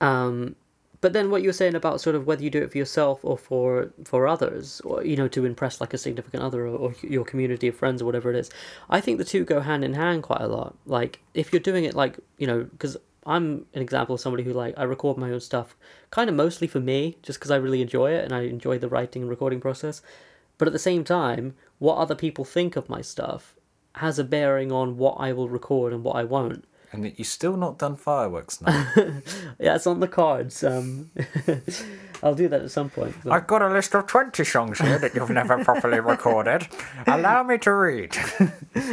Um, 0.00 0.56
but 1.00 1.12
then 1.12 1.30
what 1.30 1.42
you 1.42 1.48
were 1.48 1.54
saying 1.54 1.74
about 1.74 2.00
sort 2.00 2.16
of 2.16 2.26
whether 2.26 2.42
you 2.42 2.50
do 2.50 2.62
it 2.62 2.72
for 2.72 2.78
yourself 2.78 3.20
or 3.22 3.36
for 3.36 3.92
for 4.04 4.26
others, 4.26 4.80
or 4.82 5.04
you 5.04 5.16
know, 5.16 5.28
to 5.28 5.44
impress 5.44 5.80
like 5.80 5.94
a 5.94 5.98
significant 5.98 6.42
other 6.42 6.66
or, 6.66 6.76
or 6.76 6.94
your 7.02 7.24
community 7.24 7.68
of 7.68 7.76
friends 7.76 8.02
or 8.02 8.06
whatever 8.06 8.30
it 8.30 8.36
is, 8.36 8.50
I 8.88 9.00
think 9.00 9.18
the 9.18 9.24
two 9.24 9.44
go 9.44 9.60
hand 9.60 9.84
in 9.84 9.94
hand 9.94 10.22
quite 10.22 10.40
a 10.40 10.48
lot. 10.48 10.76
Like 10.86 11.20
if 11.34 11.52
you're 11.52 11.60
doing 11.60 11.84
it 11.84 11.94
like 11.94 12.18
you 12.38 12.46
know, 12.46 12.64
because 12.64 12.96
I'm 13.26 13.66
an 13.74 13.82
example 13.82 14.14
of 14.14 14.20
somebody 14.20 14.44
who 14.44 14.52
like 14.52 14.74
I 14.76 14.84
record 14.84 15.18
my 15.18 15.30
own 15.30 15.40
stuff 15.40 15.76
kind 16.10 16.30
of 16.30 16.36
mostly 16.36 16.66
for 16.66 16.80
me, 16.80 17.16
just 17.22 17.38
because 17.38 17.50
I 17.50 17.56
really 17.56 17.82
enjoy 17.82 18.12
it 18.12 18.24
and 18.24 18.32
I 18.32 18.42
enjoy 18.42 18.78
the 18.78 18.88
writing 18.88 19.22
and 19.22 19.30
recording 19.30 19.60
process. 19.60 20.02
But 20.58 20.68
at 20.68 20.72
the 20.72 20.78
same 20.78 21.04
time, 21.04 21.54
what 21.78 21.96
other 21.96 22.14
people 22.14 22.44
think 22.44 22.76
of 22.76 22.88
my 22.88 23.02
stuff 23.02 23.54
has 23.96 24.18
a 24.18 24.24
bearing 24.24 24.70
on 24.70 24.96
what 24.96 25.16
I 25.18 25.32
will 25.32 25.48
record 25.48 25.92
and 25.92 26.04
what 26.04 26.16
I 26.16 26.24
won't. 26.24 26.64
And 26.96 27.04
that 27.04 27.18
you've 27.18 27.28
still 27.28 27.58
not 27.58 27.78
done 27.78 27.94
fireworks 27.96 28.62
now. 28.62 28.90
Yeah, 29.58 29.74
it's 29.76 29.86
on 29.86 30.00
the 30.00 30.08
cards. 30.08 30.64
Um, 30.64 31.10
I'll 32.22 32.34
do 32.34 32.48
that 32.48 32.62
at 32.62 32.70
some 32.70 32.88
point. 32.88 33.14
but- 33.22 33.32
I've 33.32 33.46
got 33.46 33.60
a 33.60 33.68
list 33.68 33.94
of 33.94 34.06
20 34.06 34.42
songs 34.44 34.78
here 34.78 34.98
that 34.98 35.14
you've 35.14 35.28
never 35.28 35.62
properly 35.62 36.00
recorded. 36.14 36.66
Allow 37.06 37.42
me 37.42 37.58
to 37.58 37.72
read. 37.74 38.16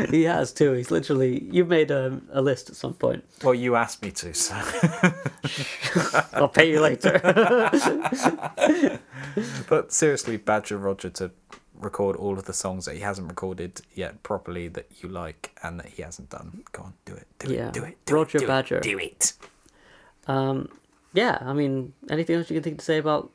he 0.10 0.24
has 0.24 0.52
too. 0.52 0.74
He's 0.74 0.92
literally. 0.92 1.44
You've 1.50 1.70
made 1.70 1.92
a, 1.92 2.20
a 2.34 2.42
list 2.42 2.70
at 2.70 2.76
some 2.76 2.94
point. 2.94 3.24
Well, 3.42 3.54
you 3.56 3.76
asked 3.78 4.02
me 4.04 4.12
to, 4.12 4.34
so. 4.34 4.56
I'll 6.34 6.50
pay 6.50 6.70
you 6.72 6.82
later. 6.82 7.20
But 9.70 9.92
seriously, 9.94 10.36
Badger 10.38 10.78
Roger 10.78 11.10
to 11.12 11.32
record 11.84 12.16
all 12.16 12.38
of 12.38 12.46
the 12.46 12.54
songs 12.54 12.86
that 12.86 12.96
he 12.96 13.02
hasn't 13.02 13.28
recorded 13.28 13.82
yet 13.94 14.24
properly 14.24 14.68
that 14.70 14.88
you 15.02 15.10
like 15.10 15.58
and 15.64 15.80
that 15.80 15.88
he 15.88 16.02
hasn't 16.02 16.30
done. 16.30 16.64
Go 16.72 16.84
on, 16.84 16.94
do 17.06 17.14
it. 17.14 17.28
Do 17.40 17.54
Yeah. 17.54 17.68
it. 17.68 17.74
Do 17.74 17.84
it. 17.84 17.98
Do 18.06 18.16
Roger 18.16 18.38
it, 18.38 18.42
do 18.42 18.48
Badger. 18.48 18.78
It, 18.78 18.84
do 18.84 18.98
it. 19.00 19.34
um, 20.28 20.70
yeah, 21.14 21.38
I 21.42 21.54
mean, 21.54 21.94
anything 22.10 22.38
else 22.38 22.50
you 22.50 22.56
can 22.56 22.64
think 22.64 22.80
to 22.80 22.86
say 22.86 22.98
about? 22.98 23.32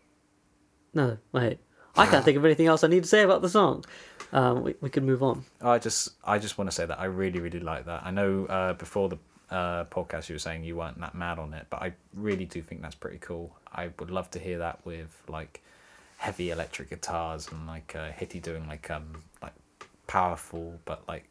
No, 0.95 1.19
wait. 1.33 1.59
I 1.97 2.07
can't 2.07 2.25
think 2.25 2.37
of 2.37 2.45
anything 2.45 2.67
else 2.67 2.85
I 2.85 2.89
need 2.89 3.03
to 3.03 3.09
say 3.09 3.23
about 3.23 3.43
the 3.43 3.49
song. 3.49 3.85
Um, 4.33 4.63
we 4.63 4.75
we 4.81 4.89
could 4.91 5.03
move 5.05 5.23
on. 5.23 5.45
I 5.61 5.79
just, 5.79 6.11
I 6.25 6.39
just 6.39 6.59
want 6.59 6.71
to 6.71 6.75
say 6.75 6.87
that 6.87 6.99
I 7.01 7.07
really, 7.07 7.41
really 7.41 7.61
like 7.61 7.87
that. 7.87 8.03
I 8.05 8.11
know 8.11 8.47
uh, 8.47 8.75
before 8.75 9.09
the 9.09 9.17
uh, 9.51 9.85
podcast 9.87 10.29
you 10.29 10.35
were 10.35 10.39
saying 10.41 10.65
you 10.65 10.77
weren't 10.77 11.01
that 11.01 11.15
mad 11.15 11.39
on 11.39 11.55
it, 11.55 11.67
but 11.71 11.83
I 11.83 11.95
really 12.15 12.45
do 12.45 12.63
think 12.63 12.83
that's 12.83 12.95
pretty 12.95 13.19
cool. 13.19 13.57
I 13.73 13.91
would 13.99 14.11
love 14.11 14.31
to 14.33 14.39
hear 14.39 14.59
that 14.59 14.85
with 14.85 15.23
like 15.29 15.63
heavy 16.19 16.51
electric 16.51 16.91
guitars 16.91 17.49
and 17.51 17.67
like 17.67 17.97
uh, 17.97 18.11
Hitty 18.11 18.41
doing 18.41 18.67
like 18.69 18.91
um 18.91 19.23
like 19.43 19.55
powerful 20.07 20.79
but 20.85 21.03
like 21.09 21.25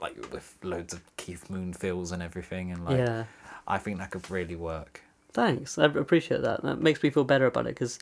like 0.00 0.16
with 0.32 0.56
loads 0.62 0.92
of 0.92 1.00
Keith 1.16 1.48
Moon 1.48 1.72
fills 1.72 2.12
and 2.12 2.22
everything 2.22 2.72
and 2.72 2.84
like 2.84 2.98
yeah. 2.98 3.24
I 3.66 3.78
think 3.78 3.98
that 3.98 4.10
could 4.10 4.30
really 4.30 4.56
work. 4.56 5.00
Thanks. 5.32 5.78
I 5.78 5.84
appreciate 5.84 6.42
that. 6.42 6.62
That 6.62 6.80
makes 6.80 7.02
me 7.02 7.10
feel 7.10 7.24
better 7.24 7.46
about 7.46 7.66
it 7.66 7.74
because, 7.74 7.98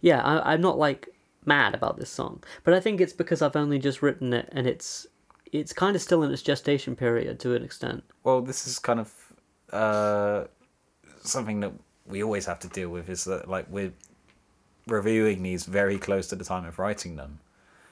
yeah, 0.00 0.22
I, 0.22 0.54
I'm 0.54 0.60
not 0.60 0.78
like 0.78 1.08
mad 1.44 1.74
about 1.74 1.98
this 1.98 2.10
song, 2.10 2.42
but 2.64 2.74
I 2.74 2.80
think 2.80 3.00
it's 3.00 3.12
because 3.12 3.42
I've 3.42 3.56
only 3.56 3.78
just 3.78 4.02
written 4.02 4.32
it 4.32 4.48
and 4.52 4.66
it's 4.66 5.06
it's 5.52 5.72
kind 5.72 5.96
of 5.96 6.02
still 6.02 6.22
in 6.22 6.30
its 6.30 6.42
gestation 6.42 6.94
period 6.94 7.40
to 7.40 7.54
an 7.54 7.64
extent. 7.64 8.04
Well, 8.22 8.40
this 8.40 8.66
is 8.66 8.78
kind 8.78 9.00
of 9.00 9.12
uh, 9.72 10.44
something 11.22 11.60
that 11.60 11.72
we 12.06 12.22
always 12.22 12.46
have 12.46 12.60
to 12.60 12.68
deal 12.68 12.88
with 12.88 13.08
is 13.08 13.24
that 13.24 13.48
like 13.48 13.66
we're 13.68 13.92
reviewing 14.86 15.42
these 15.42 15.64
very 15.64 15.98
close 15.98 16.26
to 16.28 16.36
the 16.36 16.44
time 16.44 16.64
of 16.64 16.78
writing 16.78 17.16
them, 17.16 17.40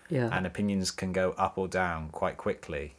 Yeah. 0.09 0.29
and 0.33 0.47
opinions 0.47 0.91
can 0.91 1.13
go 1.13 1.33
up 1.33 1.59
or 1.59 1.69
down 1.69 2.09
quite 2.11 2.37
quickly. 2.37 2.95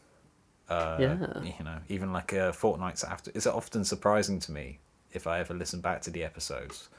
Uh, 0.70 0.98
Yeah. 1.00 1.42
You 1.42 1.64
know, 1.66 1.80
even 1.90 2.14
like 2.14 2.32
a 2.34 2.54
fortnights 2.54 3.04
after. 3.04 3.32
It's 3.34 3.48
often 3.48 3.84
surprising 3.84 4.40
to 4.42 4.52
me 4.52 4.80
if 5.12 5.26
I 5.26 5.40
ever 5.40 5.54
listen 5.54 5.82
back 5.82 6.02
to 6.04 6.12
the 6.12 6.24
episodes. 6.24 6.90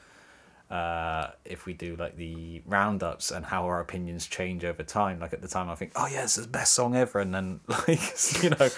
Uh, 0.69 1.31
if 1.43 1.65
we 1.65 1.73
do 1.73 1.97
like 1.97 2.15
the 2.15 2.61
roundups 2.65 3.29
and 3.31 3.45
how 3.45 3.65
our 3.65 3.81
opinions 3.81 4.25
change 4.25 4.63
over 4.63 4.83
time, 4.83 5.19
like 5.19 5.33
at 5.33 5.41
the 5.41 5.47
time 5.47 5.69
I 5.69 5.75
think, 5.75 5.91
oh 5.97 6.07
yeah, 6.07 6.21
this 6.21 6.37
is 6.37 6.45
the 6.45 6.51
best 6.51 6.73
song 6.73 6.95
ever, 6.95 7.19
and 7.19 7.33
then 7.35 7.59
like 7.67 7.99
you 8.41 8.51
know, 8.51 8.69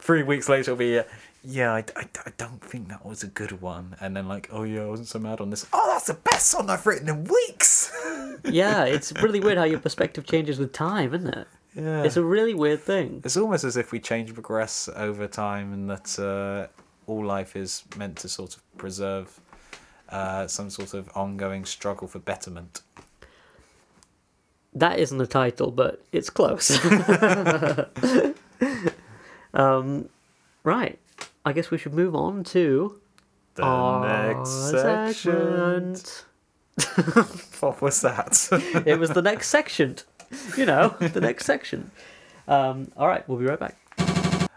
three 0.00 0.24
weeks 0.24 0.48
later 0.48 0.72
it'll 0.72 0.76
be, 0.76 1.00
yeah, 1.48 1.72
I, 1.72 1.84
I, 1.94 2.08
I 2.26 2.32
don't 2.36 2.60
think 2.60 2.88
that 2.88 3.06
was 3.06 3.22
a 3.22 3.28
good 3.28 3.62
one, 3.62 3.94
and 4.00 4.16
then 4.16 4.26
like, 4.26 4.48
oh 4.50 4.64
yeah, 4.64 4.82
I 4.82 4.86
wasn't 4.86 5.06
so 5.08 5.20
mad 5.20 5.40
on 5.40 5.50
this. 5.50 5.64
Oh, 5.72 5.88
that's 5.92 6.08
the 6.08 6.14
best 6.14 6.48
song 6.48 6.68
I've 6.68 6.84
written 6.86 7.08
in 7.08 7.22
weeks. 7.24 7.92
yeah, 8.44 8.84
it's 8.84 9.12
really 9.22 9.38
weird 9.38 9.56
how 9.56 9.64
your 9.64 9.78
perspective 9.78 10.26
changes 10.26 10.58
with 10.58 10.72
time, 10.72 11.14
isn't 11.14 11.32
it? 11.32 11.46
yeah, 11.76 12.02
It's 12.02 12.16
a 12.16 12.24
really 12.24 12.52
weird 12.52 12.80
thing. 12.80 13.22
It's 13.24 13.36
almost 13.36 13.62
as 13.62 13.76
if 13.76 13.92
we 13.92 14.00
change 14.00 14.30
and 14.30 14.34
progress 14.34 14.88
over 14.96 15.28
time, 15.28 15.72
and 15.72 15.88
that 15.88 16.18
uh, 16.18 16.66
all 17.06 17.24
life 17.24 17.54
is 17.54 17.84
meant 17.96 18.16
to 18.18 18.28
sort 18.28 18.56
of 18.56 18.76
preserve 18.76 19.38
uh, 20.08 20.48
some 20.48 20.68
sort 20.68 20.94
of 20.94 21.08
ongoing 21.14 21.64
struggle 21.64 22.08
for 22.08 22.18
betterment. 22.18 22.82
That 24.74 24.98
isn't 24.98 25.20
a 25.20 25.28
title, 25.28 25.70
but 25.70 26.04
it's 26.10 26.28
close. 26.28 26.76
um, 29.54 30.08
right. 30.64 30.98
I 31.46 31.52
guess 31.52 31.70
we 31.70 31.78
should 31.78 31.94
move 31.94 32.16
on 32.16 32.42
to 32.44 33.00
The 33.54 33.62
our 33.62 34.34
next 34.34 34.70
section. 34.72 35.94
What 37.60 37.80
was 37.80 38.00
that? 38.00 38.48
it 38.84 38.98
was 38.98 39.10
the 39.10 39.22
next 39.22 39.48
section. 39.48 39.96
You 40.58 40.66
know, 40.66 40.88
the 40.98 41.20
next 41.20 41.46
section. 41.46 41.92
Um, 42.48 42.90
all 42.96 43.06
right, 43.06 43.26
we'll 43.28 43.38
be 43.38 43.46
right 43.46 43.60
back. 43.60 43.76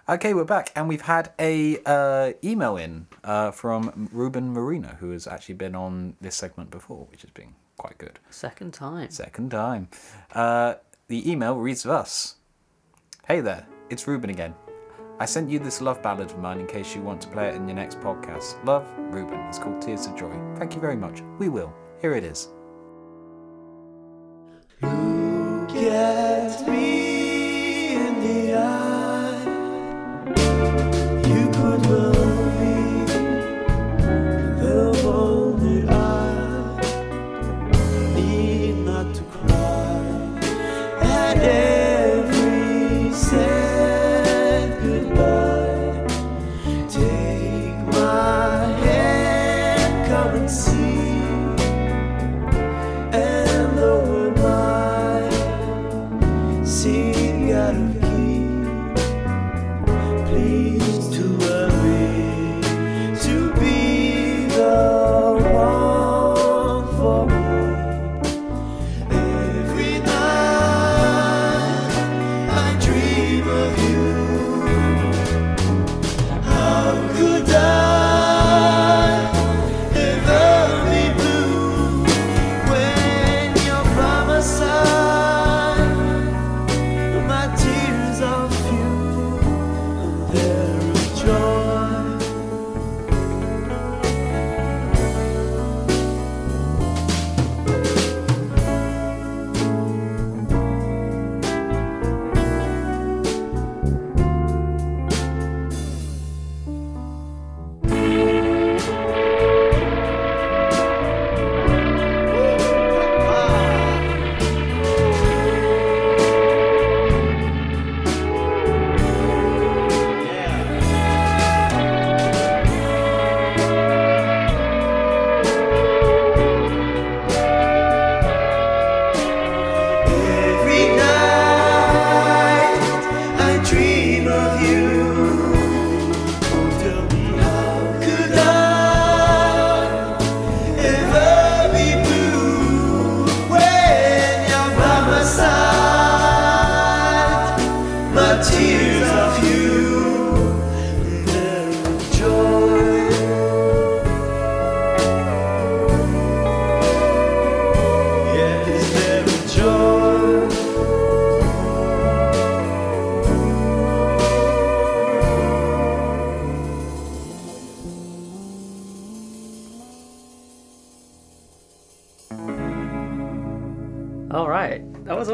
okay, 0.10 0.34
we're 0.34 0.44
back, 0.46 0.72
and 0.76 0.90
we've 0.90 1.04
had 1.04 1.32
a 1.40 1.78
uh, 1.86 2.34
email 2.44 2.76
in 2.76 3.06
uh, 3.24 3.52
from 3.52 4.10
Ruben 4.12 4.52
Merino, 4.52 4.98
who 5.00 5.12
has 5.12 5.28
actually 5.28 5.56
been 5.56 5.76
on 5.76 6.16
this 6.20 6.36
segment 6.36 6.72
before, 6.72 7.06
which 7.12 7.22
has 7.22 7.30
been 7.30 7.54
quite 7.78 8.00
good. 8.00 8.18
Second 8.32 8.74
time. 8.74 9.12
Second 9.12 9.52
time. 9.52 9.90
Uh, 10.34 10.74
the 11.08 11.32
email 11.32 11.56
reads 11.56 11.84
thus 11.84 12.36
Hey 13.28 13.42
there, 13.42 13.68
it's 13.92 14.08
Ruben 14.08 14.32
again. 14.32 14.56
I 15.22 15.26
sent 15.26 15.50
you 15.50 15.60
this 15.60 15.82
love 15.82 16.02
ballad 16.02 16.32
of 16.32 16.38
mine 16.40 16.62
in 16.62 16.68
case 16.68 16.96
you 16.96 17.02
want 17.02 17.20
to 17.22 17.28
play 17.28 17.50
it 17.50 17.56
in 17.56 17.68
your 17.68 17.76
next 17.76 18.00
podcast. 18.00 18.64
Love, 18.66 18.88
Ruben. 18.98 19.38
It's 19.50 19.60
called 19.60 19.82
Tears 19.82 20.06
of 20.06 20.16
Joy. 20.16 20.32
Thank 20.56 20.76
you 20.76 20.80
very 20.82 20.96
much. 20.96 21.22
We 21.40 21.50
will. 21.50 21.74
Here 22.02 22.16
it 22.16 22.24
is. 22.24 22.48
Look 24.82 25.72
at 25.76 26.68
me 26.70 27.96
in 27.96 28.22
the 28.22 28.56
eye. 28.60 29.44
You 31.28 31.52
could 31.52 31.86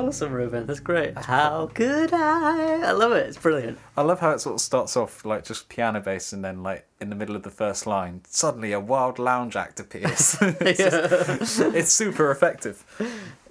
awesome, 0.08 0.32
Ruben. 0.32 0.66
That's 0.66 0.80
great. 0.80 1.18
How 1.18 1.68
could 1.74 2.14
I? 2.14 2.82
I 2.82 2.92
love 2.92 3.12
it. 3.14 3.28
It's 3.28 3.38
brilliant. 3.38 3.78
I 3.98 4.02
love 4.02 4.20
how 4.20 4.32
it 4.32 4.40
sort 4.42 4.56
of 4.56 4.62
starts 4.62 4.96
off 4.98 5.26
like 5.26 5.44
just 5.46 5.70
piano 5.70 6.00
bass, 6.00 6.34
and 6.34 6.44
then 6.44 6.64
like 6.64 6.86
in 7.02 7.10
the 7.10 7.16
middle 7.16 7.36
of 7.36 7.44
the 7.44 7.50
first 7.52 7.86
line, 7.88 8.22
suddenly 8.28 8.72
a 8.72 8.80
wild 8.80 9.20
lounge 9.20 9.56
act 9.56 9.80
appears. 9.80 10.38
it's, 10.42 10.80
just- 10.80 11.60
it's 11.60 11.92
super 11.92 12.32
effective. 12.32 12.84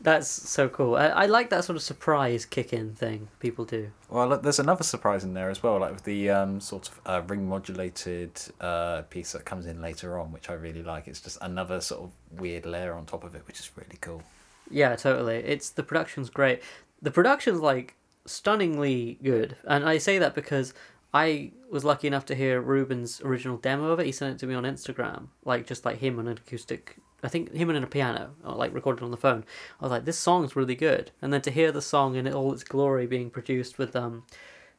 That's 0.01 0.29
so 0.29 0.69
cool. 0.69 0.97
I, 0.97 1.07
I 1.07 1.27
like 1.27 1.49
that 1.49 1.65
sort 1.65 1.77
of 1.77 1.83
surprise 1.83 2.45
kick-in 2.45 2.95
thing 2.95 3.29
people 3.41 3.65
do. 3.65 3.91
Well, 4.11 4.29
look, 4.29 4.43
there's 4.43 4.59
another 4.59 4.85
surprise 4.85 5.25
in 5.25 5.33
there 5.33 5.49
as 5.49 5.63
well, 5.63 5.79
like 5.79 5.93
with 5.93 6.05
the 6.05 6.29
um, 6.29 6.61
sort 6.61 6.89
of 6.91 7.01
uh, 7.07 7.23
ring 7.27 7.49
modulated 7.49 8.39
uh, 8.61 9.03
piece 9.09 9.33
that 9.33 9.47
comes 9.47 9.65
in 9.65 9.81
later 9.81 10.19
on, 10.19 10.31
which 10.31 10.51
I 10.51 10.53
really 10.55 10.83
like. 10.83 11.09
It's 11.09 11.21
just 11.23 11.39
another 11.41 11.81
sort 11.81 12.03
of 12.03 12.11
weird 12.39 12.67
layer 12.67 12.93
on 12.93 13.07
top 13.07 13.25
of 13.25 13.35
it, 13.35 13.47
which 13.47 13.59
is 13.61 13.71
really 13.77 13.97
cool. 14.03 14.23
Yeah, 14.71 14.97
totally. 14.97 15.37
It's 15.37 15.71
the 15.71 15.83
production's 15.83 16.31
great. 16.31 16.63
The 17.03 17.11
production's 17.11 17.61
like 17.61 17.97
stunningly 18.27 19.19
good, 19.23 19.57
and 19.65 19.85
I 19.85 19.99
say 19.99 20.19
that 20.19 20.35
because 20.35 20.75
I 21.13 21.53
was 21.71 21.85
lucky 21.85 22.07
enough 22.07 22.25
to 22.27 22.35
hear 22.35 22.61
Ruben's 22.61 23.21
original 23.23 23.57
demo 23.57 23.91
of 23.91 24.01
it. 24.01 24.07
He 24.07 24.13
sent 24.13 24.35
it 24.35 24.39
to 24.41 24.47
me 24.47 24.55
on 24.55 24.65
Instagram, 24.65 25.29
like 25.45 25.67
just 25.67 25.85
like 25.85 25.99
him 25.99 26.19
on 26.19 26.29
an 26.29 26.39
acoustic. 26.39 26.97
I 27.23 27.29
think 27.29 27.53
him 27.55 27.71
and 27.71 27.83
a 27.83 27.87
piano, 27.87 28.31
or 28.45 28.55
like 28.55 28.75
recorded 28.75 29.05
on 29.05 29.11
the 29.11 29.17
phone. 29.17 29.45
I 29.81 29.85
was 29.85 29.91
like, 29.91 30.05
this 30.05 30.19
song's 30.19 30.57
really 30.57 30.75
good, 30.75 31.11
and 31.23 31.33
then 31.33 31.43
to 31.43 31.51
hear 31.51 31.73
the 31.73 31.83
song 31.83 32.17
in 32.17 32.33
all 32.33 32.53
its 32.53 32.65
glory 32.65 33.07
being 33.07 33.31
produced 33.31 33.79
with 33.79 33.95
um, 33.97 34.25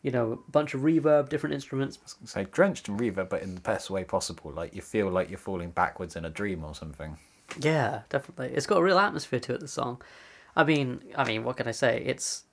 you 0.05 0.11
know, 0.11 0.33
a 0.33 0.51
bunch 0.51 0.75
of 0.75 0.81
reverb, 0.81 1.29
different 1.29 1.55
instruments. 1.55 1.97
So 2.25 2.43
drenched 2.43 2.87
in 2.87 2.97
reverb, 2.97 3.27
but 3.27 3.41
in 3.41 3.55
the 3.55 3.61
best 3.61 3.89
way 3.89 4.03
possible. 4.03 4.51
Like 4.51 4.75
you 4.75 4.83
feel 4.83 5.09
like 5.09 5.31
you're 5.31 5.39
falling 5.39 5.71
backwards 5.71 6.15
in 6.15 6.25
a 6.25 6.29
dream 6.29 6.63
or 6.63 6.75
something. 6.75 7.17
Yeah, 7.59 8.01
definitely. 8.09 8.51
It's 8.55 8.65
got 8.65 8.79
a 8.79 8.83
real 8.83 8.99
atmosphere 8.99 9.39
to 9.41 9.53
it. 9.53 9.59
The 9.59 9.67
song. 9.67 10.01
I 10.55 10.63
mean, 10.63 11.01
I 11.15 11.23
mean, 11.25 11.43
what 11.43 11.57
can 11.57 11.67
I 11.67 11.71
say? 11.71 12.01
It's 12.05 12.43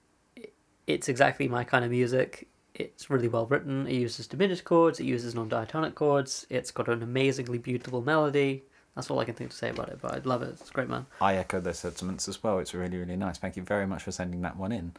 it's 0.86 1.08
exactly 1.08 1.48
my 1.48 1.64
kind 1.64 1.84
of 1.84 1.90
music. 1.90 2.48
It's 2.74 3.10
really 3.10 3.28
well 3.28 3.46
written. 3.46 3.86
It 3.86 3.94
uses 3.94 4.26
diminished 4.26 4.64
chords. 4.64 4.98
It 4.98 5.04
uses 5.04 5.34
non-diatonic 5.34 5.94
chords. 5.94 6.46
It's 6.50 6.70
got 6.70 6.88
an 6.88 7.02
amazingly 7.02 7.58
beautiful 7.58 8.00
melody. 8.02 8.64
That's 8.94 9.10
all 9.10 9.20
I 9.20 9.24
can 9.24 9.34
think 9.34 9.50
to 9.50 9.56
say 9.56 9.70
about 9.70 9.88
it. 9.88 9.98
But 10.00 10.14
I 10.14 10.18
love 10.24 10.42
it. 10.42 10.50
It's 10.60 10.70
great, 10.70 10.88
man. 10.88 11.06
I 11.20 11.36
echo 11.36 11.60
those 11.60 11.78
sentiments 11.78 12.28
as 12.28 12.42
well. 12.42 12.58
It's 12.58 12.74
really, 12.74 12.96
really 12.96 13.16
nice. 13.16 13.38
Thank 13.38 13.56
you 13.56 13.62
very 13.62 13.86
much 13.86 14.02
for 14.02 14.12
sending 14.12 14.42
that 14.42 14.56
one 14.56 14.72
in. 14.72 14.92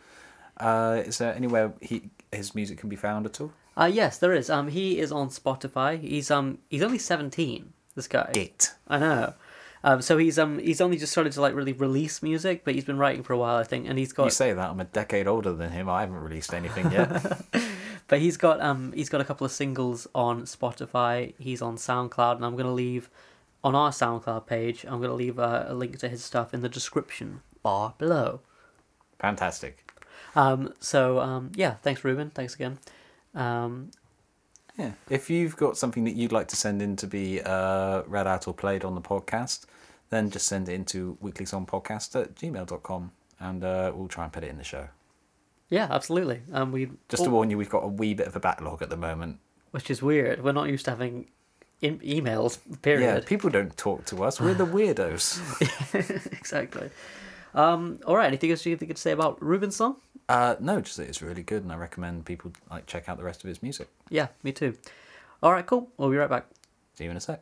Uh, 0.57 1.01
is 1.05 1.17
there 1.17 1.33
anywhere 1.35 1.73
he 1.81 2.09
his 2.31 2.53
music 2.53 2.77
can 2.77 2.89
be 2.89 2.95
found 2.95 3.25
at 3.25 3.41
all? 3.41 3.51
Uh 3.75 3.89
yes, 3.91 4.19
there 4.19 4.33
is. 4.33 4.49
Um, 4.49 4.67
he 4.67 4.99
is 4.99 5.11
on 5.11 5.29
Spotify. 5.29 5.99
He's 5.99 6.29
um, 6.29 6.59
he's 6.69 6.83
only 6.83 6.99
seventeen. 6.99 7.73
This 7.95 8.07
guy. 8.07 8.31
It. 8.35 8.71
I 8.87 8.99
know. 8.99 9.33
Um, 9.85 10.01
so 10.01 10.17
he's 10.17 10.39
um, 10.39 10.59
he's 10.59 10.79
only 10.79 10.97
just 10.97 11.11
started 11.11 11.33
to 11.33 11.41
like 11.41 11.53
really 11.53 11.73
release 11.73 12.23
music, 12.23 12.63
but 12.63 12.73
he's 12.73 12.85
been 12.85 12.97
writing 12.97 13.21
for 13.21 13.33
a 13.33 13.37
while, 13.37 13.57
I 13.57 13.63
think, 13.63 13.87
and 13.87 13.99
he's 13.99 14.13
got 14.13 14.25
You 14.25 14.29
say 14.29 14.53
that 14.53 14.69
I'm 14.69 14.79
a 14.79 14.85
decade 14.85 15.27
older 15.27 15.51
than 15.53 15.71
him. 15.71 15.89
I 15.89 16.01
haven't 16.01 16.15
released 16.17 16.53
anything 16.53 16.91
yet. 16.91 17.41
But 18.07 18.19
he's 18.19 18.37
got 18.37 18.61
um 18.61 18.91
he's 18.93 19.09
got 19.09 19.21
a 19.21 19.23
couple 19.23 19.45
of 19.45 19.51
singles 19.51 20.07
on 20.13 20.43
Spotify. 20.43 21.33
He's 21.39 21.61
on 21.61 21.77
SoundCloud, 21.77 22.35
and 22.35 22.45
I'm 22.45 22.55
gonna 22.55 22.73
leave 22.73 23.09
on 23.63 23.75
our 23.75 23.91
SoundCloud 23.91 24.45
page. 24.45 24.85
I'm 24.87 25.01
gonna 25.01 25.13
leave 25.13 25.39
a, 25.39 25.67
a 25.69 25.73
link 25.73 25.97
to 25.99 26.09
his 26.09 26.23
stuff 26.23 26.53
in 26.53 26.61
the 26.61 26.69
description 26.69 27.41
bar 27.63 27.93
below. 27.97 28.41
Fantastic. 29.19 29.89
Um, 30.35 30.73
so 30.79 31.19
um, 31.19 31.51
yeah, 31.55 31.75
thanks 31.81 32.03
Ruben. 32.03 32.29
Thanks 32.29 32.55
again. 32.55 32.77
Um, 33.33 33.91
Yeah. 34.77 34.91
If 35.09 35.29
you've 35.29 35.55
got 35.55 35.77
something 35.77 36.03
that 36.03 36.15
you'd 36.15 36.31
like 36.31 36.49
to 36.49 36.55
send 36.55 36.81
in 36.81 36.95
to 36.97 37.07
be 37.07 37.41
uh, 37.41 38.03
read 38.05 38.27
out 38.27 38.47
or 38.47 38.53
played 38.53 38.83
on 38.83 38.95
the 38.95 39.01
podcast, 39.01 39.65
then 40.13 40.29
just 40.29 40.47
send 40.47 40.69
it 40.69 40.73
into 40.73 41.17
weeklysongpodcast 41.23 42.21
at 42.21 42.35
gmail.com 42.35 43.11
and 43.39 43.63
uh, 43.63 43.91
we'll 43.95 44.07
try 44.07 44.23
and 44.23 44.31
put 44.33 44.43
it 44.43 44.49
in 44.49 44.57
the 44.57 44.63
show. 44.63 44.87
yeah, 45.69 45.87
absolutely. 45.89 46.41
Um, 46.53 46.71
we 46.71 46.89
Just 47.09 47.23
to 47.23 47.29
warn 47.29 47.49
you, 47.49 47.57
we've 47.57 47.69
got 47.69 47.83
a 47.83 47.87
wee 47.87 48.13
bit 48.13 48.27
of 48.27 48.35
a 48.35 48.39
backlog 48.39 48.81
at 48.81 48.89
the 48.89 48.97
moment. 48.97 49.39
which 49.71 49.89
is 49.89 50.01
weird. 50.01 50.43
We're 50.43 50.51
not 50.53 50.69
used 50.69 50.85
to 50.85 50.91
having 50.91 51.27
in- 51.81 51.99
emails. 51.99 52.59
Yeah, 52.85 53.19
people 53.25 53.49
don't 53.49 53.75
talk 53.75 54.05
to 54.05 54.23
us. 54.23 54.39
We're 54.39 54.53
the 54.53 54.65
weirdos. 54.65 55.41
exactly. 56.39 56.89
Um, 57.55 57.99
all 58.07 58.15
right. 58.15 58.27
Anything 58.27 58.51
else 58.51 58.65
you 58.65 58.77
think 58.77 58.95
to 58.95 59.01
say 59.01 59.11
about 59.11 59.41
Ruben's 59.43 59.75
song? 59.75 59.97
Uh, 60.29 60.55
no, 60.59 60.79
just 60.81 60.97
that 60.97 61.07
it's 61.09 61.21
really 61.21 61.43
good, 61.43 61.63
and 61.63 61.71
I 61.71 61.75
recommend 61.75 62.25
people 62.25 62.51
like 62.71 62.85
check 62.85 63.09
out 63.09 63.17
the 63.17 63.23
rest 63.23 63.43
of 63.43 63.47
his 63.47 63.61
music. 63.61 63.89
Yeah, 64.09 64.27
me 64.43 64.51
too. 64.53 64.75
All 65.41 65.51
right, 65.51 65.65
cool. 65.65 65.89
We'll 65.97 66.09
be 66.09 66.17
right 66.17 66.29
back. 66.29 66.45
See 66.97 67.03
you 67.03 67.11
in 67.11 67.17
a 67.17 67.19
sec. 67.19 67.41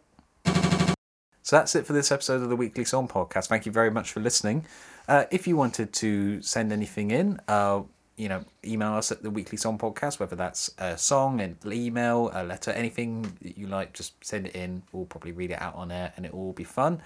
So 1.51 1.57
that's 1.57 1.75
it 1.75 1.85
for 1.85 1.91
this 1.91 2.13
episode 2.13 2.41
of 2.41 2.47
the 2.47 2.55
Weekly 2.55 2.85
Song 2.85 3.09
Podcast. 3.09 3.47
Thank 3.47 3.65
you 3.65 3.73
very 3.73 3.91
much 3.91 4.13
for 4.13 4.21
listening. 4.21 4.65
Uh, 5.09 5.25
if 5.31 5.49
you 5.49 5.57
wanted 5.57 5.91
to 5.95 6.41
send 6.41 6.71
anything 6.71 7.11
in, 7.11 7.41
uh, 7.49 7.81
you 8.15 8.29
know, 8.29 8.45
email 8.63 8.93
us 8.93 9.11
at 9.11 9.21
the 9.21 9.29
Weekly 9.29 9.57
Song 9.57 9.77
Podcast, 9.77 10.17
whether 10.17 10.37
that's 10.37 10.73
a 10.77 10.97
song, 10.97 11.41
an 11.41 11.57
email, 11.65 12.31
a 12.33 12.45
letter, 12.45 12.71
anything 12.71 13.23
that 13.41 13.57
you 13.57 13.67
like, 13.67 13.91
just 13.91 14.13
send 14.23 14.47
it 14.47 14.55
in. 14.55 14.83
We'll 14.93 15.07
probably 15.07 15.33
read 15.33 15.51
it 15.51 15.61
out 15.61 15.75
on 15.75 15.91
air 15.91 16.13
and 16.15 16.25
it 16.25 16.33
will 16.33 16.53
be 16.53 16.63
fun. 16.63 17.01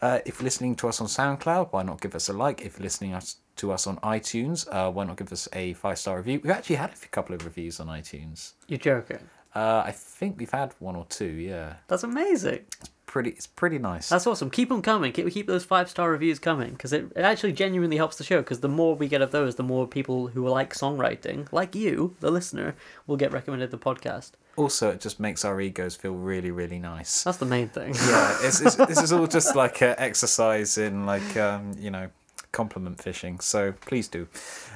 Uh, 0.00 0.20
if 0.24 0.38
you're 0.38 0.44
listening 0.44 0.76
to 0.76 0.88
us 0.88 1.02
on 1.02 1.06
SoundCloud, 1.06 1.70
why 1.70 1.82
not 1.82 2.00
give 2.00 2.14
us 2.14 2.30
a 2.30 2.32
like? 2.32 2.62
If 2.62 2.78
you're 2.78 2.84
listening 2.84 3.12
us, 3.12 3.36
to 3.56 3.70
us 3.70 3.86
on 3.86 3.98
iTunes, 3.98 4.66
uh, 4.74 4.90
why 4.90 5.04
not 5.04 5.18
give 5.18 5.30
us 5.30 5.46
a 5.52 5.74
five 5.74 5.98
star 5.98 6.16
review? 6.16 6.40
We've 6.42 6.52
actually 6.52 6.76
had 6.76 6.92
a 7.04 7.08
couple 7.08 7.34
of 7.34 7.44
reviews 7.44 7.78
on 7.78 7.88
iTunes. 7.88 8.52
You're 8.66 8.78
joking. 8.78 9.18
Uh, 9.54 9.82
I 9.84 9.90
think 9.90 10.38
we've 10.38 10.50
had 10.50 10.74
one 10.78 10.96
or 10.96 11.04
two, 11.06 11.26
yeah. 11.26 11.74
That's 11.88 12.04
amazing. 12.04 12.60
Pretty. 13.10 13.30
It's 13.30 13.46
pretty 13.46 13.78
nice. 13.78 14.08
That's 14.08 14.26
awesome. 14.26 14.50
Keep 14.50 14.68
them 14.68 14.80
coming. 14.80 15.12
Keep, 15.12 15.30
keep 15.32 15.46
those 15.46 15.64
five 15.64 15.90
star 15.90 16.10
reviews 16.10 16.38
coming 16.38 16.70
because 16.70 16.92
it, 16.92 17.06
it 17.16 17.22
actually 17.22 17.52
genuinely 17.52 17.96
helps 17.96 18.16
the 18.16 18.24
show. 18.24 18.38
Because 18.38 18.60
the 18.60 18.68
more 18.68 18.94
we 18.94 19.08
get 19.08 19.20
of 19.20 19.32
those, 19.32 19.56
the 19.56 19.64
more 19.64 19.86
people 19.86 20.28
who 20.28 20.48
like 20.48 20.72
songwriting, 20.72 21.52
like 21.52 21.74
you, 21.74 22.16
the 22.20 22.30
listener, 22.30 22.76
will 23.06 23.16
get 23.16 23.32
recommended 23.32 23.72
the 23.72 23.78
podcast. 23.78 24.32
also, 24.56 24.90
it 24.90 25.00
just 25.00 25.18
makes 25.18 25.44
our 25.44 25.60
egos 25.60 25.96
feel 25.96 26.14
really, 26.14 26.50
really 26.50 26.78
nice. 26.78 27.24
That's 27.24 27.38
the 27.38 27.46
main 27.46 27.68
thing. 27.68 27.94
yeah, 27.94 28.38
it's, 28.42 28.60
it's, 28.60 28.76
this 28.76 29.02
is 29.02 29.12
all 29.12 29.26
just 29.26 29.56
like 29.56 29.82
an 29.82 29.96
exercise 29.98 30.78
in 30.78 31.04
like 31.04 31.36
um, 31.36 31.74
you 31.78 31.90
know 31.90 32.08
compliment 32.52 33.02
fishing. 33.02 33.40
So 33.40 33.72
please 33.72 34.06
do. 34.08 34.28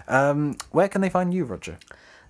Um, 0.08 0.56
where 0.72 0.88
can 0.88 1.00
they 1.00 1.08
find 1.08 1.32
you, 1.32 1.44
Roger? 1.44 1.78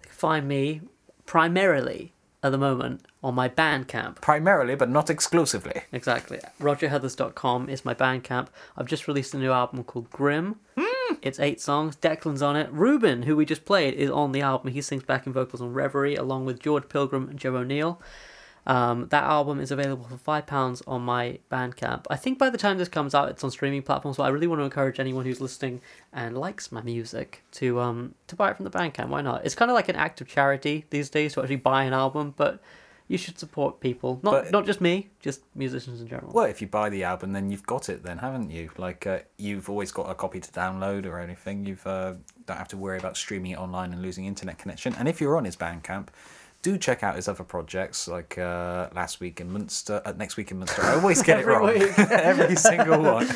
Find 0.09 0.47
me 0.47 0.83
primarily 1.27 2.13
at 2.43 2.53
the 2.53 2.59
moment 2.59 3.01
on 3.25 3.35
my 3.35 3.49
Bandcamp. 3.49 4.21
Primarily, 4.21 4.77
but 4.77 4.91
not 4.91 5.09
exclusively. 5.09 5.83
Exactly. 5.93 6.39
RogerHeathers.com 6.61 7.71
is 7.71 7.83
my 7.83 7.95
Bandcamp. 7.95 8.49
I've 8.77 8.87
just 8.87 9.09
released 9.09 9.33
a 9.33 9.39
new 9.39 9.51
album 9.51 9.83
called 9.83 10.11
Grim. 10.11 10.57
It's 11.23 11.41
eight 11.41 11.61
songs. 11.61 11.97
Declan's 11.97 12.43
on 12.43 12.55
it. 12.55 12.71
Ruben, 12.71 13.23
who 13.23 13.35
we 13.35 13.47
just 13.47 13.65
played, 13.65 13.95
is 13.95 14.11
on 14.11 14.33
the 14.33 14.43
album. 14.43 14.73
He 14.73 14.83
sings 14.83 15.05
backing 15.05 15.33
vocals 15.33 15.63
on 15.63 15.73
Reverie 15.73 16.17
along 16.17 16.45
with 16.45 16.61
George 16.61 16.89
Pilgrim 16.91 17.29
and 17.31 17.39
Joe 17.39 17.57
O'Neill. 17.57 17.99
Um, 18.67 19.09
that 19.09 19.25
album 19.25 19.59
is 19.61 19.71
available 19.71 20.05
for 20.05 20.19
five 20.19 20.47
pounds 20.47 20.83
on 20.87 21.03
my 21.03 21.39
Bandcamp. 21.51 22.05
I 22.11 22.17
think 22.17 22.39
by 22.39 22.51
the 22.51 22.59
time 22.59 22.77
this 22.77 22.89
comes 22.89 23.15
out, 23.15 23.31
it's 23.31 23.45
on 23.45 23.51
streaming 23.51 23.83
platforms. 23.83 24.19
But 24.19 24.25
I 24.25 24.29
really 24.29 24.47
want 24.47 24.61
to 24.61 24.65
encourage 24.65 25.01
anyone 25.01 25.25
who's 25.25 25.41
listening 25.41 25.81
and 26.13 26.37
likes 26.37 26.73
my 26.73 26.83
music 26.83 27.43
to 27.53 27.81
um 27.81 28.15
to 28.27 28.37
buy 28.37 28.51
it 28.51 28.57
from 28.57 28.65
the 28.65 28.71
Bandcamp. 28.71 29.09
Why 29.09 29.23
not? 29.23 29.47
It's 29.47 29.55
kind 29.55 29.71
of 29.71 29.75
like 29.75 29.89
an 29.89 29.97
act 29.97 30.21
of 30.21 30.29
charity 30.29 30.85
these 30.91 31.09
days 31.09 31.35
to 31.35 31.41
actually 31.41 31.57
buy 31.57 31.85
an 31.85 31.93
album, 31.95 32.35
but 32.37 32.61
you 33.07 33.19
should 33.19 33.39
support 33.39 33.81
people, 33.81 34.19
not 34.23 34.31
But- 34.45 34.51
not 34.53 34.67
just 34.67 34.81
me, 34.81 35.11
just 35.21 35.41
musicians 35.55 36.01
in 36.01 36.09
general. 36.09 36.33
Well, 36.33 36.47
if 36.47 36.63
you 36.63 36.67
buy 36.69 36.89
the 36.89 37.05
album, 37.05 37.33
then 37.33 37.51
you've 37.51 37.67
got 37.67 37.89
it, 37.89 38.03
then 38.03 38.19
haven't 38.19 38.51
you? 38.51 38.71
Like 38.79 39.07
uh, 39.07 39.19
you've 39.37 39.69
always 39.69 39.93
got 39.93 40.09
a 40.11 40.15
copy 40.15 40.41
to 40.41 40.51
download 40.53 41.05
or 41.07 41.19
anything. 41.19 41.67
You've 41.67 41.87
uh, 41.87 42.15
don't 42.47 42.57
have 42.57 42.69
to 42.69 42.77
worry 42.77 42.99
about 42.99 43.17
streaming 43.17 43.53
it 43.53 43.59
online 43.59 43.93
and 43.93 44.01
losing 44.03 44.25
internet 44.25 44.59
connection. 44.59 44.95
And 44.99 45.09
if 45.09 45.21
you're 45.21 45.37
on 45.37 45.45
his 45.45 45.57
Bandcamp, 45.57 46.09
do 46.63 46.79
check 46.79 47.03
out 47.03 47.17
his 47.17 47.29
other 47.29 47.45
projects 47.45 48.09
like 48.09 48.39
uh, 48.39 48.89
last 48.95 49.21
week 49.21 49.39
in 49.39 49.53
Munster, 49.53 50.01
uh, 50.07 50.13
next 50.17 50.39
week 50.39 50.51
in 50.51 50.59
Munster. 50.59 50.81
I 50.83 50.95
always 50.95 51.23
get 51.23 51.41
it 51.41 51.47
wrong, 51.47 51.69
every 51.99 52.57
single 52.57 53.03
one. 53.03 53.29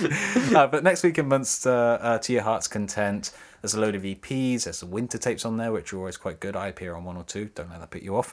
Uh, 0.56 0.66
but 0.66 0.82
next 0.82 1.02
week 1.02 1.18
in 1.18 1.28
Munster, 1.28 1.98
uh, 2.00 2.16
to 2.18 2.32
your 2.32 2.40
heart's 2.42 2.68
content. 2.68 3.32
There's 3.60 3.74
a 3.74 3.80
load 3.80 3.96
of 3.96 4.02
EPs. 4.02 4.64
There's 4.64 4.78
some 4.78 4.90
winter 4.90 5.18
tapes 5.18 5.44
on 5.44 5.58
there, 5.58 5.72
which 5.72 5.92
are 5.92 5.98
always 5.98 6.16
quite 6.16 6.40
good. 6.40 6.56
I 6.56 6.68
appear 6.68 6.94
on 6.94 7.04
one 7.04 7.18
or 7.18 7.24
two. 7.24 7.50
Don't 7.54 7.68
let 7.68 7.80
that 7.80 7.90
put 7.90 8.02
you 8.02 8.16
off. 8.16 8.32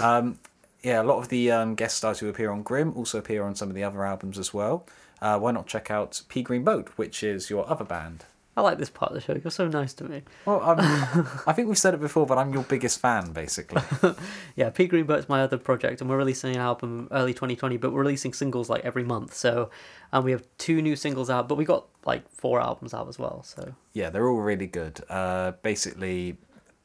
Um, 0.00 0.38
yeah, 0.86 1.02
a 1.02 1.04
lot 1.04 1.18
of 1.18 1.30
the 1.30 1.50
um, 1.50 1.74
guest 1.74 1.96
stars 1.96 2.20
who 2.20 2.28
appear 2.28 2.52
on 2.52 2.62
Grim 2.62 2.92
also 2.96 3.18
appear 3.18 3.42
on 3.42 3.56
some 3.56 3.68
of 3.68 3.74
the 3.74 3.82
other 3.82 4.04
albums 4.04 4.38
as 4.38 4.54
well. 4.54 4.86
Uh, 5.20 5.36
why 5.36 5.50
not 5.50 5.66
check 5.66 5.90
out 5.90 6.22
Pea 6.28 6.42
Green 6.42 6.62
Boat, 6.62 6.90
which 6.94 7.24
is 7.24 7.50
your 7.50 7.68
other 7.68 7.84
band? 7.84 8.24
I 8.56 8.60
like 8.60 8.78
this 8.78 8.88
part 8.88 9.10
of 9.10 9.16
the 9.16 9.20
show. 9.20 9.34
You're 9.34 9.50
so 9.50 9.66
nice 9.66 9.92
to 9.94 10.04
me. 10.04 10.22
Well, 10.44 10.60
I'm, 10.62 10.78
I 11.46 11.52
think 11.52 11.66
we've 11.66 11.76
said 11.76 11.92
it 11.92 11.98
before, 11.98 12.24
but 12.24 12.38
I'm 12.38 12.52
your 12.54 12.62
biggest 12.62 13.00
fan, 13.00 13.32
basically. 13.32 13.82
Yeah, 14.54 14.70
Pea 14.70 14.86
Green 14.86 15.06
Boat's 15.06 15.28
my 15.28 15.42
other 15.42 15.58
project, 15.58 16.00
and 16.00 16.08
we're 16.08 16.18
releasing 16.18 16.54
an 16.54 16.60
album 16.62 17.08
early 17.10 17.34
2020, 17.34 17.78
but 17.78 17.92
we're 17.92 18.02
releasing 18.02 18.32
singles 18.32 18.70
like 18.70 18.84
every 18.84 19.02
month. 19.02 19.34
So, 19.34 19.70
and 20.12 20.24
we 20.24 20.30
have 20.30 20.46
two 20.56 20.80
new 20.80 20.94
singles 20.94 21.28
out, 21.28 21.48
but 21.48 21.56
we 21.56 21.64
got 21.64 21.86
like 22.04 22.30
four 22.30 22.60
albums 22.60 22.94
out 22.94 23.08
as 23.08 23.18
well. 23.18 23.42
So, 23.42 23.74
Yeah, 23.92 24.10
they're 24.10 24.28
all 24.28 24.40
really 24.40 24.68
good. 24.68 25.00
Uh, 25.10 25.50
basically, 25.62 26.36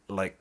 like 0.09 0.39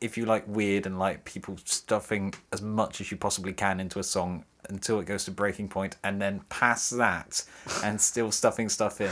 if 0.00 0.16
you 0.16 0.24
like 0.24 0.44
weird 0.46 0.86
and 0.86 0.98
like 0.98 1.24
people 1.24 1.56
stuffing 1.64 2.34
as 2.52 2.62
much 2.62 3.00
as 3.00 3.10
you 3.10 3.16
possibly 3.16 3.52
can 3.52 3.80
into 3.80 3.98
a 3.98 4.02
song 4.02 4.44
until 4.68 5.00
it 5.00 5.06
goes 5.06 5.24
to 5.24 5.30
breaking 5.30 5.68
point, 5.68 5.96
and 6.04 6.20
then 6.20 6.40
past 6.48 6.96
that, 6.96 7.44
and 7.82 8.00
still 8.10 8.30
stuffing 8.30 8.68
stuff 8.68 9.00
in. 9.00 9.10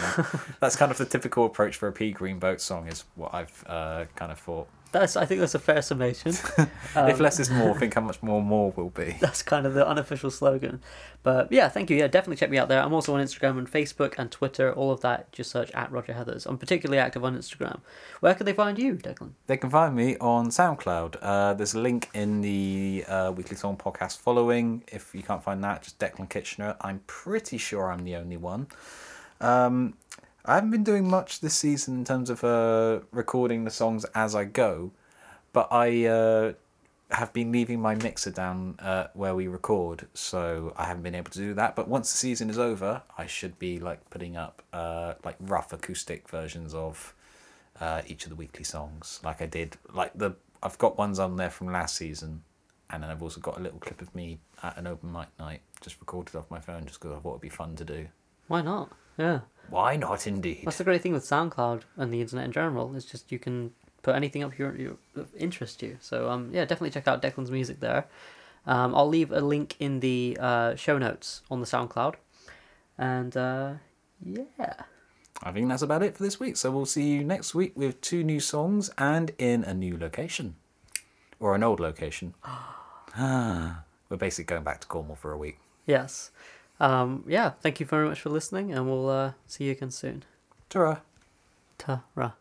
That's 0.60 0.76
kind 0.76 0.90
of 0.90 0.98
the 0.98 1.04
typical 1.04 1.46
approach 1.46 1.76
for 1.76 1.88
a 1.88 1.92
Pea 1.92 2.12
Green 2.12 2.38
Boat 2.38 2.60
song, 2.60 2.86
is 2.86 3.04
what 3.16 3.34
I've 3.34 3.64
uh, 3.66 4.04
kind 4.14 4.30
of 4.30 4.38
thought. 4.38 4.68
That's 4.92 5.16
I 5.16 5.24
think 5.24 5.40
that's 5.40 5.54
a 5.54 5.58
fair 5.58 5.82
summation. 5.82 6.30
if 6.96 7.20
less 7.20 7.38
is 7.38 7.50
more, 7.50 7.78
think 7.78 7.94
how 7.94 8.00
much 8.00 8.22
more 8.22 8.42
more 8.42 8.72
will 8.76 8.90
be. 8.90 9.16
that's 9.20 9.42
kind 9.42 9.66
of 9.66 9.74
the 9.74 9.86
unofficial 9.86 10.30
slogan. 10.30 10.80
But 11.22 11.52
yeah, 11.52 11.68
thank 11.68 11.90
you. 11.90 11.96
Yeah, 11.96 12.06
definitely 12.06 12.36
check 12.36 12.50
me 12.50 12.58
out 12.58 12.68
there. 12.68 12.82
I'm 12.82 12.92
also 12.92 13.14
on 13.14 13.24
Instagram 13.24 13.58
and 13.58 13.70
Facebook 13.70 14.14
and 14.18 14.30
Twitter. 14.30 14.72
All 14.72 14.90
of 14.90 15.00
that, 15.00 15.30
just 15.32 15.50
search 15.50 15.70
at 15.72 15.90
Roger 15.90 16.12
Heathers. 16.12 16.46
I'm 16.46 16.58
particularly 16.58 16.98
active 16.98 17.24
on 17.24 17.36
Instagram. 17.36 17.80
Where 18.20 18.34
can 18.34 18.46
they 18.46 18.52
find 18.52 18.78
you, 18.78 18.94
Declan? 18.94 19.32
They 19.46 19.56
can 19.56 19.70
find 19.70 19.94
me 19.94 20.16
on 20.18 20.48
SoundCloud. 20.48 21.16
Uh, 21.20 21.54
there's 21.54 21.74
a 21.74 21.80
link 21.80 22.08
in 22.14 22.40
the 22.40 23.04
uh, 23.08 23.32
Weekly 23.32 23.56
Song 23.56 23.76
podcast 23.76 24.18
following. 24.18 24.84
If 24.88 25.14
you 25.14 25.22
can't 25.22 25.42
find 25.42 25.62
that, 25.64 25.82
just 25.82 25.98
Declan 25.98 26.28
Kitchener. 26.28 26.76
I'm 26.80 27.00
pretty 27.06 27.58
sure 27.58 27.90
I'm 27.90 28.04
the 28.04 28.16
only 28.16 28.36
one. 28.36 28.68
Um, 29.40 29.94
I 30.48 30.54
haven't 30.54 30.70
been 30.70 30.82
doing 30.82 31.06
much 31.06 31.40
this 31.40 31.54
season 31.54 31.98
in 31.98 32.04
terms 32.06 32.30
of 32.30 32.42
uh, 32.42 33.00
recording 33.12 33.64
the 33.64 33.70
songs 33.70 34.06
as 34.14 34.34
I 34.34 34.44
go, 34.44 34.92
but 35.52 35.68
I 35.70 36.06
uh, 36.06 36.52
have 37.10 37.34
been 37.34 37.52
leaving 37.52 37.82
my 37.82 37.94
mixer 37.96 38.30
down 38.30 38.76
uh, 38.78 39.08
where 39.12 39.34
we 39.34 39.46
record, 39.46 40.06
so 40.14 40.72
I 40.74 40.86
haven't 40.86 41.02
been 41.02 41.14
able 41.14 41.30
to 41.32 41.38
do 41.38 41.52
that. 41.52 41.76
But 41.76 41.86
once 41.86 42.10
the 42.10 42.16
season 42.16 42.48
is 42.48 42.58
over, 42.58 43.02
I 43.18 43.26
should 43.26 43.58
be 43.58 43.78
like 43.78 44.08
putting 44.08 44.38
up 44.38 44.62
uh, 44.72 45.14
like 45.22 45.36
rough 45.38 45.74
acoustic 45.74 46.30
versions 46.30 46.72
of 46.72 47.14
uh, 47.78 48.00
each 48.06 48.24
of 48.24 48.30
the 48.30 48.36
weekly 48.36 48.64
songs, 48.64 49.20
like 49.22 49.42
I 49.42 49.46
did. 49.46 49.76
Like 49.92 50.16
the 50.16 50.34
I've 50.62 50.78
got 50.78 50.96
ones 50.96 51.18
on 51.18 51.36
there 51.36 51.50
from 51.50 51.70
last 51.70 51.94
season, 51.94 52.42
and 52.88 53.02
then 53.02 53.10
I've 53.10 53.22
also 53.22 53.38
got 53.38 53.58
a 53.58 53.60
little 53.60 53.80
clip 53.80 54.00
of 54.00 54.14
me 54.14 54.38
at 54.62 54.78
an 54.78 54.86
open 54.86 55.12
mic 55.12 55.28
night, 55.38 55.60
just 55.82 56.00
recorded 56.00 56.34
off 56.36 56.50
my 56.50 56.58
phone, 56.58 56.86
just 56.86 57.00
because 57.00 57.14
I 57.14 57.20
thought 57.20 57.32
it'd 57.32 57.42
be 57.42 57.50
fun 57.50 57.76
to 57.76 57.84
do. 57.84 58.08
Why 58.46 58.62
not? 58.62 58.90
Yeah. 59.18 59.40
Why 59.70 59.96
not, 59.96 60.26
indeed? 60.26 60.62
That's 60.64 60.78
the 60.78 60.84
great 60.84 61.02
thing 61.02 61.12
with 61.12 61.24
SoundCloud 61.24 61.82
and 61.96 62.12
the 62.12 62.20
internet 62.20 62.46
in 62.46 62.52
general. 62.52 62.94
It's 62.96 63.04
just 63.04 63.30
you 63.30 63.38
can 63.38 63.72
put 64.02 64.14
anything 64.14 64.42
up 64.42 64.58
your, 64.58 64.74
your 64.76 64.96
that 65.14 65.26
interests 65.36 65.82
you. 65.82 65.98
So 66.00 66.30
um 66.30 66.50
yeah, 66.52 66.64
definitely 66.64 66.90
check 66.90 67.08
out 67.08 67.22
Declan's 67.22 67.50
music 67.50 67.80
there. 67.80 68.06
Um, 68.66 68.94
I'll 68.94 69.08
leave 69.08 69.32
a 69.32 69.40
link 69.40 69.76
in 69.80 70.00
the 70.00 70.36
uh, 70.38 70.74
show 70.74 70.98
notes 70.98 71.42
on 71.50 71.60
the 71.60 71.66
SoundCloud, 71.66 72.16
and 72.98 73.34
uh, 73.34 73.74
yeah, 74.22 74.74
I 75.42 75.52
think 75.52 75.70
that's 75.70 75.80
about 75.80 76.02
it 76.02 76.16
for 76.16 76.22
this 76.22 76.38
week. 76.38 76.58
So 76.58 76.70
we'll 76.70 76.84
see 76.84 77.08
you 77.08 77.24
next 77.24 77.54
week 77.54 77.72
with 77.76 77.98
two 78.02 78.22
new 78.22 78.40
songs 78.40 78.90
and 78.98 79.30
in 79.38 79.64
a 79.64 79.72
new 79.72 79.96
location, 79.96 80.56
or 81.40 81.54
an 81.54 81.62
old 81.62 81.80
location. 81.80 82.34
ah, 82.44 83.84
we're 84.10 84.18
basically 84.18 84.44
going 84.52 84.64
back 84.64 84.82
to 84.82 84.86
Cornwall 84.86 85.16
for 85.16 85.32
a 85.32 85.38
week. 85.38 85.58
yes, 85.86 86.30
um, 86.80 87.24
yeah. 87.26 87.50
Thank 87.50 87.80
you 87.80 87.86
very 87.86 88.08
much 88.08 88.20
for 88.20 88.30
listening, 88.30 88.72
and 88.72 88.86
we'll 88.86 89.08
uh, 89.08 89.32
see 89.46 89.64
you 89.64 89.72
again 89.72 89.90
soon. 89.90 90.24
Ta-ra. 90.68 90.98
Ta-ra. 91.78 92.32